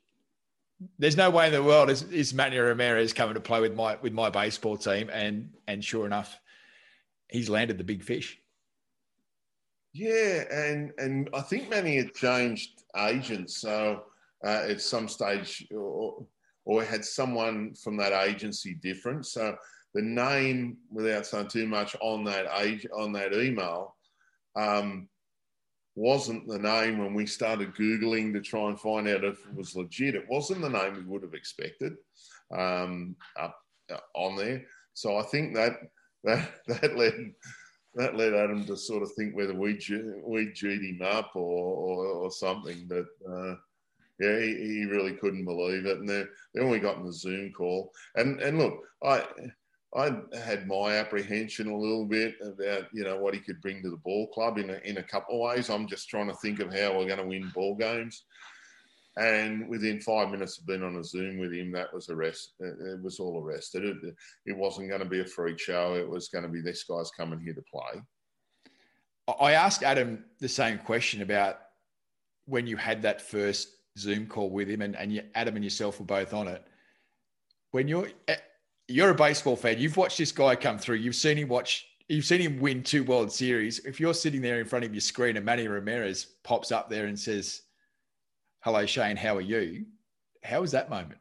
There's 0.99 1.17
no 1.17 1.31
way 1.31 1.47
in 1.47 1.53
the 1.53 1.63
world 1.63 1.91
is, 1.91 2.03
is 2.05 2.33
Manny 2.33 2.57
Ramirez 2.57 3.13
coming 3.13 3.35
to 3.35 3.41
play 3.41 3.61
with 3.61 3.75
my 3.75 3.97
with 4.03 4.13
my 4.13 4.31
baseball 4.31 4.77
team." 4.77 5.11
And 5.13 5.55
and 5.69 5.85
sure 5.85 6.07
enough, 6.07 6.39
he's 7.29 7.49
landed 7.49 7.79
the 7.79 7.85
big 7.85 8.03
fish. 8.03 8.39
Yeah, 9.93 10.45
and 10.51 10.93
and 10.99 11.31
I 11.33 11.43
think 11.43 11.69
Manny 11.69 11.97
had 11.97 12.15
changed 12.15 12.83
agents, 12.97 13.57
so 13.59 14.05
uh, 14.45 14.65
at 14.69 14.81
some 14.81 15.09
stage. 15.09 15.69
Or, 16.65 16.85
had 16.85 17.05
someone 17.05 17.75
from 17.75 17.97
that 17.97 18.13
agency 18.13 18.75
different. 18.75 19.27
So 19.27 19.57
the 19.95 20.03
name, 20.03 20.77
without 20.91 21.27
saying 21.27 21.49
too 21.49 21.67
much 21.67 21.97
on 22.01 22.25
that 22.25 22.47
age 22.61 22.87
on 22.95 23.13
that 23.13 23.33
email, 23.33 23.97
um, 24.57 25.09
wasn't 25.97 26.47
the 26.47 26.59
name 26.59 26.99
when 26.99 27.15
we 27.15 27.27
started 27.27 27.75
googling 27.75 28.33
to 28.33 28.41
try 28.41 28.69
and 28.69 28.81
find 28.81 29.09
out 29.09 29.25
if 29.25 29.39
it 29.47 29.55
was 29.55 29.75
legit. 29.75 30.15
It 30.15 30.29
wasn't 30.29 30.63
the 30.63 30.69
name 30.69 30.95
we 30.95 31.03
would 31.03 31.23
have 31.23 31.35
expected 31.35 31.95
um, 32.57 33.17
up, 33.39 33.57
uh, 33.93 33.99
on 34.15 34.37
there. 34.37 34.65
So 34.95 35.17
I 35.17 35.23
think 35.25 35.55
that 35.55 35.73
that 36.25 36.51
that 36.69 36.97
led 36.97 37.33
that 37.95 38.17
led 38.17 38.35
Adam 38.35 38.65
to 38.67 38.77
sort 38.77 39.03
of 39.03 39.13
think 39.13 39.35
whether 39.35 39.55
we 39.55 39.73
we 40.25 40.53
G'd 40.53 40.83
him 40.83 41.01
up 41.03 41.33
or, 41.35 41.77
or, 41.77 42.07
or 42.07 42.31
something. 42.31 42.87
But 42.89 43.07
uh, 43.29 43.57
yeah, 44.21 44.39
he, 44.39 44.55
he, 44.55 44.85
really 44.85 45.15
couldn't 45.15 45.47
believe 45.47 45.87
it. 45.87 45.99
And 45.99 46.09
then, 46.09 46.29
then 46.55 46.69
we 46.69 46.79
got 46.79 46.99
in 46.99 47.07
the 47.07 47.13
Zoom 47.13 47.53
call. 47.53 47.91
And 48.17 48.41
and 48.41 48.59
look, 48.59 48.79
I 49.03 49.25
I 49.97 50.13
had 50.35 50.69
my 50.69 50.99
apprehension 50.99 51.69
a 51.69 51.77
little 51.77 52.05
bit 52.05 52.35
about 52.43 52.85
you 52.93 53.03
know 53.03 53.17
what 53.17 53.35
he 53.35 53.41
could 53.41 53.61
bring 53.63 53.83
to 53.83 53.91
the 53.91 53.97
ball 53.97 54.29
club 54.29 54.59
in 54.59 54.71
a, 54.71 54.79
in 54.85 54.99
a 54.99 55.03
couple 55.03 55.37
of 55.37 55.49
ways. 55.49 55.71
I'm 55.71 55.89
just 55.89 56.09
trying 56.09 56.29
to 56.29 56.35
think 56.35 56.61
of 56.61 56.73
how 56.73 56.99
we're 56.99 57.07
going 57.07 57.19
to 57.19 57.27
win 57.27 57.51
ball 57.55 57.75
games. 57.75 58.25
And 59.17 59.69
within 59.69 60.01
five 60.01 60.31
minutes 60.31 60.59
of 60.59 60.67
being 60.67 60.85
on 60.85 60.97
a 60.97 61.05
Zoom 61.05 61.39
with 61.39 61.53
him, 61.53 61.73
that 61.73 61.93
was 61.93 62.09
arrest. 62.09 62.53
It 62.61 63.03
was 63.03 63.19
all 63.19 63.43
arrested. 63.43 63.85
It, 63.85 64.15
it 64.47 64.57
wasn't 64.57 64.89
going 64.89 65.03
to 65.03 65.09
be 65.09 65.21
a 65.21 65.25
freak 65.25 65.59
show. 65.59 65.95
It 65.95 66.09
was 66.09 66.29
going 66.29 66.45
to 66.45 66.49
be 66.49 66.61
this 66.61 66.85
guy's 66.85 67.11
coming 67.11 67.41
here 67.41 67.55
to 67.55 67.63
play. 67.63 68.01
I 69.41 69.53
asked 69.53 69.83
Adam 69.83 70.25
the 70.39 70.49
same 70.49 70.79
question 70.79 71.23
about 71.23 71.59
when 72.47 72.67
you 72.67 72.77
had 72.77 73.03
that 73.03 73.21
first 73.21 73.69
Zoom 74.01 74.27
call 74.27 74.51
with 74.51 74.69
him, 74.69 74.83
and, 74.83 74.97
and 74.97 75.13
you, 75.13 75.23
Adam 75.35 75.57
and 75.57 75.65
yourself 75.65 75.99
were 75.99 76.07
both 76.07 76.35
on 76.35 76.49
it. 76.49 76.65
When 77.71 77.87
you're 77.89 78.09
eh, 78.29 78.37
you're 78.89 79.11
a 79.11 79.15
baseball 79.15 79.57
fan, 79.57 79.79
you've 79.79 79.97
watched 79.97 80.19
this 80.19 80.33
guy 80.33 80.57
come 80.57 80.79
through. 80.79 80.97
You've 80.97 81.17
seen 81.17 81.37
him 81.37 81.49
watch. 81.49 81.87
You've 82.09 82.25
seen 82.25 82.41
him 82.41 82.59
win 82.59 82.83
two 82.83 83.05
World 83.05 83.31
Series. 83.31 83.79
If 83.81 84.01
you're 84.01 84.15
sitting 84.15 84.41
there 84.41 84.61
in 84.61 84.67
front 84.67 84.85
of 84.85 84.93
your 84.93 85.01
screen 85.01 85.37
and 85.37 85.47
Manny 85.47 85.69
Ramirez 85.69 86.25
pops 86.43 86.73
up 86.73 86.91
there 86.91 87.07
and 87.07 87.19
says, 87.19 87.63
"Hello, 88.61 88.85
Shane. 88.87 89.17
How 89.17 89.37
are 89.37 89.43
you?" 89.43 89.87
How 90.43 90.63
was 90.63 90.73
that 90.73 90.91
moment? 90.91 91.21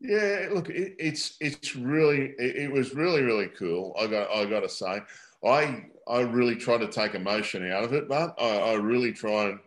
Yeah, 0.00 0.48
look, 0.52 0.68
it, 0.70 0.94
it's 0.98 1.36
it's 1.40 1.74
really 1.76 2.34
it, 2.38 2.56
it, 2.56 2.72
was 2.72 2.94
really 2.94 3.22
really 3.22 3.48
cool. 3.48 3.96
I 3.98 4.06
got 4.06 4.30
I 4.30 4.44
got 4.44 4.60
to 4.60 4.68
say, 4.68 5.00
I 5.46 5.86
I 6.06 6.20
really 6.20 6.56
try 6.56 6.76
to 6.78 6.88
take 6.88 7.14
emotion 7.14 7.70
out 7.70 7.84
of 7.84 7.92
it, 7.94 8.08
but 8.08 8.34
I, 8.38 8.72
I 8.72 8.74
really 8.74 9.12
try 9.12 9.46
and 9.46 9.58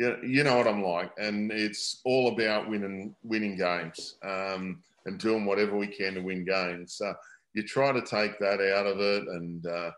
yeah, 0.00 0.16
you 0.22 0.44
know 0.44 0.56
what 0.56 0.66
I'm 0.66 0.82
like, 0.82 1.10
and 1.18 1.52
it's 1.52 2.00
all 2.06 2.28
about 2.28 2.70
winning 2.70 3.14
winning 3.22 3.54
games 3.54 4.16
um, 4.22 4.82
and 5.04 5.18
doing 5.18 5.44
whatever 5.44 5.76
we 5.76 5.88
can 5.88 6.14
to 6.14 6.22
win 6.22 6.46
games. 6.46 6.94
So 6.94 7.12
you 7.52 7.62
try 7.64 7.92
to 7.92 8.00
take 8.00 8.38
that 8.38 8.62
out 8.62 8.86
of 8.86 8.98
it, 8.98 9.24
and 9.24 9.66
uh, 9.66 9.90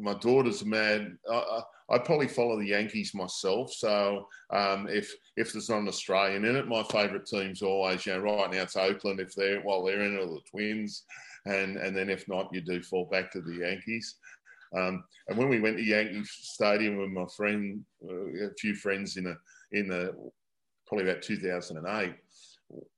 my 0.00 0.14
daughter's 0.14 0.64
mad. 0.64 1.18
I, 1.30 1.60
I, 1.90 1.98
probably 1.98 2.28
follow 2.28 2.58
the 2.58 2.68
Yankees 2.68 3.14
myself, 3.14 3.74
so 3.74 4.26
um, 4.48 4.88
if 4.88 5.14
if 5.36 5.52
there's 5.52 5.68
not 5.68 5.80
an 5.80 5.88
Australian 5.88 6.46
in 6.46 6.56
it, 6.56 6.68
my 6.68 6.82
favourite 6.84 7.26
team's 7.26 7.60
always 7.60 8.06
you 8.06 8.14
know 8.14 8.20
right 8.20 8.50
now 8.50 8.62
it's 8.62 8.76
Oakland 8.76 9.20
if 9.20 9.34
they're 9.34 9.60
while 9.60 9.84
they're 9.84 10.00
in 10.00 10.14
it, 10.14 10.22
or 10.22 10.28
the 10.28 10.40
Twins, 10.50 11.04
and 11.44 11.76
and 11.76 11.94
then 11.94 12.08
if 12.08 12.26
not, 12.26 12.48
you 12.54 12.62
do 12.62 12.80
fall 12.82 13.04
back 13.04 13.30
to 13.32 13.42
the 13.42 13.56
Yankees. 13.56 14.16
Um, 14.76 15.04
and 15.28 15.38
when 15.38 15.48
we 15.48 15.60
went 15.60 15.78
to 15.78 15.82
Yankee 15.82 16.22
Stadium 16.24 16.98
with 16.98 17.10
my 17.10 17.24
friend, 17.36 17.84
uh, 18.08 18.46
a 18.46 18.54
few 18.58 18.74
friends 18.74 19.16
in 19.16 19.26
a 19.26 19.36
in 19.72 19.88
the 19.88 20.14
probably 20.86 21.08
about 21.08 21.22
2008, 21.22 22.14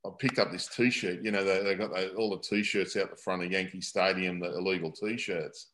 I 0.05 0.09
picked 0.19 0.39
up 0.39 0.51
this 0.51 0.67
T-shirt. 0.67 1.23
You 1.23 1.31
know, 1.31 1.43
they, 1.43 1.63
they 1.63 1.75
got 1.75 1.93
they, 1.93 2.09
all 2.09 2.29
the 2.29 2.41
T-shirts 2.41 2.95
out 2.97 3.09
the 3.09 3.17
front 3.17 3.43
of 3.43 3.51
Yankee 3.51 3.81
Stadium, 3.81 4.39
the 4.39 4.57
illegal 4.57 4.91
T-shirts, 4.91 5.67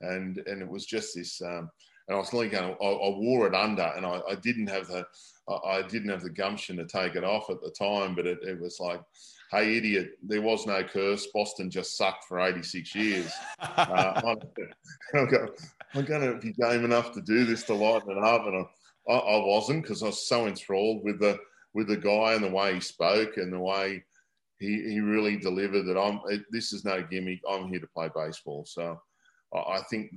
and 0.00 0.38
and 0.46 0.62
it 0.62 0.68
was 0.68 0.86
just 0.86 1.14
this. 1.14 1.40
Um, 1.40 1.70
and 2.08 2.16
I 2.16 2.18
was 2.18 2.30
going. 2.30 2.54
I, 2.54 2.58
I, 2.58 3.16
wore 3.16 3.46
it 3.46 3.54
under, 3.54 3.92
and 3.96 4.04
I, 4.04 4.20
I 4.28 4.34
didn't 4.34 4.66
have 4.68 4.88
the 4.88 5.06
I, 5.48 5.52
I, 5.52 5.82
didn't 5.82 6.08
have 6.08 6.22
the 6.22 6.30
gumption 6.30 6.76
to 6.78 6.84
take 6.84 7.14
it 7.14 7.24
off 7.24 7.48
at 7.48 7.60
the 7.60 7.70
time. 7.70 8.14
But 8.14 8.26
it, 8.26 8.38
it 8.42 8.60
was 8.60 8.80
like 8.80 9.00
hey, 9.52 9.76
idiot, 9.76 10.12
there 10.22 10.40
was 10.40 10.66
no 10.66 10.82
curse. 10.82 11.26
Boston 11.32 11.70
just 11.70 11.96
sucked 11.96 12.24
for 12.24 12.40
86 12.40 12.94
years. 12.94 13.32
uh, 13.60 14.20
I'm, 14.24 14.38
I'm 15.94 16.04
going 16.04 16.22
to 16.22 16.38
be 16.40 16.52
game 16.52 16.84
enough 16.84 17.12
to 17.12 17.20
do 17.20 17.44
this 17.44 17.62
to 17.64 17.74
lighten 17.74 18.16
it 18.16 18.24
up. 18.24 18.46
And 18.46 18.64
I, 19.08 19.12
I 19.12 19.44
wasn't 19.44 19.82
because 19.82 20.02
I 20.02 20.06
was 20.06 20.26
so 20.26 20.46
enthralled 20.46 21.04
with 21.04 21.20
the 21.20 21.38
with 21.74 21.88
the 21.88 21.96
guy 21.96 22.34
and 22.34 22.44
the 22.44 22.50
way 22.50 22.74
he 22.74 22.80
spoke 22.80 23.38
and 23.38 23.50
the 23.50 23.58
way 23.58 24.04
he, 24.58 24.82
he 24.90 25.00
really 25.00 25.38
delivered 25.38 25.84
that 25.84 25.98
I'm 25.98 26.20
it, 26.28 26.42
this 26.50 26.72
is 26.72 26.84
no 26.84 27.02
gimmick. 27.02 27.40
I'm 27.48 27.68
here 27.68 27.80
to 27.80 27.86
play 27.86 28.10
baseball. 28.14 28.64
So 28.66 29.00
I, 29.54 29.58
I 29.58 29.82
think, 29.90 30.14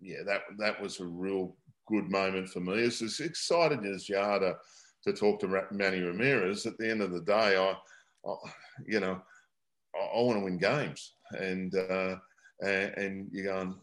yeah, 0.00 0.22
that 0.26 0.42
that 0.58 0.80
was 0.80 0.98
a 0.98 1.04
real 1.04 1.56
good 1.86 2.10
moment 2.10 2.48
for 2.48 2.60
me. 2.60 2.74
It's 2.74 3.02
as 3.02 3.20
excited 3.20 3.84
as 3.86 4.08
you 4.08 4.18
are 4.18 4.38
to, 4.40 4.56
to 5.04 5.12
talk 5.12 5.40
to 5.40 5.64
Manny 5.70 6.00
Ramirez. 6.00 6.66
At 6.66 6.76
the 6.78 6.90
end 6.90 7.02
of 7.02 7.12
the 7.12 7.22
day, 7.22 7.56
I 7.56 7.76
you 8.86 9.00
know, 9.00 9.20
I, 9.94 10.20
want 10.20 10.38
to 10.38 10.44
win 10.44 10.58
games, 10.58 11.14
and 11.32 11.74
uh, 11.74 12.16
and, 12.60 12.94
and 12.96 13.28
you're 13.32 13.52
going, 13.52 13.74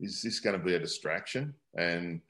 is 0.00 0.22
this 0.22 0.40
going 0.40 0.58
to 0.58 0.64
be 0.64 0.74
a 0.74 0.78
distraction? 0.78 1.54
And 1.76 2.20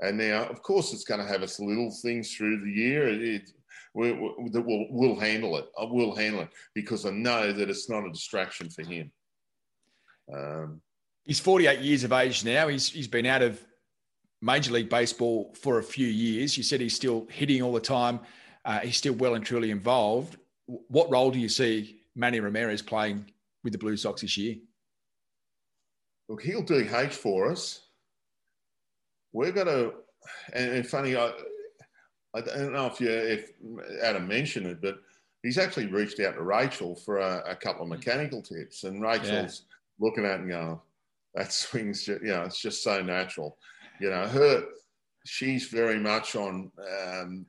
and 0.00 0.18
now, 0.18 0.44
of 0.44 0.62
course, 0.62 0.92
it's 0.92 1.04
going 1.04 1.20
to 1.20 1.26
have 1.26 1.42
us 1.42 1.60
little 1.60 1.90
things 2.02 2.34
through 2.34 2.64
the 2.64 2.70
year. 2.70 3.08
It, 3.08 3.50
we, 3.94 4.12
we, 4.12 4.50
that 4.50 4.64
we'll, 4.64 4.86
we'll 4.90 5.18
handle 5.18 5.56
it. 5.56 5.66
I 5.78 5.84
will 5.84 6.14
handle 6.14 6.42
it 6.42 6.50
because 6.74 7.04
I 7.04 7.10
know 7.10 7.52
that 7.52 7.68
it's 7.68 7.90
not 7.90 8.06
a 8.06 8.12
distraction 8.12 8.70
for 8.70 8.82
him. 8.82 9.10
Um, 10.32 10.80
he's 11.24 11.40
48 11.40 11.80
years 11.80 12.04
of 12.04 12.12
age 12.12 12.44
now. 12.44 12.68
He's 12.68 12.90
he's 12.90 13.08
been 13.08 13.26
out 13.26 13.42
of 13.42 13.60
Major 14.40 14.72
League 14.72 14.90
Baseball 14.90 15.54
for 15.54 15.78
a 15.78 15.82
few 15.82 16.06
years. 16.06 16.56
You 16.56 16.62
said 16.62 16.80
he's 16.80 16.94
still 16.94 17.26
hitting 17.30 17.62
all 17.62 17.72
the 17.72 17.80
time. 17.80 18.20
Uh, 18.64 18.80
he's 18.80 18.96
still 18.96 19.14
well 19.14 19.34
and 19.34 19.44
truly 19.44 19.70
involved 19.70 20.36
what 20.68 21.10
role 21.10 21.30
do 21.30 21.38
you 21.38 21.48
see 21.48 22.00
Manny 22.14 22.40
Ramirez 22.40 22.82
playing 22.82 23.24
with 23.64 23.72
the 23.72 23.78
Blue 23.78 23.96
Sox 23.96 24.20
this 24.20 24.36
year? 24.36 24.56
Look, 26.28 26.42
he'll 26.42 26.62
DH 26.62 27.12
for 27.12 27.50
us. 27.50 27.80
We're 29.32 29.52
going 29.52 29.66
to, 29.66 29.94
and, 30.52 30.86
funny, 30.86 31.16
I, 31.16 31.32
I 32.34 32.40
don't 32.42 32.72
know 32.72 32.86
if 32.86 33.00
you, 33.00 33.08
if 33.08 33.52
Adam 34.02 34.28
mentioned 34.28 34.66
it, 34.66 34.82
but 34.82 34.98
he's 35.42 35.58
actually 35.58 35.86
reached 35.86 36.20
out 36.20 36.34
to 36.34 36.42
Rachel 36.42 36.94
for 36.94 37.18
a, 37.18 37.42
a 37.46 37.56
couple 37.56 37.82
of 37.82 37.88
mechanical 37.88 38.42
tips, 38.42 38.84
and 38.84 39.00
Rachel's 39.02 39.62
yeah. 39.62 40.06
looking 40.06 40.24
at 40.26 40.32
it 40.32 40.40
and 40.40 40.50
going, 40.50 40.80
"That 41.34 41.52
swings, 41.52 42.06
you 42.06 42.18
know, 42.22 42.42
it's 42.42 42.60
just 42.60 42.82
so 42.82 43.00
natural." 43.00 43.56
You 44.00 44.10
know, 44.10 44.26
her, 44.26 44.64
she's 45.24 45.68
very 45.68 45.98
much 45.98 46.36
on, 46.36 46.70
um, 47.10 47.46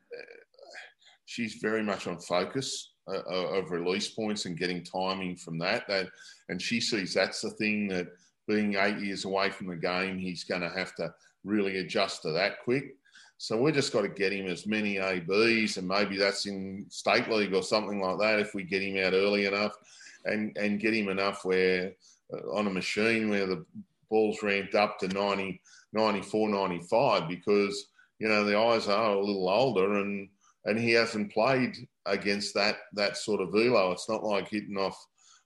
she's 1.25 1.55
very 1.55 1.83
much 1.83 2.07
on 2.07 2.19
focus 2.19 2.91
uh, 3.09 3.57
of 3.57 3.71
release 3.71 4.09
points 4.09 4.45
and 4.45 4.57
getting 4.57 4.83
timing 4.83 5.35
from 5.35 5.57
that. 5.59 5.87
That 5.87 6.07
and 6.49 6.61
she 6.61 6.79
sees 6.79 7.13
that's 7.13 7.41
the 7.41 7.51
thing 7.51 7.87
that 7.89 8.07
being 8.47 8.75
eight 8.75 8.97
years 8.97 9.25
away 9.25 9.49
from 9.49 9.67
the 9.67 9.75
game, 9.75 10.17
he's 10.17 10.43
going 10.43 10.61
to 10.61 10.69
have 10.69 10.95
to 10.95 11.13
really 11.43 11.77
adjust 11.77 12.23
to 12.23 12.31
that 12.31 12.59
quick. 12.63 12.95
So 13.37 13.61
we 13.61 13.71
just 13.71 13.93
got 13.93 14.01
to 14.01 14.09
get 14.09 14.33
him 14.33 14.47
as 14.47 14.67
many 14.67 14.97
ABs, 14.97 15.77
and 15.77 15.87
maybe 15.87 16.17
that's 16.17 16.45
in 16.45 16.85
state 16.89 17.29
league 17.29 17.53
or 17.53 17.63
something 17.63 18.01
like 18.01 18.19
that. 18.19 18.39
If 18.39 18.53
we 18.53 18.63
get 18.63 18.81
him 18.81 18.97
out 18.97 19.13
early 19.13 19.45
enough, 19.45 19.77
and 20.25 20.55
and 20.57 20.79
get 20.79 20.93
him 20.93 21.09
enough 21.09 21.45
where 21.45 21.93
uh, 22.33 22.51
on 22.51 22.67
a 22.67 22.71
machine 22.71 23.29
where 23.29 23.45
the 23.45 23.65
ball's 24.09 24.43
ramped 24.43 24.75
up 24.75 24.99
to 24.99 25.07
90, 25.07 25.61
94, 25.93 26.49
95, 26.49 27.29
because 27.29 27.87
you 28.19 28.27
know 28.27 28.43
the 28.43 28.57
eyes 28.57 28.87
are 28.87 29.13
a 29.13 29.19
little 29.19 29.49
older 29.49 29.99
and 29.99 30.27
and 30.65 30.77
he 30.77 30.91
hasn't 30.91 31.31
played 31.31 31.75
against 32.11 32.53
that 32.55 32.77
that 32.93 33.17
sort 33.17 33.41
of 33.41 33.51
velo. 33.51 33.91
It's 33.91 34.09
not 34.09 34.23
like 34.23 34.49
hitting 34.49 34.77
off 34.77 34.97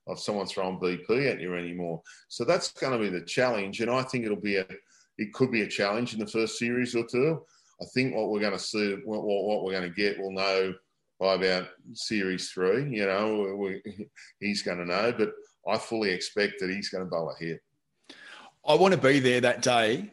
of 0.08 0.20
someone 0.20 0.48
throwing 0.48 0.80
BP 0.80 1.32
at 1.32 1.40
you 1.40 1.56
anymore. 1.56 2.02
So 2.28 2.44
that's 2.44 2.72
going 2.72 2.94
to 2.94 3.00
be 3.00 3.10
the 3.10 3.26
challenge, 3.26 3.80
and 3.82 3.90
I 3.90 4.04
think 4.04 4.26
it'll 4.26 4.38
be 4.38 4.58
a 4.58 4.66
it 5.18 5.34
could 5.34 5.52
be 5.52 5.62
a 5.62 5.68
challenge 5.68 6.14
in 6.14 6.20
the 6.20 6.28
first 6.28 6.58
series 6.58 6.96
or 6.96 7.06
two. 7.06 7.42
I 7.82 7.86
think 7.94 8.16
what 8.16 8.30
we're 8.30 8.40
going 8.40 8.54
to 8.54 8.60
see, 8.60 8.96
what, 9.06 9.24
what 9.24 9.64
we're 9.64 9.72
going 9.72 9.90
to 9.90 9.96
get, 9.96 10.18
we'll 10.18 10.32
know 10.32 10.74
by 11.20 11.36
about 11.36 11.68
series 11.94 12.50
three. 12.50 12.90
You 12.90 13.06
know, 13.06 13.56
we, 13.58 13.82
he's 14.40 14.62
going 14.62 14.80
to 14.80 14.86
know, 14.86 15.14
but 15.18 15.32
I 15.68 15.78
fully 15.78 16.12
expect 16.12 16.56
that 16.60 16.70
he's 16.70 16.90
going 16.90 17.04
to 17.04 17.10
bowl 17.10 17.32
a 17.32 17.44
hit. 17.44 17.62
I 18.66 18.76
want 18.76 18.94
to 18.94 19.00
be 19.00 19.20
there 19.20 19.42
that 19.42 19.62
day 19.62 20.12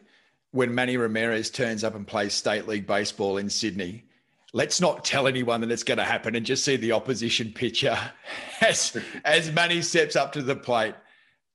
when 0.51 0.75
Manny 0.75 0.97
Ramirez 0.97 1.49
turns 1.49 1.83
up 1.83 1.95
and 1.95 2.05
plays 2.05 2.33
state 2.33 2.67
league 2.67 2.85
baseball 2.85 3.37
in 3.37 3.49
Sydney 3.49 4.05
let's 4.53 4.81
not 4.81 5.05
tell 5.05 5.27
anyone 5.27 5.61
that 5.61 5.71
it's 5.71 5.83
going 5.83 5.97
to 5.97 6.03
happen 6.03 6.35
and 6.35 6.45
just 6.45 6.65
see 6.65 6.75
the 6.75 6.91
opposition 6.91 7.51
pitcher 7.53 7.97
as 8.61 8.97
as 9.25 9.51
Manny 9.51 9.81
steps 9.81 10.15
up 10.15 10.31
to 10.33 10.41
the 10.41 10.55
plate. 10.55 10.95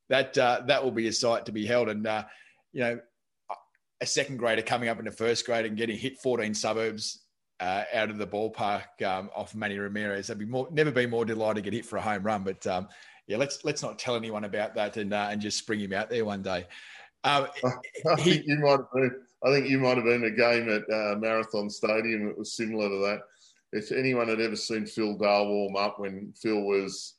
That 0.09 0.37
uh, 0.37 0.61
that 0.67 0.83
will 0.83 0.91
be 0.91 1.07
a 1.07 1.13
sight 1.13 1.45
to 1.45 1.51
be 1.51 1.65
held. 1.65 1.89
And 1.89 2.07
uh, 2.07 2.23
you 2.71 2.81
know, 2.81 2.99
a 4.01 4.05
second 4.05 4.37
grader 4.37 4.61
coming 4.61 4.89
up 4.89 4.99
into 4.99 5.11
first 5.11 5.45
grade 5.45 5.65
and 5.65 5.75
getting 5.77 5.97
hit 5.97 6.19
14 6.19 6.53
suburbs 6.53 7.23
uh, 7.59 7.83
out 7.93 8.09
of 8.09 8.17
the 8.17 8.27
ballpark 8.27 9.01
um, 9.05 9.29
off 9.35 9.55
Manny 9.55 9.77
Ramirez. 9.77 10.29
I'd 10.29 10.39
be 10.39 10.45
more 10.45 10.67
never 10.71 10.91
been 10.91 11.09
more 11.09 11.25
delighted 11.25 11.63
to 11.63 11.69
get 11.69 11.75
hit 11.75 11.85
for 11.85 11.97
a 11.97 12.01
home 12.01 12.23
run. 12.23 12.43
But 12.43 12.65
um, 12.67 12.87
yeah, 13.27 13.37
let's 13.37 13.65
let's 13.65 13.81
not 13.81 13.99
tell 13.99 14.15
anyone 14.15 14.43
about 14.43 14.75
that 14.75 14.97
and 14.97 15.13
uh, 15.13 15.27
and 15.31 15.41
just 15.41 15.57
spring 15.57 15.79
him 15.79 15.93
out 15.93 16.09
there 16.09 16.25
one 16.25 16.41
day. 16.41 16.67
Um, 17.23 17.47
I 18.09 18.21
he, 18.21 18.43
you 18.45 18.59
might 18.59 18.71
have 18.71 18.91
been. 18.93 19.11
I 19.45 19.51
think 19.51 19.69
you 19.69 19.79
might 19.79 19.97
have 19.97 20.05
been 20.05 20.23
a 20.23 20.31
game 20.31 20.69
at 20.69 20.83
uh, 20.91 21.15
Marathon 21.17 21.69
Stadium. 21.69 22.27
It 22.27 22.37
was 22.37 22.53
similar 22.53 22.89
to 22.89 22.97
that. 23.05 23.21
If 23.71 23.91
anyone 23.91 24.27
had 24.27 24.41
ever 24.41 24.55
seen 24.55 24.85
Phil 24.85 25.15
Dale 25.15 25.47
warm 25.47 25.75
up 25.75 25.99
when 25.99 26.33
Phil 26.35 26.61
was 26.61 27.15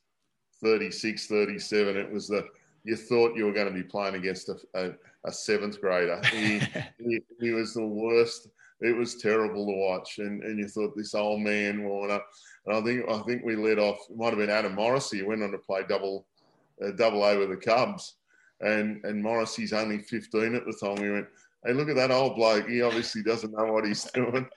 36, 0.61 1.27
37, 1.27 1.95
it 1.95 2.11
was 2.11 2.27
the 2.27 2.45
you 2.83 2.95
thought 2.95 3.35
you 3.35 3.45
were 3.45 3.53
going 3.53 3.67
to 3.67 3.73
be 3.73 3.83
playing 3.83 4.15
against 4.15 4.49
a, 4.49 4.57
a, 4.73 4.91
a 5.25 5.31
seventh 5.31 5.79
grader. 5.81 6.21
He, 6.31 6.59
he, 6.97 7.19
he, 7.39 7.51
was 7.51 7.73
the 7.73 7.85
worst. 7.85 8.47
It 8.81 8.95
was 8.95 9.15
terrible 9.15 9.65
to 9.65 9.73
watch, 9.73 10.19
and, 10.19 10.41
and 10.43 10.57
you 10.57 10.67
thought 10.67 10.95
this 10.95 11.13
old 11.13 11.41
man 11.41 11.83
Warner. 11.83 12.19
And 12.65 12.77
I 12.77 12.81
think 12.81 13.09
I 13.09 13.19
think 13.19 13.43
we 13.43 13.55
led 13.55 13.79
off. 13.79 13.97
It 14.09 14.17
might 14.17 14.29
have 14.29 14.37
been 14.37 14.49
Adam 14.49 14.75
Morrissey. 14.75 15.17
He 15.17 15.23
went 15.23 15.43
on 15.43 15.51
to 15.51 15.57
play 15.57 15.81
double 15.87 16.25
uh, 16.83 16.91
double 16.91 17.23
over 17.23 17.45
the 17.45 17.57
Cubs, 17.57 18.15
and 18.61 19.03
and 19.03 19.21
Morrissey's 19.21 19.73
only 19.73 19.99
15 19.99 20.55
at 20.55 20.65
the 20.65 20.73
time. 20.73 21.01
We 21.01 21.11
went, 21.11 21.27
hey, 21.65 21.73
look 21.73 21.89
at 21.89 21.95
that 21.95 22.11
old 22.11 22.35
bloke. 22.35 22.67
He 22.67 22.81
obviously 22.81 23.23
doesn't 23.23 23.51
know 23.51 23.73
what 23.73 23.85
he's 23.85 24.03
doing. 24.11 24.47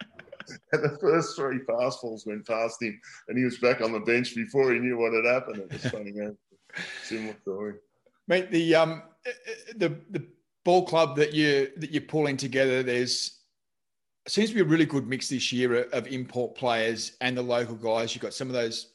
and 0.73 0.85
the 0.85 0.99
first 1.01 1.37
three 1.37 1.61
fastballs 1.61 2.27
went 2.27 2.47
past 2.47 2.83
him, 2.83 3.01
and 3.29 3.39
he 3.39 3.45
was 3.45 3.59
back 3.59 3.81
on 3.81 3.93
the 3.93 4.01
bench 4.01 4.35
before 4.35 4.73
he 4.73 4.79
knew 4.79 4.99
what 4.99 5.13
had 5.13 5.25
happened. 5.25 5.59
It 5.59 5.73
was 5.73 5.87
funny, 5.87 6.13
similar 7.05 7.37
story. 7.43 7.75
Mate, 8.29 8.51
the 8.51 8.75
um 8.75 9.03
the 9.77 9.97
the 10.11 10.27
ball 10.65 10.87
club 10.87 11.17
that 11.17 11.33
you 11.33 11.71
that 11.77 11.91
you're 11.91 12.03
pulling 12.03 12.37
together, 12.37 12.83
there's 12.83 13.41
seems 14.29 14.51
to 14.51 14.55
be 14.55 14.61
a 14.61 14.65
really 14.65 14.87
good 14.87 15.09
mix 15.09 15.29
this 15.29 15.53
year 15.53 15.85
of 15.93 16.07
import 16.07 16.55
players 16.55 17.17
and 17.21 17.37
the 17.37 17.43
local 17.43 17.75
guys. 17.75 18.15
You've 18.15 18.23
got 18.23 18.35
some 18.35 18.49
of 18.49 18.55
those 18.55 18.93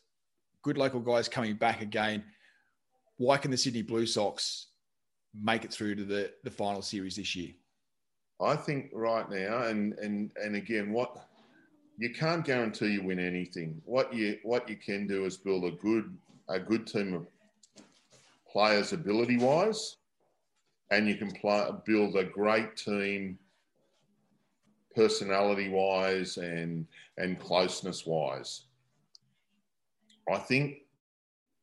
good 0.64 0.78
local 0.78 1.02
guys 1.02 1.28
coming 1.28 1.56
back 1.56 1.82
again. 1.82 2.24
Why 3.18 3.38
can 3.38 3.52
the 3.52 3.58
Sydney 3.58 3.82
Blue 3.82 4.06
Sox 4.06 4.68
make 5.34 5.66
it 5.66 5.74
through 5.74 5.96
to 5.96 6.06
the, 6.06 6.32
the 6.44 6.52
final 6.52 6.82
series 6.82 7.18
this 7.18 7.36
year? 7.36 7.52
I 8.40 8.56
think 8.56 8.90
right 8.94 9.30
now, 9.30 9.64
and 9.64 9.94
and 9.94 10.32
and 10.42 10.56
again, 10.56 10.92
what 10.92 11.28
you 11.98 12.12
can't 12.14 12.46
guarantee 12.46 12.94
you 12.94 13.04
win 13.04 13.20
anything. 13.20 13.82
What 13.86 14.14
you 14.14 14.38
what 14.44 14.70
you 14.70 14.76
can 14.76 15.08
do 15.08 15.26
is 15.26 15.38
build 15.38 15.66
a 15.66 15.72
good 15.72 16.16
a 16.48 16.60
good 16.60 16.86
team 16.86 17.14
of 17.14 17.28
players 18.52 18.94
ability 18.94 19.38
wise, 19.38 19.98
and 20.92 21.08
you 21.08 21.16
can 21.16 21.32
play, 21.32 21.68
build 21.86 22.16
a 22.16 22.24
great 22.24 22.76
team 22.76 23.40
personality 24.96 25.70
wise 25.70 26.38
and 26.38 26.86
and 27.18 27.40
closeness 27.40 28.06
wise. 28.06 28.64
I 30.32 30.38
think 30.38 30.82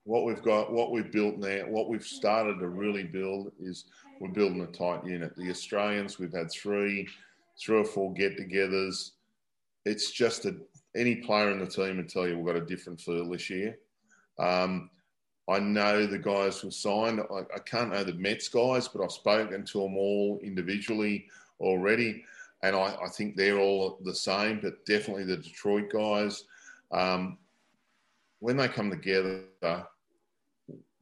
what 0.05 0.25
we've 0.25 0.43
got, 0.43 0.73
what 0.73 0.91
we've 0.91 1.11
built 1.11 1.39
now, 1.39 1.63
what 1.69 1.89
we've 1.89 2.05
started 2.05 2.59
to 2.59 2.69
really 2.69 3.05
build 3.05 3.53
is 3.61 3.87
we're 4.21 4.29
building 4.29 4.63
a 4.63 4.67
tight 4.67 5.05
unit. 5.05 5.35
The 5.37 5.51
Australians, 5.51 6.19
we've 6.19 6.33
had 6.33 6.51
three, 6.51 7.09
three 7.59 7.79
or 7.79 7.85
four 7.85 8.13
get-togethers. 8.13 9.13
It's 9.85 10.11
just 10.11 10.45
a 10.47 10.57
any 10.97 11.17
player 11.17 11.51
in 11.51 11.59
the 11.59 11.67
team 11.67 11.97
would 11.97 12.09
tell 12.09 12.27
you 12.27 12.37
we've 12.37 12.47
got 12.47 12.57
a 12.57 12.65
different 12.65 13.01
feel 13.01 13.29
this 13.29 13.51
year. 13.51 13.79
Um, 14.39 14.91
I 15.49 15.59
know 15.59 16.07
the 16.07 16.19
guys 16.19 16.61
who 16.61 16.71
signed. 16.71 17.21
I, 17.21 17.41
I, 17.55 17.59
can't 17.67 17.93
know 17.93 18.05
the 18.05 18.15
Mets 18.15 18.49
guys, 18.49 18.89
but 18.89 19.03
I've 19.03 19.13
spoken 19.13 19.65
to 19.65 19.81
them 19.81 19.97
all 19.97 20.41
individually 20.43 21.27
already, 21.61 22.25
and 22.63 22.75
I, 22.75 22.97
I 23.05 23.09
think 23.09 23.37
they're 23.37 23.59
all 23.59 23.99
the 24.05 24.15
same. 24.15 24.61
But 24.63 24.87
definitely 24.87 25.25
the 25.25 25.37
Detroit 25.37 25.91
guys, 25.93 26.45
um, 26.93 27.39
when 28.39 28.57
they 28.57 28.69
come 28.69 28.91
together, 28.91 29.45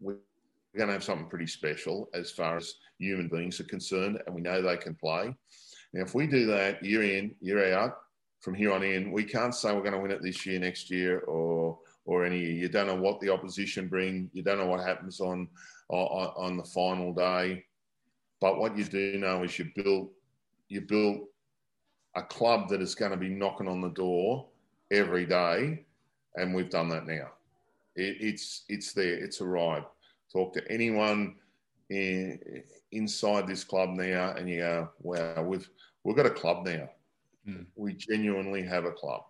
we're 0.01 0.17
going 0.77 0.89
to 0.89 0.95
have 0.95 1.05
something 1.05 1.29
pretty 1.29 1.47
special 1.47 2.09
as 2.13 2.31
far 2.31 2.57
as 2.57 2.75
human 3.03 3.29
beings 3.29 3.61
are 3.61 3.65
concerned, 3.65 4.21
and 4.27 4.35
we 4.35 4.41
know 4.41 4.63
they 4.63 4.77
can 4.77 4.95
play. 4.95 5.35
Now, 5.93 6.03
if 6.03 6.15
we 6.15 6.27
do 6.27 6.47
that 6.47 6.85
year 6.85 7.03
in, 7.03 7.35
year 7.41 7.75
out, 7.75 7.99
from 8.41 8.55
here 8.55 8.73
on 8.73 8.83
in, 8.83 9.13
we 9.13 9.25
can't 9.25 9.55
say 9.55 9.73
we're 9.73 9.81
going 9.81 9.93
to 9.93 10.01
win 10.01 10.11
it 10.11 10.23
this 10.23 10.45
year, 10.47 10.59
next 10.59 10.91
year, 10.91 11.21
or 11.21 11.79
or 12.05 12.25
any. 12.25 12.39
year. 12.39 12.53
You 12.53 12.69
don't 12.69 12.89
know 12.89 12.97
what 12.97 13.21
the 13.21 13.31
opposition 13.31 13.89
bring. 13.89 14.31
You 14.33 14.43
don't 14.43 14.59
know 14.59 14.67
what 14.67 14.81
happens 14.81 15.21
on 15.21 15.49
on, 15.89 16.33
on 16.37 16.57
the 16.57 16.65
final 16.65 17.13
day. 17.13 17.65
But 18.41 18.59
what 18.59 18.77
you 18.77 18.85
do 18.85 19.19
know 19.19 19.45
is 19.45 19.59
you 19.59 19.71
build 19.77 20.11
you 20.69 20.81
build 20.81 21.27
a 22.17 22.23
club 22.23 22.69
that 22.69 22.83
is 22.83 22.95
going 22.95 23.13
to 23.13 23.17
be 23.17 23.29
knocking 23.29 23.69
on 23.69 23.81
the 23.81 23.91
door 23.91 24.49
every 24.91 25.25
day, 25.27 25.85
and 26.37 26.55
we've 26.55 26.71
done 26.71 26.89
that 26.89 27.07
now. 27.07 27.29
It, 27.95 28.17
it's 28.21 28.65
it's 28.69 28.93
there. 28.93 29.15
It's 29.15 29.41
arrived. 29.41 29.87
Talk 30.33 30.55
to 30.55 30.73
anyone 30.73 31.37
inside 32.90 33.47
this 33.47 33.64
club 33.64 33.90
now, 33.90 34.34
and 34.36 34.49
you 34.49 34.61
go, 34.61 34.90
"Wow, 35.01 35.43
we've 35.43 35.68
we've 36.05 36.16
got 36.16 36.26
a 36.26 36.30
club 36.30 36.66
now. 36.66 36.88
Mm. 37.49 37.66
We 37.76 37.95
genuinely 37.95 38.62
have 38.62 38.84
a 38.84 38.93
club." 38.93 39.22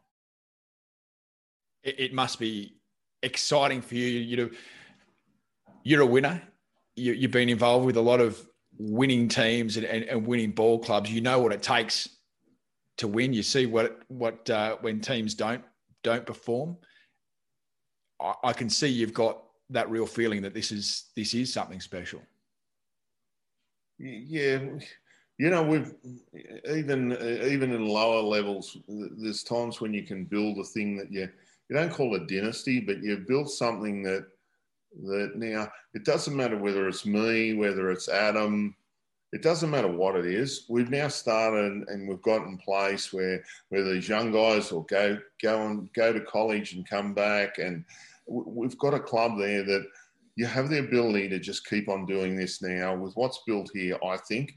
it, 1.82 1.98
it 1.98 2.14
must 2.14 2.38
be 2.38 2.76
exciting 3.22 3.80
for 3.80 3.94
you. 3.94 4.06
You 4.06 4.36
know, 4.36 4.50
you're 5.84 6.02
a 6.02 6.06
winner. 6.06 6.42
You, 6.96 7.12
you've 7.12 7.30
been 7.30 7.48
involved 7.48 7.86
with 7.86 7.96
a 7.96 8.00
lot 8.00 8.20
of 8.20 8.44
winning 8.78 9.28
teams 9.28 9.76
and, 9.76 9.86
and, 9.86 10.04
and, 10.04 10.26
winning 10.26 10.52
ball 10.52 10.78
clubs. 10.78 11.10
You 11.10 11.20
know 11.20 11.40
what 11.40 11.52
it 11.52 11.62
takes 11.62 12.08
to 12.98 13.08
win. 13.08 13.32
You 13.32 13.42
see 13.42 13.66
what 13.66 14.00
what 14.08 14.48
uh, 14.50 14.76
when 14.80 15.00
teams 15.00 15.34
don't 15.34 15.64
don't 16.02 16.26
perform. 16.26 16.76
I, 18.20 18.34
I, 18.44 18.52
can 18.52 18.68
see 18.68 18.88
you've 18.88 19.14
got 19.14 19.42
that 19.70 19.90
real 19.90 20.06
feeling 20.06 20.42
that 20.42 20.54
this 20.54 20.70
is 20.72 21.10
this 21.16 21.34
is 21.34 21.52
something 21.52 21.80
special. 21.80 22.22
Yeah, 23.98 24.60
you 25.38 25.50
know 25.50 25.62
we've 25.62 25.94
even 26.68 27.12
even 27.44 27.72
in 27.72 27.86
lower 27.86 28.22
levels. 28.22 28.76
There's 28.88 29.42
times 29.42 29.80
when 29.80 29.94
you 29.94 30.02
can 30.02 30.24
build 30.24 30.58
a 30.58 30.64
thing 30.64 30.96
that 30.96 31.10
you 31.12 31.28
you 31.68 31.76
don't 31.76 31.92
call 31.92 32.14
a 32.14 32.26
dynasty, 32.26 32.80
but 32.80 33.02
you've 33.02 33.26
built 33.26 33.50
something 33.50 34.02
that 34.02 34.26
that 35.04 35.32
now 35.36 35.70
it 35.94 36.04
doesn't 36.04 36.36
matter 36.36 36.56
whether 36.58 36.88
it's 36.88 37.06
me, 37.06 37.54
whether 37.54 37.90
it's 37.90 38.08
Adam, 38.08 38.74
it 39.32 39.42
doesn't 39.42 39.70
matter 39.70 39.88
what 39.88 40.16
it 40.16 40.26
is. 40.26 40.66
We've 40.68 40.90
now 40.90 41.08
started 41.08 41.88
and 41.88 42.08
we've 42.08 42.22
got 42.22 42.46
in 42.46 42.58
place 42.58 43.12
where 43.12 43.42
where 43.70 43.84
these 43.84 44.08
young 44.08 44.32
guys 44.32 44.70
will 44.72 44.82
go 44.82 45.18
go 45.42 45.66
and 45.66 45.92
go 45.94 46.12
to 46.12 46.20
college 46.20 46.74
and 46.74 46.88
come 46.88 47.14
back, 47.14 47.58
and 47.58 47.84
we've 48.26 48.78
got 48.78 48.94
a 48.94 49.00
club 49.00 49.38
there 49.38 49.62
that 49.62 49.86
you 50.36 50.46
have 50.46 50.70
the 50.70 50.78
ability 50.78 51.28
to 51.28 51.38
just 51.38 51.66
keep 51.66 51.88
on 51.88 52.06
doing 52.06 52.36
this 52.36 52.62
now 52.62 52.96
with 52.96 53.12
what's 53.14 53.42
built 53.46 53.70
here. 53.74 53.98
I 54.04 54.16
think 54.28 54.52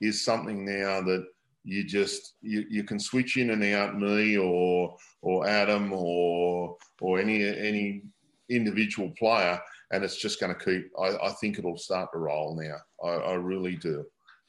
is 0.00 0.24
something 0.24 0.64
now 0.64 1.00
that 1.02 1.26
you 1.64 1.84
just 1.84 2.34
you, 2.42 2.64
you 2.68 2.84
can 2.84 2.98
switch 2.98 3.36
in 3.36 3.50
and 3.50 3.64
out 3.64 3.98
me 3.98 4.36
or 4.36 4.96
or 5.22 5.46
Adam 5.46 5.92
or 5.92 6.76
or 7.00 7.20
any 7.20 7.44
any 7.44 8.02
individual 8.48 9.12
player, 9.18 9.60
and 9.92 10.04
it's 10.04 10.16
just 10.16 10.40
going 10.40 10.54
to 10.54 10.64
keep. 10.64 10.90
I, 10.98 11.16
I, 11.28 11.32
think 11.40 11.58
it'll 11.58 11.76
start 11.76 12.10
to 12.12 12.18
roll 12.18 12.56
now. 12.56 12.76
I, 13.04 13.32
I 13.32 13.34
really 13.34 13.74
do. 13.74 14.04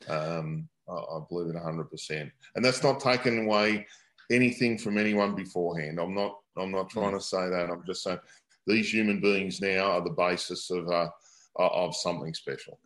Um, 0.07 0.69
I, 0.87 0.93
I, 0.93 1.19
believe 1.27 1.55
it 1.55 1.61
hundred 1.61 1.89
percent, 1.89 2.31
and 2.55 2.63
that's 2.63 2.83
not 2.83 2.99
taking 2.99 3.45
away 3.45 3.87
anything 4.31 4.77
from 4.77 4.97
anyone 4.97 5.35
beforehand. 5.35 5.99
I'm 5.99 6.13
not. 6.13 6.37
I'm 6.55 6.71
not 6.71 6.89
trying 6.89 7.13
to 7.13 7.21
say 7.21 7.49
that. 7.49 7.69
I'm 7.69 7.83
just 7.85 8.03
saying 8.03 8.19
these 8.67 8.93
human 8.93 9.19
beings 9.19 9.61
now 9.61 9.91
are 9.91 10.01
the 10.01 10.11
basis 10.11 10.69
of 10.69 10.87
uh, 10.89 11.09
of 11.55 11.95
something 11.95 12.33
special. 12.33 12.79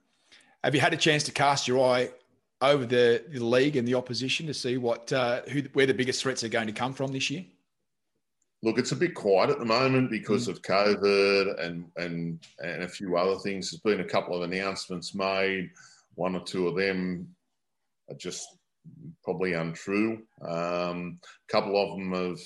Have 0.64 0.76
you 0.76 0.82
had 0.82 0.94
a 0.94 0.98
chance 0.98 1.24
to 1.24 1.32
cast 1.32 1.68
your 1.68 1.84
eye 1.84 2.12
over 2.62 2.86
the, 2.86 3.24
the 3.30 3.44
league 3.44 3.76
and 3.76 3.88
the 3.88 3.96
opposition 3.96 4.46
to 4.48 4.54
see 4.54 4.78
what 4.78 5.12
uh, 5.12 5.42
who 5.50 5.64
where 5.74 5.88
the 5.88 5.94
biggest 5.94 6.22
threats 6.22 6.44
are 6.44 6.50
going 6.50 6.68
to 6.68 6.74
come 6.74 6.94
from 6.94 7.12
this 7.12 7.30
year? 7.30 7.44
Look, 8.64 8.78
it's 8.78 8.92
a 8.92 8.96
bit 8.96 9.16
quiet 9.16 9.50
at 9.50 9.58
the 9.58 9.66
moment 9.66 10.12
because 10.12 10.48
mm. 10.48 10.52
of 10.52 10.62
COVID 10.62 11.66
and 11.66 11.86
and 11.98 12.40
and 12.60 12.84
a 12.84 12.88
few 12.88 13.18
other 13.18 13.38
things. 13.40 13.72
There's 13.72 13.82
been 13.82 14.06
a 14.06 14.10
couple 14.10 14.36
of 14.36 14.50
announcements 14.50 15.16
made. 15.16 15.72
One 16.16 16.36
or 16.36 16.44
two 16.44 16.68
of 16.68 16.76
them 16.76 17.28
are 18.10 18.16
just 18.16 18.48
probably 19.24 19.54
untrue. 19.54 20.22
Um, 20.48 21.20
a 21.24 21.52
couple 21.52 21.82
of 21.82 21.98
them 21.98 22.14
have. 22.14 22.40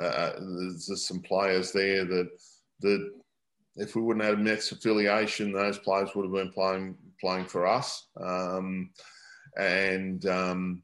Uh, 0.00 0.32
there's, 0.38 0.86
there's 0.86 1.06
some 1.06 1.20
players 1.20 1.72
there 1.72 2.04
that 2.04 2.30
that 2.80 3.10
if 3.76 3.94
we 3.94 4.02
wouldn't 4.02 4.24
have 4.24 4.36
had 4.36 4.44
Mets 4.44 4.72
affiliation, 4.72 5.52
those 5.52 5.78
players 5.78 6.10
would 6.14 6.24
have 6.24 6.32
been 6.32 6.52
playing 6.52 6.96
playing 7.20 7.46
for 7.46 7.66
us. 7.66 8.08
Um, 8.20 8.90
and 9.56 10.26
um, 10.26 10.82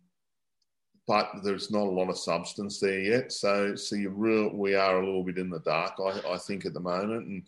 but 1.06 1.30
there's 1.44 1.70
not 1.70 1.86
a 1.86 1.90
lot 1.90 2.10
of 2.10 2.18
substance 2.18 2.80
there 2.80 3.00
yet. 3.00 3.32
So 3.32 3.74
so 3.76 3.96
you 3.96 4.10
real 4.10 4.50
we 4.54 4.74
are 4.74 5.00
a 5.00 5.04
little 5.04 5.24
bit 5.24 5.38
in 5.38 5.50
the 5.50 5.60
dark, 5.60 5.94
I, 6.00 6.34
I 6.34 6.38
think, 6.38 6.66
at 6.66 6.74
the 6.74 6.80
moment. 6.80 7.26
And 7.26 7.42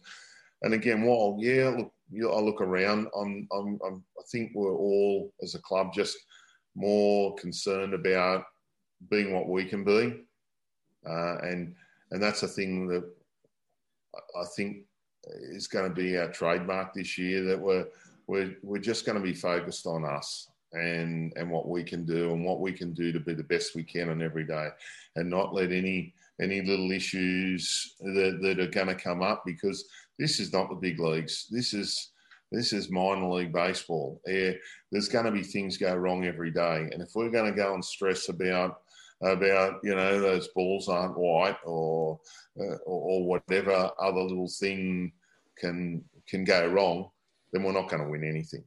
and 0.63 0.75
again, 0.75 1.03
while 1.03 1.37
yeah, 1.39 1.69
look, 1.69 1.93
I 2.15 2.41
look 2.41 2.61
around, 2.61 3.09
I'm, 3.17 3.47
I'm, 3.53 3.79
I'm 3.87 4.05
I 4.19 4.23
think 4.31 4.53
we're 4.55 4.77
all 4.77 5.33
as 5.43 5.55
a 5.55 5.61
club 5.61 5.93
just 5.93 6.17
more 6.75 7.35
concerned 7.37 7.95
about 7.95 8.45
being 9.11 9.33
what 9.33 9.49
we 9.49 9.65
can 9.65 9.85
be, 9.85 10.25
uh, 11.09 11.39
and 11.39 11.75
and 12.11 12.23
that's 12.23 12.43
a 12.43 12.49
thing 12.49 12.89
that 12.89 13.05
I 14.15 14.45
think 14.57 14.85
is 15.27 15.69
going 15.69 15.89
to 15.89 15.95
be 15.95 16.17
our 16.17 16.31
trademark 16.31 16.95
this 16.95 17.19
year. 17.19 17.45
That 17.45 17.61
we're 17.61 17.87
we're 18.27 18.57
we're 18.63 18.79
just 18.79 19.07
going 19.07 19.19
to 19.19 19.25
be 19.25 19.35
focused 19.35 19.87
on 19.87 20.05
us 20.05 20.49
and 20.73 21.33
and 21.37 21.51
what 21.51 21.69
we 21.69 21.83
can 21.83 22.05
do 22.05 22.33
and 22.33 22.45
what 22.45 22.61
we 22.61 22.73
can 22.73 22.93
do 22.93 23.13
to 23.13 23.21
be 23.21 23.35
the 23.35 23.43
best 23.43 23.75
we 23.75 23.83
can 23.83 24.11
on 24.11 24.23
every 24.23 24.45
day 24.45 24.69
and 25.17 25.31
not 25.31 25.55
let 25.55 25.73
any 25.73 26.13
any 26.41 26.61
little 26.61 26.93
issues 26.93 27.95
that, 28.01 28.39
that 28.43 28.61
are 28.61 28.71
going 28.71 28.87
to 28.87 28.95
come 28.95 29.23
up 29.23 29.43
because 29.47 29.89
this 30.19 30.39
is 30.41 30.53
not 30.53 30.69
the 30.69 30.77
big 30.77 31.01
leagues 31.01 31.47
this 31.51 31.73
is 31.73 32.11
this 32.51 32.73
is 32.73 32.91
minor 32.91 33.29
league 33.29 33.53
baseball. 33.53 34.21
Yeah, 34.27 34.53
there's 34.91 35.09
going 35.09 35.27
to 35.27 35.31
be 35.31 35.43
things 35.43 35.77
go 35.77 35.95
wrong 35.95 36.25
every 36.25 36.51
day, 36.51 36.89
and 36.93 37.03
if 37.03 37.11
we're 37.15 37.31
going 37.31 37.51
to 37.51 37.57
go 37.57 37.75
and 37.75 37.85
stress 37.85 38.29
about 38.29 38.81
about 39.23 39.81
you 39.83 39.95
know 39.95 40.21
those 40.21 40.49
balls 40.49 40.89
aren't 40.89 41.19
white 41.19 41.57
or 41.65 42.21
uh, 42.61 42.77
or, 42.87 43.11
or 43.11 43.27
whatever 43.27 43.91
other 44.01 44.21
little 44.21 44.49
thing 44.49 45.13
can 45.59 46.05
can 46.29 46.45
go 46.45 46.67
wrong, 46.67 47.11
then 47.53 47.63
we're 47.63 47.73
not 47.73 47.89
going 47.89 48.03
to 48.03 48.09
win 48.09 48.25
anything. 48.25 48.65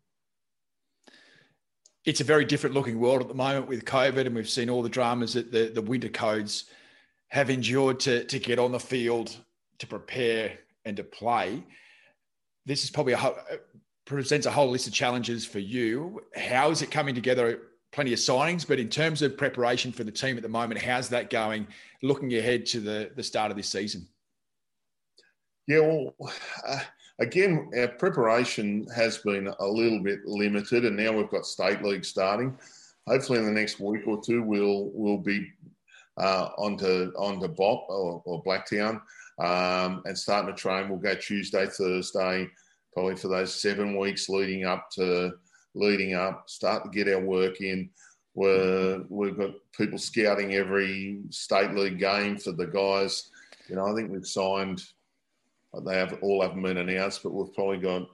It's 2.03 2.21
a 2.21 2.25
very 2.25 2.45
different 2.45 2.75
looking 2.75 2.99
world 2.99 3.21
at 3.21 3.27
the 3.27 3.35
moment 3.35 3.67
with 3.67 3.85
COVID, 3.85 4.25
and 4.25 4.35
we've 4.35 4.49
seen 4.49 4.69
all 4.69 4.81
the 4.81 4.89
dramas 4.89 5.33
that 5.33 5.51
the, 5.51 5.71
the 5.73 5.83
winter 5.83 6.09
codes 6.09 6.65
have 7.27 7.51
endured 7.51 7.99
to, 8.01 8.23
to 8.25 8.39
get 8.39 8.57
on 8.57 8.71
the 8.71 8.79
field, 8.79 9.37
to 9.77 9.85
prepare, 9.85 10.57
and 10.83 10.97
to 10.97 11.03
play. 11.03 11.63
This 12.65 12.83
is 12.83 12.89
probably 12.89 13.13
a 13.13 13.33
presents 14.05 14.45
a 14.45 14.51
whole 14.51 14.69
list 14.69 14.87
of 14.87 14.93
challenges 14.93 15.45
for 15.45 15.59
you. 15.59 16.21
How 16.35 16.71
is 16.71 16.81
it 16.81 16.91
coming 16.91 17.15
together? 17.15 17.59
Plenty 17.91 18.13
of 18.13 18.19
signings, 18.19 18.65
but 18.65 18.79
in 18.79 18.87
terms 18.87 19.21
of 19.21 19.37
preparation 19.37 19.91
for 19.91 20.05
the 20.05 20.11
team 20.11 20.37
at 20.37 20.43
the 20.43 20.49
moment, 20.49 20.81
how's 20.81 21.09
that 21.09 21.29
going? 21.29 21.67
Looking 22.01 22.33
ahead 22.35 22.65
to 22.67 22.79
the, 22.79 23.11
the 23.15 23.23
start 23.23 23.51
of 23.51 23.57
this 23.57 23.67
season. 23.67 24.07
Yeah, 25.67 25.79
well, 25.79 26.13
uh, 26.67 26.79
again, 27.19 27.69
our 27.77 27.89
preparation 27.89 28.87
has 28.95 29.17
been 29.17 29.53
a 29.59 29.65
little 29.65 30.01
bit 30.01 30.19
limited, 30.25 30.85
and 30.85 30.95
now 30.95 31.11
we've 31.11 31.29
got 31.29 31.45
state 31.45 31.83
league 31.83 32.05
starting. 32.05 32.57
Hopefully, 33.07 33.39
in 33.39 33.45
the 33.45 33.51
next 33.51 33.79
week 33.79 34.07
or 34.07 34.21
two, 34.21 34.41
we'll 34.41 34.91
we'll 34.93 35.17
be 35.17 35.47
uh, 36.17 36.49
onto 36.57 37.11
onto 37.17 37.47
Bop 37.47 37.85
or, 37.89 38.21
or 38.25 38.43
Blacktown 38.43 39.01
um, 39.39 40.01
and 40.05 40.17
starting 40.17 40.53
to 40.53 40.59
train. 40.59 40.89
We'll 40.89 40.99
go 40.99 41.15
Tuesday, 41.15 41.65
Thursday, 41.65 42.47
probably 42.93 43.15
for 43.15 43.27
those 43.27 43.53
seven 43.53 43.97
weeks 43.97 44.29
leading 44.29 44.65
up 44.65 44.89
to 44.91 45.33
leading 45.73 46.13
up. 46.13 46.49
Start 46.49 46.83
to 46.83 46.89
get 46.89 47.13
our 47.13 47.21
work 47.21 47.61
in. 47.61 47.89
We're, 48.33 49.03
we've 49.09 49.37
got 49.37 49.51
people 49.77 49.97
scouting 49.97 50.53
every 50.53 51.19
state 51.29 51.73
league 51.73 51.99
game 51.99 52.37
for 52.37 52.51
the 52.53 52.67
guys. 52.67 53.29
You 53.67 53.75
know, 53.75 53.87
I 53.87 53.95
think 53.95 54.11
we've 54.11 54.27
signed 54.27 54.83
they 55.79 55.97
have 55.97 56.17
all 56.21 56.41
haven't 56.41 56.61
been 56.61 56.77
announced, 56.77 57.23
but 57.23 57.33
we've 57.33 57.53
probably 57.53 57.77
got 57.77 58.09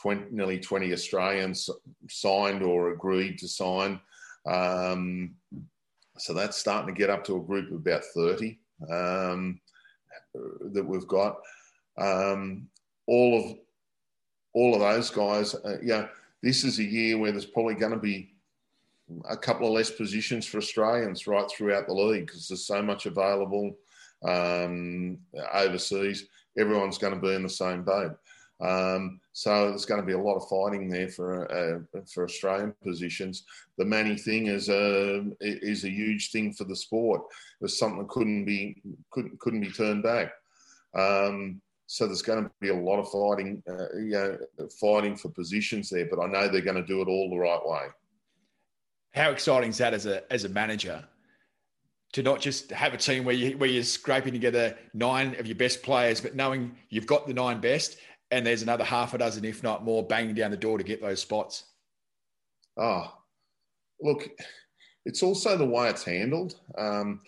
20, 0.00 0.26
nearly 0.30 0.58
20 0.58 0.92
Australians 0.92 1.68
signed 2.08 2.62
or 2.62 2.92
agreed 2.92 3.38
to 3.38 3.48
sign. 3.48 4.00
Um, 4.46 5.34
so 6.18 6.32
that's 6.32 6.56
starting 6.56 6.92
to 6.92 6.98
get 6.98 7.10
up 7.10 7.24
to 7.24 7.36
a 7.36 7.40
group 7.40 7.70
of 7.70 7.76
about 7.76 8.04
30 8.14 8.58
um, 8.90 9.60
that 10.72 10.84
we've 10.84 11.06
got. 11.06 11.36
Um, 11.98 12.68
all 13.06 13.38
of 13.38 13.56
all 14.54 14.74
of 14.74 14.80
those 14.80 15.10
guys, 15.10 15.54
uh, 15.54 15.78
know, 15.82 16.08
this 16.42 16.64
is 16.64 16.78
a 16.78 16.84
year 16.84 17.18
where 17.18 17.32
there's 17.32 17.46
probably 17.46 17.74
going 17.74 17.92
to 17.92 17.98
be 17.98 18.34
a 19.28 19.36
couple 19.36 19.66
of 19.66 19.74
less 19.74 19.90
positions 19.90 20.46
for 20.46 20.58
Australians 20.58 21.26
right 21.26 21.50
throughout 21.50 21.86
the 21.86 21.94
league 21.94 22.26
because 22.26 22.48
there's 22.48 22.66
so 22.66 22.82
much 22.82 23.06
available 23.06 23.76
um, 24.24 25.18
overseas 25.52 26.26
everyone's 26.58 26.98
going 26.98 27.14
to 27.14 27.20
be 27.20 27.34
in 27.34 27.42
the 27.42 27.48
same 27.48 27.82
boat. 27.82 28.16
Um, 28.60 29.20
so 29.32 29.70
there's 29.70 29.86
going 29.86 30.00
to 30.00 30.06
be 30.06 30.12
a 30.12 30.18
lot 30.18 30.36
of 30.36 30.48
fighting 30.48 30.88
there 30.88 31.08
for 31.08 31.50
uh, 31.50 32.02
for 32.12 32.24
Australian 32.24 32.74
positions. 32.82 33.44
The 33.76 33.84
Manny 33.84 34.16
thing 34.16 34.46
is 34.46 34.68
a 34.68 35.24
is 35.40 35.84
a 35.84 35.90
huge 35.90 36.30
thing 36.30 36.52
for 36.52 36.64
the 36.64 36.76
sport. 36.76 37.22
It's 37.60 37.78
something 37.78 38.00
that 38.00 38.08
couldn't 38.08 38.44
be 38.44 38.80
couldn't 39.10 39.40
couldn't 39.40 39.62
be 39.62 39.72
turned 39.72 40.04
back. 40.04 40.32
Um, 40.94 41.60
so 41.92 42.06
there's 42.06 42.22
going 42.22 42.42
to 42.42 42.50
be 42.58 42.70
a 42.70 42.74
lot 42.74 42.98
of 42.98 43.10
fighting, 43.10 43.62
uh, 43.68 43.94
you 43.96 44.12
know, 44.12 44.38
fighting 44.80 45.14
for 45.14 45.28
positions 45.28 45.90
there. 45.90 46.06
But 46.06 46.20
I 46.20 46.26
know 46.26 46.48
they're 46.48 46.62
going 46.62 46.80
to 46.80 46.86
do 46.86 47.02
it 47.02 47.08
all 47.08 47.28
the 47.28 47.36
right 47.36 47.60
way. 47.62 47.88
How 49.12 49.30
exciting 49.30 49.68
is 49.68 49.76
that 49.76 49.92
as 49.92 50.06
a 50.06 50.32
as 50.32 50.44
a 50.44 50.48
manager? 50.48 51.04
to 52.12 52.22
not 52.22 52.42
just 52.42 52.70
have 52.70 52.92
a 52.92 52.98
team 52.98 53.24
where 53.24 53.34
you 53.34 53.56
where 53.56 53.68
you're 53.68 53.82
scraping 53.82 54.34
together 54.34 54.76
nine 54.92 55.34
of 55.38 55.46
your 55.46 55.56
best 55.56 55.82
players, 55.82 56.20
but 56.20 56.34
knowing 56.34 56.74
you've 56.90 57.06
got 57.06 57.26
the 57.26 57.32
nine 57.32 57.58
best, 57.58 57.96
and 58.30 58.46
there's 58.46 58.62
another 58.62 58.84
half 58.84 59.14
a 59.14 59.18
dozen, 59.18 59.44
if 59.44 59.62
not 59.62 59.82
more, 59.82 60.02
banging 60.02 60.34
down 60.34 60.50
the 60.50 60.56
door 60.56 60.76
to 60.76 60.84
get 60.84 61.00
those 61.00 61.20
spots. 61.20 61.64
Oh, 62.76 63.14
look, 64.00 64.28
it's 65.06 65.22
also 65.22 65.56
the 65.56 65.64
way 65.64 65.88
it's 65.88 66.04
handled. 66.04 66.56
Um, 66.76 67.20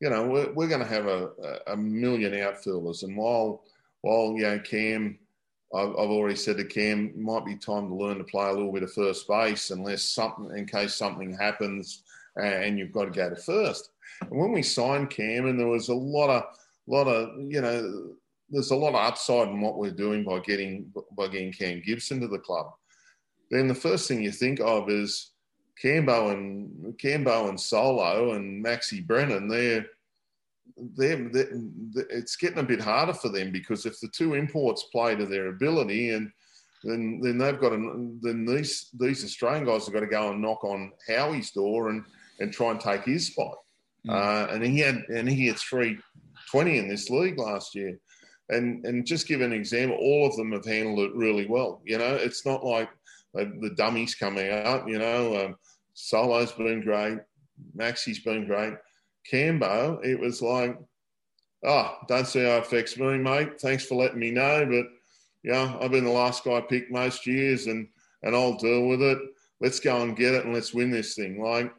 you 0.00 0.10
know, 0.10 0.26
we're, 0.26 0.52
we're 0.52 0.68
going 0.68 0.80
to 0.80 0.86
have 0.86 1.06
a, 1.06 1.30
a 1.68 1.76
million 1.76 2.34
outfielders, 2.40 3.04
and 3.04 3.16
while 3.16 3.62
while 4.02 4.34
you 4.36 4.42
know 4.42 4.58
Cam, 4.58 5.18
I've, 5.74 5.90
I've 5.90 6.10
already 6.10 6.36
said 6.36 6.58
to 6.58 6.64
Cam, 6.64 7.12
might 7.20 7.46
be 7.46 7.56
time 7.56 7.88
to 7.88 7.94
learn 7.94 8.18
to 8.18 8.24
play 8.24 8.48
a 8.48 8.52
little 8.52 8.72
bit 8.72 8.82
of 8.82 8.92
first 8.92 9.26
base, 9.26 9.70
unless 9.70 10.02
something 10.02 10.56
in 10.56 10.66
case 10.66 10.94
something 10.94 11.32
happens 11.32 12.02
uh, 12.38 12.44
and 12.44 12.78
you've 12.78 12.92
got 12.92 13.06
to 13.06 13.10
go 13.10 13.30
to 13.30 13.36
first. 13.36 13.90
And 14.20 14.38
when 14.38 14.52
we 14.52 14.62
signed 14.62 15.10
Cam, 15.10 15.46
and 15.46 15.58
there 15.58 15.68
was 15.68 15.88
a 15.88 15.94
lot 15.94 16.30
of, 16.30 16.44
lot 16.86 17.08
of, 17.08 17.30
you 17.40 17.60
know, 17.60 18.14
there's 18.50 18.70
a 18.70 18.76
lot 18.76 18.90
of 18.90 18.96
upside 18.96 19.48
in 19.48 19.60
what 19.60 19.78
we're 19.78 19.90
doing 19.90 20.24
by 20.24 20.38
getting 20.40 20.92
by 21.16 21.26
getting 21.28 21.52
Cam 21.52 21.82
Gibson 21.84 22.20
to 22.20 22.28
the 22.28 22.38
club. 22.38 22.66
Then 23.50 23.66
the 23.66 23.74
first 23.74 24.08
thing 24.08 24.22
you 24.22 24.30
think 24.30 24.60
of 24.60 24.90
is 24.90 25.30
Cambo 25.82 26.32
and 26.32 26.96
Cambo 26.98 27.48
and 27.48 27.58
Solo 27.58 28.32
and 28.32 28.64
Maxi 28.64 29.06
Brennan. 29.06 29.48
They're, 29.48 29.86
they're, 30.96 31.28
they're, 31.32 31.52
it's 32.10 32.36
getting 32.36 32.58
a 32.58 32.62
bit 32.62 32.80
harder 32.80 33.14
for 33.14 33.28
them 33.28 33.52
because 33.52 33.86
if 33.86 33.98
the 34.00 34.08
two 34.08 34.34
imports 34.34 34.84
play 34.92 35.14
to 35.14 35.26
their 35.26 35.48
ability 35.48 36.10
and 36.10 36.30
then 36.84 37.20
then 37.22 37.38
they've 37.38 37.60
got 37.60 37.70
to, 37.70 38.18
then 38.22 38.44
these 38.44 38.90
these 38.98 39.24
Australian 39.24 39.64
guys 39.64 39.84
have 39.84 39.94
got 39.94 40.00
to 40.00 40.06
go 40.06 40.30
and 40.30 40.42
knock 40.42 40.64
on 40.64 40.92
Howie's 41.08 41.52
door 41.52 41.90
and 41.90 42.04
and 42.40 42.52
try 42.52 42.70
and 42.70 42.80
take 42.80 43.04
his 43.04 43.28
spot. 43.28 43.56
Mm. 44.06 44.12
Uh, 44.12 44.52
and 44.52 44.64
he 44.64 44.78
had 44.80 44.96
and 45.08 45.28
he 45.28 45.46
had 45.46 45.58
three 45.58 45.98
twenty 46.50 46.78
in 46.78 46.88
this 46.88 47.10
league 47.10 47.38
last 47.38 47.74
year. 47.74 47.98
And 48.48 48.84
and 48.84 49.06
just 49.06 49.28
give 49.28 49.40
an 49.40 49.52
example, 49.52 49.96
all 49.96 50.26
of 50.26 50.36
them 50.36 50.52
have 50.52 50.64
handled 50.64 50.98
it 50.98 51.14
really 51.14 51.46
well. 51.46 51.80
You 51.84 51.98
know, 51.98 52.14
it's 52.14 52.44
not 52.44 52.64
like 52.64 52.88
the 53.34 53.72
dummies 53.76 54.14
coming 54.14 54.50
out. 54.50 54.88
You 54.88 54.98
know, 54.98 55.44
um, 55.44 55.56
Solo's 55.94 56.52
been 56.52 56.82
great, 56.82 57.18
Maxi's 57.74 58.20
been 58.20 58.46
great. 58.46 58.74
Cambo, 59.30 60.04
it 60.04 60.18
was 60.18 60.42
like, 60.42 60.78
oh, 61.64 61.96
don't 62.08 62.26
see 62.26 62.44
how 62.44 62.56
it 62.56 62.62
affects 62.62 62.96
me, 62.96 63.18
mate. 63.18 63.60
Thanks 63.60 63.84
for 63.84 63.94
letting 63.94 64.18
me 64.18 64.30
know, 64.30 64.66
but 64.66 64.86
yeah, 65.44 65.76
I've 65.80 65.90
been 65.90 66.04
the 66.04 66.10
last 66.10 66.44
guy 66.44 66.60
picked 66.60 66.92
most 66.92 67.26
years, 67.26 67.66
and 67.66 67.88
and 68.22 68.36
I'll 68.36 68.56
deal 68.56 68.86
with 68.86 69.02
it. 69.02 69.18
Let's 69.60 69.80
go 69.80 70.02
and 70.02 70.16
get 70.16 70.34
it, 70.34 70.44
and 70.44 70.54
let's 70.54 70.74
win 70.74 70.90
this 70.90 71.14
thing. 71.14 71.42
Like 71.42 71.72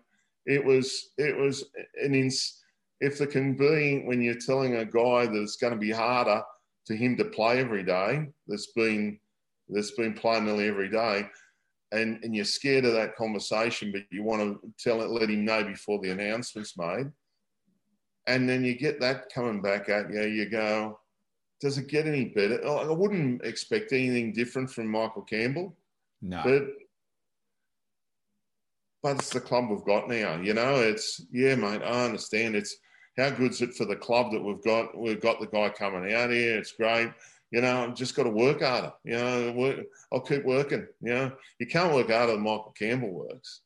it 0.45 0.63
was 0.63 1.11
it 1.17 1.35
was 1.35 1.63
an 2.01 2.13
ins 2.15 2.61
if 2.99 3.17
there 3.17 3.27
can 3.27 3.55
be 3.55 4.01
when 4.05 4.21
you're 4.21 4.35
telling 4.35 4.75
a 4.75 4.85
guy 4.85 5.25
that 5.25 5.41
it's 5.41 5.57
going 5.57 5.73
to 5.73 5.79
be 5.79 5.91
harder 5.91 6.41
for 6.85 6.95
him 6.95 7.17
to 7.17 7.25
play 7.25 7.59
every 7.59 7.83
day 7.83 8.27
that's 8.47 8.67
been 8.67 9.19
that's 9.69 9.91
been 9.91 10.13
playing 10.13 10.45
nearly 10.45 10.67
every 10.67 10.89
day 10.89 11.27
and 11.91 12.21
and 12.23 12.35
you're 12.35 12.45
scared 12.45 12.85
of 12.85 12.93
that 12.93 13.15
conversation 13.15 13.91
but 13.91 14.03
you 14.11 14.23
want 14.23 14.41
to 14.41 14.73
tell 14.77 15.01
it 15.01 15.09
let 15.09 15.29
him 15.29 15.45
know 15.45 15.63
before 15.63 15.99
the 15.99 16.11
announcement's 16.11 16.77
made 16.77 17.09
and 18.27 18.47
then 18.47 18.63
you 18.63 18.75
get 18.75 18.99
that 18.99 19.31
coming 19.33 19.61
back 19.61 19.89
at 19.89 20.11
you 20.11 20.23
you 20.23 20.49
go 20.49 20.99
does 21.61 21.77
it 21.77 21.87
get 21.87 22.07
any 22.07 22.25
better 22.25 22.59
oh, 22.63 22.77
i 22.77 22.91
wouldn't 22.91 23.43
expect 23.43 23.91
anything 23.91 24.31
different 24.33 24.69
from 24.69 24.87
michael 24.87 25.21
campbell 25.21 25.75
no 26.21 26.41
but 26.43 26.63
but 29.03 29.17
it's 29.17 29.29
the 29.29 29.41
club 29.41 29.69
we've 29.69 29.83
got 29.83 30.07
now. 30.07 30.39
You 30.39 30.53
know, 30.53 30.75
it's 30.77 31.21
yeah, 31.31 31.55
mate. 31.55 31.81
I 31.83 32.05
understand. 32.05 32.55
It's 32.55 32.77
how 33.17 33.29
good's 33.29 33.61
it 33.61 33.75
for 33.75 33.85
the 33.85 33.97
club 33.97 34.31
that 34.31 34.41
we've 34.41 34.63
got? 34.63 34.97
We've 34.97 35.21
got 35.21 35.39
the 35.39 35.47
guy 35.47 35.69
coming 35.69 36.13
out 36.13 36.31
here. 36.31 36.57
It's 36.57 36.71
great. 36.71 37.11
You 37.51 37.61
know, 37.61 37.83
I've 37.83 37.95
just 37.95 38.15
got 38.15 38.23
to 38.23 38.29
work 38.29 38.61
harder. 38.61 38.93
You 39.03 39.17
know, 39.17 39.51
work, 39.51 39.79
I'll 40.11 40.21
keep 40.21 40.45
working. 40.45 40.87
You 41.01 41.13
know, 41.13 41.31
you 41.59 41.67
can't 41.67 41.93
work 41.93 42.09
harder 42.09 42.31
than 42.31 42.41
Michael 42.41 42.73
Campbell 42.79 43.13
works. 43.13 43.61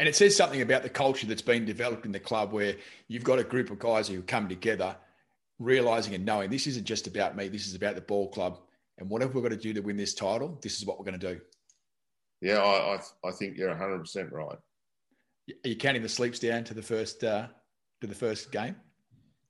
And 0.00 0.08
it 0.08 0.16
says 0.16 0.34
something 0.34 0.62
about 0.62 0.82
the 0.82 0.88
culture 0.88 1.26
that's 1.26 1.42
been 1.42 1.66
developed 1.66 2.06
in 2.06 2.12
the 2.12 2.18
club 2.18 2.52
where 2.52 2.74
you've 3.08 3.22
got 3.22 3.38
a 3.38 3.44
group 3.44 3.70
of 3.70 3.78
guys 3.78 4.08
who 4.08 4.22
come 4.22 4.48
together, 4.48 4.96
realizing 5.58 6.14
and 6.14 6.24
knowing 6.24 6.48
this 6.48 6.66
isn't 6.66 6.86
just 6.86 7.06
about 7.06 7.36
me, 7.36 7.48
this 7.48 7.66
is 7.66 7.74
about 7.74 7.96
the 7.96 8.00
ball 8.00 8.26
club. 8.30 8.60
And 8.96 9.10
whatever 9.10 9.34
we've 9.34 9.42
got 9.42 9.50
to 9.50 9.58
do 9.58 9.74
to 9.74 9.80
win 9.80 9.98
this 9.98 10.14
title, 10.14 10.58
this 10.62 10.78
is 10.78 10.86
what 10.86 10.98
we're 10.98 11.04
going 11.04 11.20
to 11.20 11.34
do. 11.34 11.40
Yeah, 12.40 12.62
I, 12.62 12.94
I, 12.94 13.28
I 13.28 13.32
think 13.32 13.58
you're 13.58 13.74
100% 13.74 14.32
right. 14.32 14.56
Are 14.56 15.68
you 15.68 15.76
counting 15.76 16.00
the 16.00 16.08
sleeps 16.08 16.38
down 16.38 16.64
to 16.64 16.72
the 16.72 16.80
first 16.80 17.22
uh, 17.22 17.48
to 18.00 18.06
the 18.06 18.14
first 18.14 18.50
game? 18.50 18.76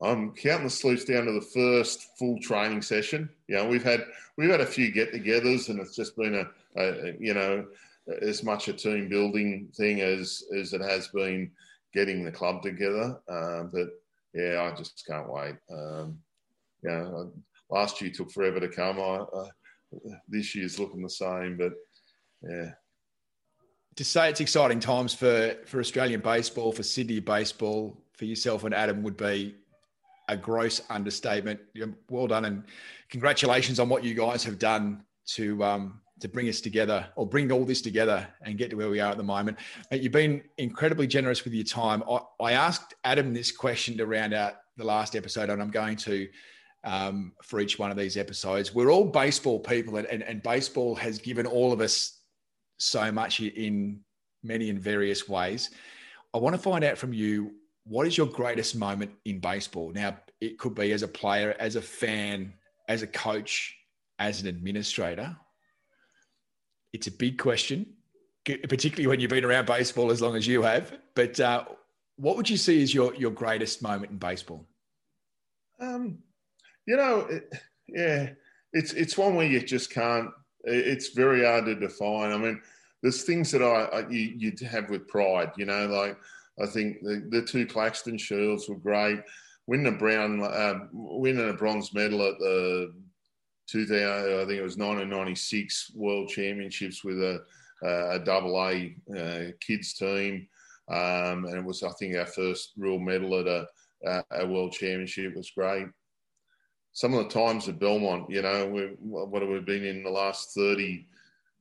I'm 0.02 0.32
counting 0.32 0.64
the 0.64 0.70
sleeps 0.70 1.04
down 1.04 1.26
to 1.26 1.32
the 1.32 1.46
first 1.54 2.18
full 2.18 2.40
training 2.40 2.82
session. 2.82 3.28
You 3.46 3.58
know, 3.58 3.68
we've 3.68 3.84
had 3.84 4.04
we've 4.36 4.50
had 4.50 4.62
a 4.62 4.66
few 4.66 4.90
get-togethers, 4.90 5.68
and 5.68 5.78
it's 5.78 5.94
just 5.94 6.16
been 6.16 6.34
a, 6.34 6.80
a 6.80 7.14
you 7.20 7.34
know 7.34 7.66
as 8.22 8.42
much 8.42 8.68
a 8.68 8.72
team 8.72 9.08
building 9.08 9.68
thing 9.76 10.00
as 10.00 10.42
as 10.58 10.72
it 10.72 10.80
has 10.80 11.08
been 11.08 11.50
getting 11.92 12.24
the 12.24 12.32
club 12.32 12.62
together. 12.62 13.18
Uh, 13.28 13.64
but 13.64 13.88
yeah, 14.34 14.62
I 14.62 14.76
just 14.76 15.04
can't 15.06 15.30
wait. 15.30 15.56
Um, 15.70 16.18
last 17.70 18.00
year 18.00 18.10
took 18.10 18.30
forever 18.30 18.60
to 18.60 18.68
come. 18.68 18.98
I, 18.98 19.16
uh, 19.16 19.48
this 20.28 20.54
year's 20.54 20.78
looking 20.78 21.02
the 21.02 21.10
same, 21.10 21.56
but 21.56 21.72
yeah. 22.42 22.70
To 23.96 24.04
say 24.04 24.30
it's 24.30 24.40
exciting 24.40 24.80
times 24.80 25.14
for 25.14 25.56
for 25.66 25.80
Australian 25.80 26.20
baseball, 26.20 26.72
for 26.72 26.82
Sydney 26.82 27.20
baseball, 27.20 28.00
for 28.16 28.24
yourself 28.24 28.64
and 28.64 28.74
Adam 28.74 29.02
would 29.02 29.16
be 29.16 29.56
a 30.28 30.36
gross 30.36 30.80
understatement. 30.90 31.60
Well 32.08 32.28
done 32.28 32.44
and 32.44 32.64
congratulations 33.08 33.80
on 33.80 33.88
what 33.88 34.04
you 34.04 34.14
guys 34.14 34.44
have 34.44 34.58
done 34.58 35.02
to 35.34 35.62
um, 35.64 36.00
to 36.20 36.28
bring 36.28 36.48
us 36.48 36.60
together 36.60 37.06
or 37.16 37.26
bring 37.26 37.50
all 37.50 37.64
this 37.64 37.82
together 37.82 38.28
and 38.42 38.58
get 38.58 38.70
to 38.70 38.76
where 38.76 38.90
we 38.90 39.00
are 39.00 39.10
at 39.10 39.16
the 39.16 39.22
moment. 39.22 39.58
You've 39.90 40.12
been 40.12 40.42
incredibly 40.58 41.06
generous 41.06 41.44
with 41.44 41.52
your 41.52 41.64
time. 41.64 42.02
I, 42.08 42.20
I 42.40 42.52
asked 42.52 42.94
Adam 43.04 43.32
this 43.34 43.50
question 43.50 43.96
to 43.98 44.06
round 44.06 44.34
out 44.34 44.54
the 44.76 44.84
last 44.84 45.16
episode, 45.16 45.50
and 45.50 45.60
I'm 45.60 45.70
going 45.70 45.96
to 45.96 46.28
um, 46.84 47.32
for 47.42 47.60
each 47.60 47.78
one 47.78 47.90
of 47.90 47.96
these 47.96 48.16
episodes. 48.16 48.74
We're 48.74 48.90
all 48.90 49.04
baseball 49.04 49.58
people, 49.58 49.96
and, 49.96 50.06
and, 50.06 50.22
and 50.22 50.42
baseball 50.42 50.94
has 50.96 51.18
given 51.18 51.46
all 51.46 51.72
of 51.72 51.80
us 51.80 52.18
so 52.78 53.12
much 53.12 53.40
in 53.40 54.00
many 54.42 54.70
and 54.70 54.78
various 54.78 55.28
ways. 55.28 55.70
I 56.32 56.38
want 56.38 56.54
to 56.54 56.62
find 56.62 56.84
out 56.84 56.96
from 56.96 57.12
you 57.12 57.52
what 57.84 58.06
is 58.06 58.16
your 58.16 58.26
greatest 58.26 58.76
moment 58.76 59.10
in 59.24 59.40
baseball? 59.40 59.90
Now, 59.92 60.16
it 60.40 60.58
could 60.58 60.74
be 60.74 60.92
as 60.92 61.02
a 61.02 61.08
player, 61.08 61.54
as 61.58 61.76
a 61.76 61.82
fan, 61.82 62.54
as 62.88 63.02
a 63.02 63.06
coach, 63.06 63.76
as 64.18 64.40
an 64.40 64.48
administrator. 64.48 65.36
It's 66.92 67.06
a 67.06 67.12
big 67.12 67.38
question, 67.38 67.86
particularly 68.44 69.06
when 69.06 69.20
you've 69.20 69.30
been 69.30 69.44
around 69.44 69.66
baseball 69.66 70.10
as 70.10 70.20
long 70.20 70.36
as 70.36 70.46
you 70.46 70.62
have. 70.62 70.98
But 71.14 71.38
uh, 71.38 71.64
what 72.16 72.36
would 72.36 72.50
you 72.50 72.56
see 72.56 72.82
as 72.82 72.92
your, 72.92 73.14
your 73.14 73.30
greatest 73.30 73.82
moment 73.82 74.10
in 74.10 74.18
baseball? 74.18 74.66
Um, 75.80 76.18
you 76.86 76.96
know, 76.96 77.20
it, 77.30 77.52
yeah, 77.88 78.30
it's 78.72 78.92
it's 78.92 79.16
one 79.16 79.34
where 79.34 79.46
you 79.46 79.60
just 79.60 79.90
can't. 79.90 80.30
It's 80.64 81.08
very 81.08 81.44
hard 81.44 81.64
to 81.66 81.74
define. 81.74 82.32
I 82.32 82.36
mean, 82.36 82.60
there's 83.02 83.22
things 83.22 83.50
that 83.52 83.62
I, 83.62 83.84
I 83.98 84.08
you, 84.08 84.34
you'd 84.36 84.60
have 84.60 84.90
with 84.90 85.08
pride. 85.08 85.52
You 85.56 85.66
know, 85.66 85.86
like 85.86 86.18
I 86.62 86.66
think 86.66 87.00
the, 87.02 87.26
the 87.30 87.42
two 87.42 87.66
Claxton 87.66 88.18
Shields 88.18 88.68
were 88.68 88.76
great. 88.76 89.20
Winning 89.66 89.94
a 89.94 89.96
brown, 89.96 90.42
uh, 90.42 90.86
winning 90.92 91.48
a 91.48 91.52
bronze 91.52 91.94
medal 91.94 92.26
at 92.26 92.38
the 92.38 92.92
2000, 93.70 94.04
I 94.04 94.46
think 94.46 94.58
it 94.58 94.62
was 94.62 94.76
1996 94.76 95.92
World 95.94 96.28
Championships 96.28 97.04
with 97.04 97.18
a, 97.18 97.40
a 97.82 98.18
double 98.18 98.56
A 98.56 98.96
uh, 99.16 99.52
kids 99.60 99.94
team. 99.94 100.48
Um, 100.90 101.44
and 101.44 101.54
it 101.54 101.64
was, 101.64 101.82
I 101.82 101.90
think, 101.92 102.16
our 102.16 102.26
first 102.26 102.72
real 102.76 102.98
medal 102.98 103.38
at 103.38 103.46
a, 103.46 104.24
a, 104.32 104.46
World 104.46 104.72
Championship 104.72 105.32
It 105.32 105.36
was 105.36 105.52
great. 105.52 105.86
Some 106.92 107.14
of 107.14 107.22
the 107.22 107.30
times 107.30 107.68
at 107.68 107.78
Belmont, 107.78 108.28
you 108.28 108.42
know, 108.42 108.66
we, 108.66 108.82
what 108.98 109.40
have 109.40 109.50
we 109.50 109.60
been 109.60 109.84
in 109.84 110.02
the 110.02 110.10
last 110.10 110.52
30, 110.54 111.06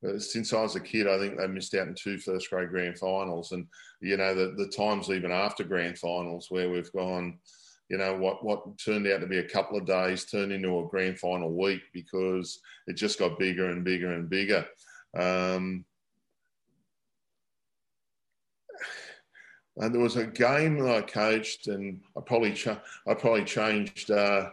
uh, 0.08 0.18
since 0.18 0.52
I 0.52 0.64
was 0.64 0.76
a 0.76 0.80
kid, 0.80 1.08
I 1.08 1.20
think 1.20 1.38
they 1.38 1.46
missed 1.46 1.76
out 1.76 1.88
in 1.88 1.94
two 1.94 2.18
first 2.18 2.50
grade 2.50 2.70
grand 2.70 2.98
finals. 2.98 3.52
And, 3.52 3.68
you 4.02 4.18
know, 4.18 4.34
the, 4.34 4.56
the 4.58 4.72
times 4.76 5.12
even 5.12 5.32
after 5.32 5.64
grand 5.64 6.00
finals 6.00 6.48
where 6.50 6.72
we've 6.72 6.92
gone, 6.92 7.38
you 7.90 7.98
know 7.98 8.16
what 8.16 8.44
what 8.44 8.78
turned 8.78 9.08
out 9.08 9.22
to 9.22 9.28
be 9.28 9.40
a 9.40 9.50
couple 9.50 9.78
of 9.78 9.86
days 9.86 10.26
turned 10.26 10.52
into 10.52 10.80
a 10.80 10.88
grand 10.88 11.20
final 11.20 11.52
week 11.52 11.82
because 11.94 12.60
it 12.88 12.94
just 12.94 13.20
got 13.20 13.40
bigger 13.40 13.70
and 13.70 13.84
bigger 13.84 14.14
and 14.14 14.30
bigger. 14.30 14.66
Um, 15.18 15.86
and 19.78 19.94
there 19.94 20.02
was 20.02 20.18
a 20.18 20.26
game 20.26 20.78
that 20.80 20.96
I 20.96 21.02
coached, 21.02 21.68
and 21.68 22.02
I 22.16 22.22
probably 22.22 22.56
I 23.08 23.14
probably 23.14 23.46
changed 23.46 24.12
uh, 24.12 24.52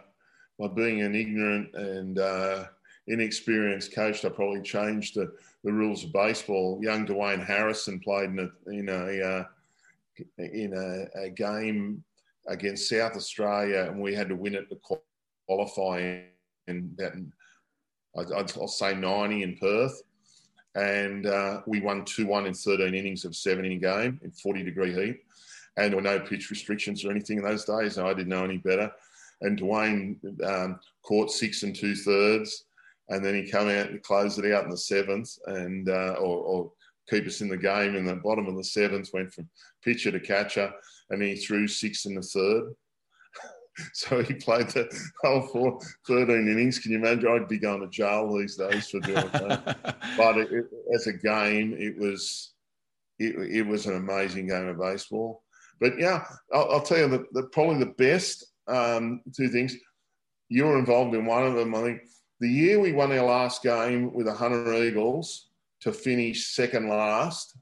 by 0.57 0.67
being 0.69 1.01
an 1.01 1.15
ignorant 1.15 1.75
and 1.75 2.17
uh, 2.17 2.65
inexperienced 3.07 3.93
coach. 3.93 4.23
I 4.25 4.29
probably 4.29 4.61
changed 4.61 5.15
the, 5.15 5.31
the 5.63 5.73
rules 5.73 6.03
of 6.03 6.13
baseball. 6.13 6.79
Young 6.81 7.05
Dwayne 7.05 7.45
Harrison 7.45 7.99
played 7.99 8.29
in 8.29 8.39
a 8.39 8.71
in 8.71 8.89
a 8.89 9.21
uh, 9.21 9.43
in 10.37 10.73
a, 10.73 11.25
a 11.25 11.29
game 11.29 12.03
against 12.47 12.89
South 12.89 13.15
Australia, 13.15 13.87
and 13.89 14.01
we 14.01 14.13
had 14.13 14.29
to 14.29 14.35
win 14.35 14.55
it 14.55 14.69
to 14.69 14.77
qualify. 15.47 16.21
And 16.67 16.97
that, 16.97 17.13
I'll 18.15 18.67
say 18.67 18.93
90 18.93 19.43
in 19.43 19.57
Perth, 19.57 20.01
and 20.75 21.25
uh, 21.25 21.61
we 21.65 21.79
won 21.79 22.03
2-1 22.03 22.47
in 22.47 22.53
13 22.53 22.93
innings 22.93 23.25
of 23.25 23.35
seven-inning 23.35 23.79
game 23.79 24.19
in 24.23 24.31
40 24.31 24.63
degree 24.63 24.93
heat, 24.93 25.19
and 25.77 25.91
there 25.91 25.95
were 25.95 26.01
no 26.01 26.19
pitch 26.19 26.49
restrictions 26.49 27.05
or 27.05 27.11
anything 27.11 27.37
in 27.37 27.43
those 27.43 27.65
days. 27.65 27.97
I 27.97 28.13
didn't 28.13 28.29
know 28.29 28.43
any 28.43 28.57
better. 28.57 28.91
And 29.41 29.59
Dwayne 29.59 30.17
um, 30.43 30.79
caught 31.03 31.31
six 31.31 31.63
and 31.63 31.75
two 31.75 31.95
thirds, 31.95 32.65
and 33.09 33.23
then 33.23 33.35
he 33.35 33.49
came 33.49 33.69
out 33.69 33.89
and 33.89 34.01
closed 34.03 34.39
it 34.39 34.51
out 34.51 34.65
in 34.65 34.69
the 34.69 34.77
seventh, 34.77 35.37
and 35.45 35.89
uh, 35.89 36.15
or, 36.19 36.37
or 36.43 36.71
keep 37.09 37.25
us 37.25 37.41
in 37.41 37.47
the 37.47 37.57
game 37.57 37.95
in 37.95 38.05
the 38.05 38.15
bottom 38.15 38.47
of 38.47 38.57
the 38.57 38.63
seventh. 38.63 39.09
Went 39.13 39.33
from 39.33 39.47
pitcher 39.83 40.11
to 40.11 40.19
catcher 40.19 40.73
and 41.09 41.21
he 41.21 41.35
threw 41.35 41.67
six 41.67 42.05
in 42.05 42.15
the 42.15 42.21
third. 42.21 42.73
so 43.93 44.21
he 44.23 44.33
played 44.33 44.69
the 44.69 44.89
whole 45.21 45.41
four, 45.47 45.79
13 46.07 46.47
innings. 46.47 46.79
Can 46.79 46.91
you 46.91 46.97
imagine? 46.97 47.27
I'd 47.27 47.47
be 47.47 47.59
going 47.59 47.81
to 47.81 47.87
jail 47.87 48.35
these 48.35 48.55
days 48.55 48.89
for 48.89 48.99
doing 48.99 49.15
that. 49.15 49.97
but 50.17 50.37
it, 50.37 50.51
it, 50.51 50.65
as 50.93 51.07
a 51.07 51.13
game, 51.13 51.75
it 51.77 51.97
was 51.97 52.53
it, 53.19 53.35
it, 53.51 53.63
was 53.63 53.85
an 53.85 53.95
amazing 53.95 54.47
game 54.47 54.67
of 54.67 54.79
baseball. 54.79 55.43
But 55.79 55.99
yeah, 55.99 56.23
I'll, 56.53 56.71
I'll 56.71 56.81
tell 56.81 56.99
you 56.99 57.07
that 57.09 57.33
the, 57.33 57.43
probably 57.43 57.79
the 57.79 57.93
best 57.97 58.45
um, 58.67 59.21
two 59.35 59.49
things. 59.49 59.75
You 60.49 60.65
were 60.65 60.79
involved 60.79 61.13
in 61.13 61.25
one 61.25 61.45
of 61.45 61.55
them. 61.55 61.75
I 61.75 61.81
think 61.81 62.01
the 62.39 62.49
year 62.49 62.79
we 62.79 62.93
won 62.93 63.11
our 63.11 63.25
last 63.25 63.63
game 63.63 64.13
with 64.13 64.27
the 64.27 64.33
Hunter 64.33 64.73
Eagles 64.73 65.49
to 65.81 65.91
finish 65.91 66.53
second 66.53 66.87
last. 66.89 67.57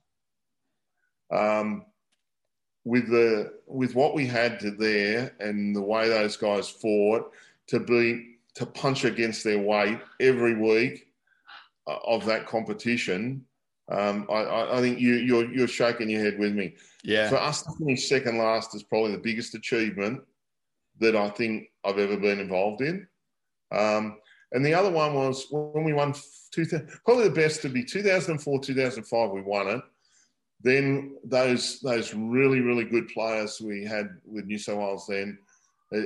Um, 1.32 1.86
with 2.86 3.10
the 3.10 3.52
with 3.66 3.96
what 3.96 4.14
we 4.14 4.26
had 4.26 4.60
to 4.60 4.72
there 4.72 5.36
and 5.40 5.76
the 5.76 5.82
way 5.82 6.08
those 6.08 6.38
guys 6.38 6.70
fought 6.70 7.32
to 7.68 7.80
be 7.80 8.38
to 8.54 8.66
punch 8.66 9.04
against 9.04 9.44
their 9.44 9.60
weight 9.60 10.00
every 10.22 10.56
week 10.56 11.08
uh, 11.88 11.98
of 12.06 12.26
that 12.26 12.46
competition. 12.46 13.44
Um, 13.92 14.26
I, 14.32 14.78
I, 14.78 14.82
think 14.82 15.00
you, 15.00 15.16
you're 15.16 15.52
you're 15.52 15.68
shaking 15.68 16.10
your 16.10 16.24
head 16.24 16.40
with 16.40 16.54
me. 16.54 16.76
Yeah. 17.04 17.30
For 17.30 17.38
us 17.38 17.64
to 17.64 17.72
finish 17.78 18.08
second 18.08 18.38
last 18.38 18.74
is 18.74 18.84
probably 18.84 19.12
the 19.12 19.20
biggest 19.20 19.54
achievement 19.54 20.22
that 21.00 21.16
I 21.16 21.30
think 21.30 21.70
I've 21.84 22.00
ever 22.00 22.18
been 22.18 22.40
involved 22.40 22.82
in. 22.82 23.08
Um, 23.72 24.18
and 24.54 24.66
the 24.66 24.74
other 24.74 24.90
one 24.90 25.14
was 25.14 25.46
when 25.52 25.84
we 25.84 25.94
won, 25.94 26.16
two, 26.52 26.66
probably 27.04 27.26
the 27.26 27.36
best 27.36 27.62
to 27.64 27.70
be 27.70 27.84
2004, 27.84 28.60
2005, 28.60 29.32
we 29.32 29.42
won 29.42 29.68
it 29.68 29.82
then 30.66 31.16
those 31.24 31.80
those 31.82 32.16
really 32.16 32.60
really 32.60 32.86
good 32.86 33.08
players 33.10 33.62
we 33.62 33.86
had 33.86 34.10
with 34.26 34.46
New 34.46 34.58
South 34.58 34.80
Wales 34.80 35.06
then 35.08 35.38
uh, 35.96 36.00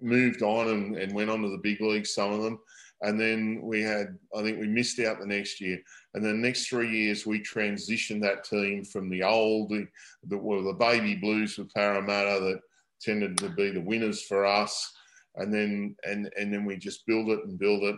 moved 0.00 0.42
on 0.42 0.68
and, 0.68 0.96
and 0.96 1.14
went 1.14 1.30
on 1.30 1.40
to 1.42 1.48
the 1.48 1.60
big 1.62 1.80
leagues. 1.80 2.12
Some 2.12 2.32
of 2.32 2.42
them, 2.42 2.58
and 3.02 3.18
then 3.18 3.60
we 3.62 3.80
had 3.80 4.18
I 4.36 4.42
think 4.42 4.58
we 4.58 4.66
missed 4.66 4.98
out 4.98 5.20
the 5.20 5.26
next 5.26 5.60
year. 5.60 5.80
And 6.14 6.24
the 6.24 6.32
next 6.32 6.66
three 6.66 6.90
years 6.90 7.26
we 7.26 7.38
transitioned 7.40 8.20
that 8.22 8.42
team 8.42 8.84
from 8.84 9.08
the 9.08 9.22
old 9.22 9.68
the, 9.68 9.86
the, 10.24 10.36
well, 10.36 10.64
the 10.64 10.72
baby 10.72 11.14
blues 11.14 11.56
with 11.56 11.72
Parramatta 11.72 12.40
that 12.40 12.60
tended 13.00 13.38
to 13.38 13.50
be 13.50 13.70
the 13.70 13.80
winners 13.80 14.22
for 14.22 14.44
us. 14.44 14.92
And 15.36 15.54
then 15.54 15.94
and 16.02 16.28
and 16.36 16.52
then 16.52 16.64
we 16.64 16.76
just 16.76 17.06
build 17.06 17.28
it 17.28 17.44
and 17.44 17.56
build 17.56 17.84
it. 17.84 17.96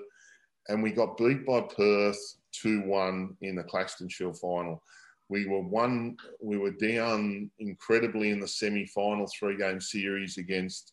And 0.69 0.83
we 0.83 0.93
got 0.93 1.17
beat 1.17 1.47
by 1.47 1.63
Perth 1.63 2.19
2-1 2.63 3.37
in 3.41 3.57
the 3.57 3.63
Claxton 3.65 4.09
Shield 4.11 4.39
final 4.39 4.83
we 5.29 5.47
were 5.47 5.63
one, 5.63 6.17
we 6.43 6.59
were 6.59 6.73
down 6.73 7.51
incredibly 7.59 8.31
in 8.31 8.41
the 8.41 8.49
semi-final 8.49 9.27
three-game 9.39 9.81
series 9.81 10.39
against 10.39 10.93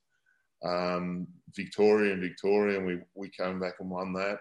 um, 0.63 1.27
Victoria 1.55 2.13
and 2.13 2.21
Victoria, 2.21 2.77
and 2.77 2.87
we 2.87 2.99
we 3.15 3.29
came 3.29 3.59
back 3.59 3.73
and 3.79 3.89
won 3.89 4.13
that. 4.13 4.39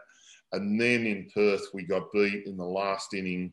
And 0.52 0.80
then 0.80 1.06
in 1.06 1.28
Perth, 1.34 1.66
we 1.72 1.84
got 1.84 2.12
beat 2.12 2.46
in 2.46 2.56
the 2.56 2.64
last 2.64 3.14
inning 3.14 3.52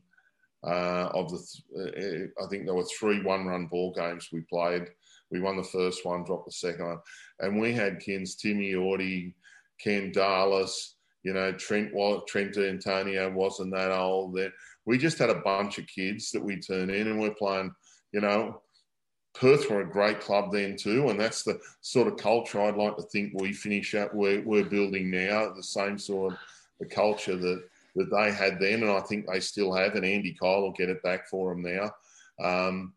uh, 0.66 1.10
of 1.14 1.30
the. 1.30 1.38
Th- 1.38 2.30
uh, 2.38 2.44
I 2.44 2.48
think 2.48 2.64
there 2.64 2.74
were 2.74 2.84
three 2.84 3.22
one-run 3.22 3.66
ball 3.66 3.92
games 3.94 4.28
we 4.32 4.40
played. 4.42 4.86
We 5.30 5.40
won 5.40 5.56
the 5.56 5.64
first 5.64 6.04
one, 6.04 6.24
dropped 6.24 6.46
the 6.46 6.52
second 6.52 6.86
one, 6.86 6.98
and 7.40 7.60
we 7.60 7.72
had 7.72 8.00
Kins, 8.00 8.34
Timmy 8.36 8.72
Auty, 8.72 9.34
Ken 9.80 10.10
Darlis, 10.12 10.94
you 11.22 11.32
know, 11.32 11.52
Trent 11.52 11.92
Trent 12.26 12.56
Antonio 12.56 13.30
wasn't 13.30 13.74
that 13.74 13.90
old. 13.90 14.36
Then 14.36 14.52
we 14.88 14.96
just 14.96 15.18
had 15.18 15.28
a 15.28 15.34
bunch 15.34 15.76
of 15.76 15.86
kids 15.86 16.30
that 16.32 16.42
we 16.42 16.56
turn 16.56 16.88
in, 16.88 17.08
and 17.08 17.20
we're 17.20 17.34
playing. 17.34 17.74
You 18.12 18.22
know, 18.22 18.62
Perth 19.34 19.68
were 19.68 19.82
a 19.82 19.90
great 19.90 20.18
club 20.18 20.50
then 20.50 20.78
too, 20.78 21.10
and 21.10 21.20
that's 21.20 21.42
the 21.42 21.60
sort 21.82 22.08
of 22.08 22.16
culture 22.16 22.62
I'd 22.62 22.78
like 22.78 22.96
to 22.96 23.02
think 23.02 23.32
we 23.34 23.52
finish 23.52 23.94
up. 23.94 24.14
We're, 24.14 24.40
we're 24.40 24.64
building 24.64 25.10
now 25.10 25.52
the 25.52 25.62
same 25.62 25.98
sort 25.98 26.32
of 26.32 26.38
the 26.80 26.86
culture 26.86 27.36
that 27.36 27.68
that 27.96 28.10
they 28.10 28.32
had 28.32 28.58
then, 28.58 28.82
and 28.82 28.90
I 28.90 29.00
think 29.00 29.26
they 29.26 29.40
still 29.40 29.74
have. 29.74 29.94
And 29.94 30.06
Andy 30.06 30.34
Kyle 30.40 30.62
will 30.62 30.72
get 30.72 30.88
it 30.88 31.02
back 31.02 31.28
for 31.28 31.50
them 31.50 31.62
now. 31.62 31.92
Um, 32.42 32.94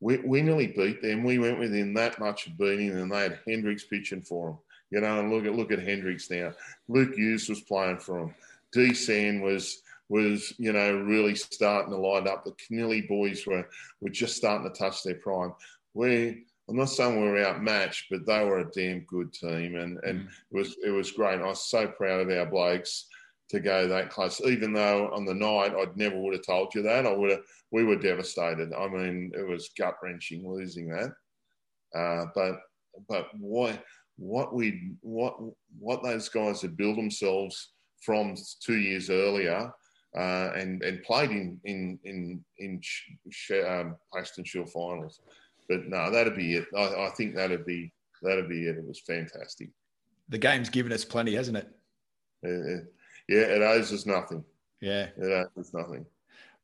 we, 0.00 0.16
we 0.16 0.40
nearly 0.40 0.68
beat 0.68 1.02
them. 1.02 1.24
We 1.24 1.38
went 1.38 1.58
within 1.58 1.92
that 1.94 2.18
much 2.18 2.46
of 2.46 2.56
beating, 2.56 2.90
and 2.90 3.12
they 3.12 3.20
had 3.20 3.40
Hendriks 3.46 3.88
pitching 3.88 4.22
for 4.22 4.46
them. 4.46 4.58
You 4.92 5.00
know, 5.02 5.20
and 5.20 5.30
look 5.30 5.44
at 5.44 5.54
look 5.54 5.72
at 5.72 5.86
Hendriks 5.86 6.30
now. 6.30 6.54
Luke 6.88 7.14
Hughes 7.16 7.50
was 7.50 7.60
playing 7.60 7.98
for 7.98 8.20
them. 8.20 8.34
D. 8.72 8.94
San 8.94 9.42
was 9.42 9.82
was, 10.12 10.52
you 10.58 10.74
know, 10.74 10.92
really 10.92 11.34
starting 11.34 11.90
to 11.90 11.96
light 11.96 12.26
up. 12.26 12.44
The 12.44 12.52
Kennelly 12.52 13.08
boys 13.08 13.46
were 13.46 13.66
were 14.02 14.10
just 14.10 14.36
starting 14.36 14.70
to 14.70 14.78
touch 14.78 15.02
their 15.02 15.14
prime. 15.14 15.54
We, 15.94 16.44
I'm 16.68 16.76
not 16.76 16.90
saying 16.90 17.18
we 17.18 17.26
were 17.26 17.42
outmatched, 17.42 18.08
but 18.10 18.26
they 18.26 18.44
were 18.44 18.58
a 18.58 18.70
damn 18.70 19.00
good 19.00 19.32
team, 19.32 19.76
and 19.76 19.98
and 20.04 20.20
mm. 20.20 20.26
it 20.26 20.54
was 20.54 20.76
it 20.84 20.90
was 20.90 21.12
great. 21.12 21.40
I 21.40 21.46
was 21.46 21.64
so 21.64 21.88
proud 21.88 22.20
of 22.20 22.28
our 22.30 22.44
blokes 22.44 23.06
to 23.48 23.60
go 23.60 23.88
that 23.88 24.10
close. 24.10 24.38
Even 24.42 24.74
though 24.74 25.08
on 25.14 25.24
the 25.24 25.32
night 25.34 25.72
I'd 25.74 25.96
never 25.96 26.18
would 26.20 26.34
have 26.34 26.44
told 26.44 26.74
you 26.74 26.82
that, 26.82 27.06
I 27.06 27.12
would 27.14 27.30
have. 27.30 27.40
We 27.70 27.84
were 27.84 27.96
devastated. 27.96 28.74
I 28.74 28.88
mean, 28.88 29.32
it 29.34 29.48
was 29.48 29.70
gut 29.78 29.96
wrenching 30.02 30.46
losing 30.46 30.90
that. 30.90 31.12
Uh, 31.98 32.26
but 32.34 32.60
but 33.08 33.28
what 33.38 33.82
what 34.18 34.54
we 34.54 34.92
what 35.00 35.38
what 35.78 36.02
those 36.02 36.28
guys 36.28 36.60
had 36.60 36.76
built 36.76 36.96
themselves 36.96 37.70
from 38.02 38.34
two 38.62 38.76
years 38.76 39.08
earlier 39.08 39.72
uh, 40.16 40.50
and 40.54 40.82
and 40.82 41.02
played 41.02 41.30
in 41.30 41.58
in 41.64 41.98
in 42.04 42.44
in 42.58 42.80
um, 43.66 43.96
Claxton 44.12 44.44
Shield 44.44 44.70
finals. 44.70 45.20
But 45.68 45.86
no, 45.86 46.10
that'd 46.10 46.36
be 46.36 46.56
it. 46.56 46.66
I, 46.76 47.06
I, 47.06 47.10
think 47.16 47.34
that'd 47.34 47.64
be 47.64 47.92
that'd 48.22 48.48
be 48.48 48.66
it. 48.66 48.76
It 48.76 48.86
was 48.86 49.00
fantastic. 49.00 49.70
The 50.28 50.38
game's 50.38 50.68
given 50.68 50.92
us 50.92 51.04
plenty, 51.04 51.34
hasn't 51.34 51.56
it? 51.56 51.68
Uh, 52.44 52.84
yeah, 53.28 53.42
it 53.42 53.62
owes 53.62 53.92
us 53.92 54.04
nothing. 54.04 54.44
Yeah, 54.80 55.08
it 55.16 55.48
owes 55.56 55.66
us 55.66 55.72
nothing. 55.72 56.04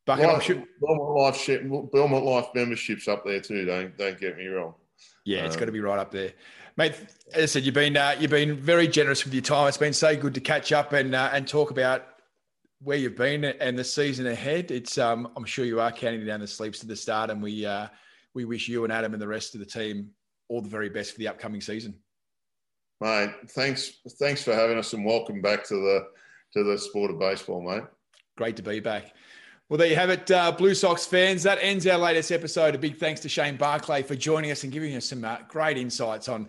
Bucket, 0.05 0.27
Life, 0.27 0.43
sure... 0.43 0.65
Belmont 0.81 1.19
Life 1.19 1.47
Belmont 1.93 2.25
Life 2.25 2.47
memberships 2.55 3.09
up 3.09 3.25
there 3.25 3.41
too. 3.41 3.65
Don't 3.65 3.97
don't 3.97 4.19
get 4.21 4.37
me 4.37 4.47
wrong. 4.47 4.75
Yeah, 5.25 5.45
it's 5.45 5.55
um, 5.55 5.61
got 5.61 5.67
to 5.67 5.73
be 5.73 5.81
right 5.81 5.99
up 5.99 6.11
there, 6.11 6.33
mate. 6.77 6.95
As 7.33 7.43
I 7.43 7.47
said, 7.47 7.65
you've 7.65 7.75
been 7.75 7.97
uh, 7.97 8.17
you've 8.19 8.31
been 8.31 8.57
very 8.57 8.89
generous 8.89 9.25
with 9.25 9.33
your 9.33 9.43
time. 9.43 9.69
It's 9.69 9.77
been 9.77 9.93
so 9.93 10.17
good 10.17 10.35
to 10.35 10.41
catch 10.41 10.73
up 10.73 10.93
and 10.93 11.15
uh, 11.15 11.31
and 11.33 11.47
talk 11.47 11.71
about 11.71 12.18
where 12.81 12.97
you've 12.97 13.17
been 13.17 13.45
and 13.45 13.79
the 13.79 13.85
season 13.85 14.27
ahead. 14.27 14.71
It's 14.71 14.99
um, 14.99 15.29
I'm 15.37 15.45
sure 15.45 15.65
you 15.65 15.81
are 15.81 15.93
counting 15.93 16.25
down 16.25 16.41
the 16.41 16.47
sleeps 16.47 16.79
to 16.81 16.87
the 16.87 16.97
start, 16.97 17.31
and 17.31 17.43
we 17.43 17.67
uh, 17.67 17.89
we 18.35 18.45
wish 18.45 18.69
you 18.69 18.85
and 18.85 18.93
Adam 18.93 19.13
and 19.13 19.23
the 19.23 19.29
rest 19.29 19.55
of 19.55 19.61
the 19.61 19.67
team 19.67 20.11
all 20.49 20.63
the 20.63 20.69
very 20.69 20.89
best 20.89 21.13
for 21.13 21.19
the 21.19 21.29
upcoming 21.29 21.61
season. 21.61 21.95
Mate, 23.01 23.31
thanks 23.51 23.93
thanks 24.19 24.43
for 24.43 24.55
having 24.55 24.79
us, 24.79 24.93
and 24.93 25.05
welcome 25.05 25.41
back 25.41 25.65
to 25.69 25.75
the 25.75 26.07
to 26.55 26.65
the 26.65 26.79
sport 26.79 27.11
of 27.11 27.19
baseball, 27.19 27.63
mate. 27.63 27.85
Great 28.37 28.57
to 28.57 28.63
be 28.63 28.81
back. 28.81 29.15
Well, 29.69 29.77
there 29.77 29.89
you 29.89 29.97
have 29.97 30.09
it, 30.09 30.31
uh, 30.31 30.51
Blue 30.53 30.75
Sox 30.75 31.05
fans. 31.05 31.43
That 31.43 31.59
ends 31.61 31.87
our 31.87 31.99
latest 31.99 32.33
episode. 32.33 32.75
A 32.75 32.79
big 32.79 32.97
thanks 32.97 33.21
to 33.21 33.29
Shane 33.29 33.59
Barclay 33.59 34.03
for 34.03 34.17
joining 34.17 34.51
us 34.51 34.65
and 34.65 34.73
giving 34.73 34.97
us 34.97 35.05
some 35.05 35.25
uh, 35.25 35.39
great 35.47 35.77
insights 35.77 36.27
on 36.29 36.49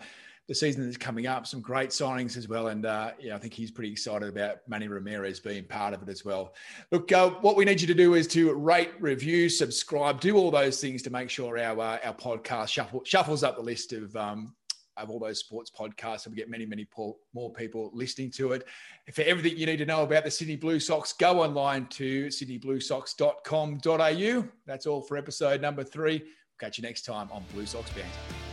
the 0.50 0.54
season 0.56 0.84
that's 0.84 0.96
coming 0.96 1.28
up. 1.28 1.46
Some 1.46 1.60
great 1.60 1.90
signings 1.90 2.36
as 2.36 2.48
well, 2.48 2.66
and 2.68 2.84
uh, 2.84 3.12
yeah, 3.20 3.36
I 3.36 3.38
think 3.38 3.54
he's 3.54 3.70
pretty 3.70 3.92
excited 3.92 4.28
about 4.28 4.56
Manny 4.66 4.88
Ramirez 4.88 5.38
being 5.38 5.62
part 5.62 5.94
of 5.94 6.02
it 6.02 6.08
as 6.08 6.24
well. 6.24 6.56
Look, 6.90 7.12
uh, 7.12 7.30
what 7.40 7.54
we 7.54 7.64
need 7.64 7.80
you 7.80 7.86
to 7.86 7.94
do 7.94 8.14
is 8.14 8.26
to 8.28 8.52
rate, 8.54 8.90
review, 8.98 9.48
subscribe, 9.48 10.20
do 10.20 10.36
all 10.36 10.50
those 10.50 10.80
things 10.80 11.02
to 11.02 11.10
make 11.10 11.30
sure 11.30 11.56
our 11.56 11.78
uh, 11.78 11.98
our 12.02 12.14
podcast 12.14 12.70
shuffle, 12.70 13.04
shuffles 13.04 13.44
up 13.44 13.54
the 13.54 13.62
list 13.62 13.92
of 13.92 14.16
um, 14.16 14.52
of 14.96 15.08
all 15.08 15.20
those 15.20 15.38
sports 15.38 15.70
podcasts 15.70 16.26
and 16.26 16.34
we 16.34 16.36
get 16.36 16.50
many, 16.50 16.66
many 16.66 16.84
more 17.32 17.52
people 17.52 17.92
listening 17.94 18.32
to 18.32 18.50
it. 18.50 18.66
For 19.12 19.22
everything 19.22 19.56
you 19.56 19.66
need 19.66 19.76
to 19.76 19.86
know 19.86 20.02
about 20.02 20.24
the 20.24 20.32
Sydney 20.32 20.56
Blue 20.56 20.80
Sox, 20.80 21.12
go 21.12 21.44
online 21.44 21.86
to 21.90 22.26
sydneybluesox.com.au. 22.26 24.48
That's 24.66 24.86
all 24.86 25.00
for 25.00 25.16
episode 25.16 25.60
number 25.60 25.84
three. 25.84 26.18
We'll 26.18 26.28
catch 26.58 26.76
you 26.76 26.82
next 26.82 27.02
time 27.02 27.28
on 27.30 27.44
Blue 27.54 27.66
Sox 27.66 27.88
Banter. 27.90 28.49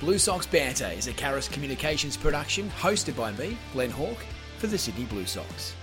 Blue 0.00 0.16
Sox 0.18 0.46
Banter 0.46 0.90
is 0.96 1.08
a 1.08 1.12
Caris 1.12 1.46
Communications 1.46 2.16
production 2.16 2.70
hosted 2.70 3.14
by 3.14 3.32
me, 3.32 3.58
Glenn 3.74 3.90
Hawke, 3.90 4.24
for 4.56 4.66
the 4.66 4.78
Sydney 4.78 5.04
Blue 5.04 5.26
Sox. 5.26 5.74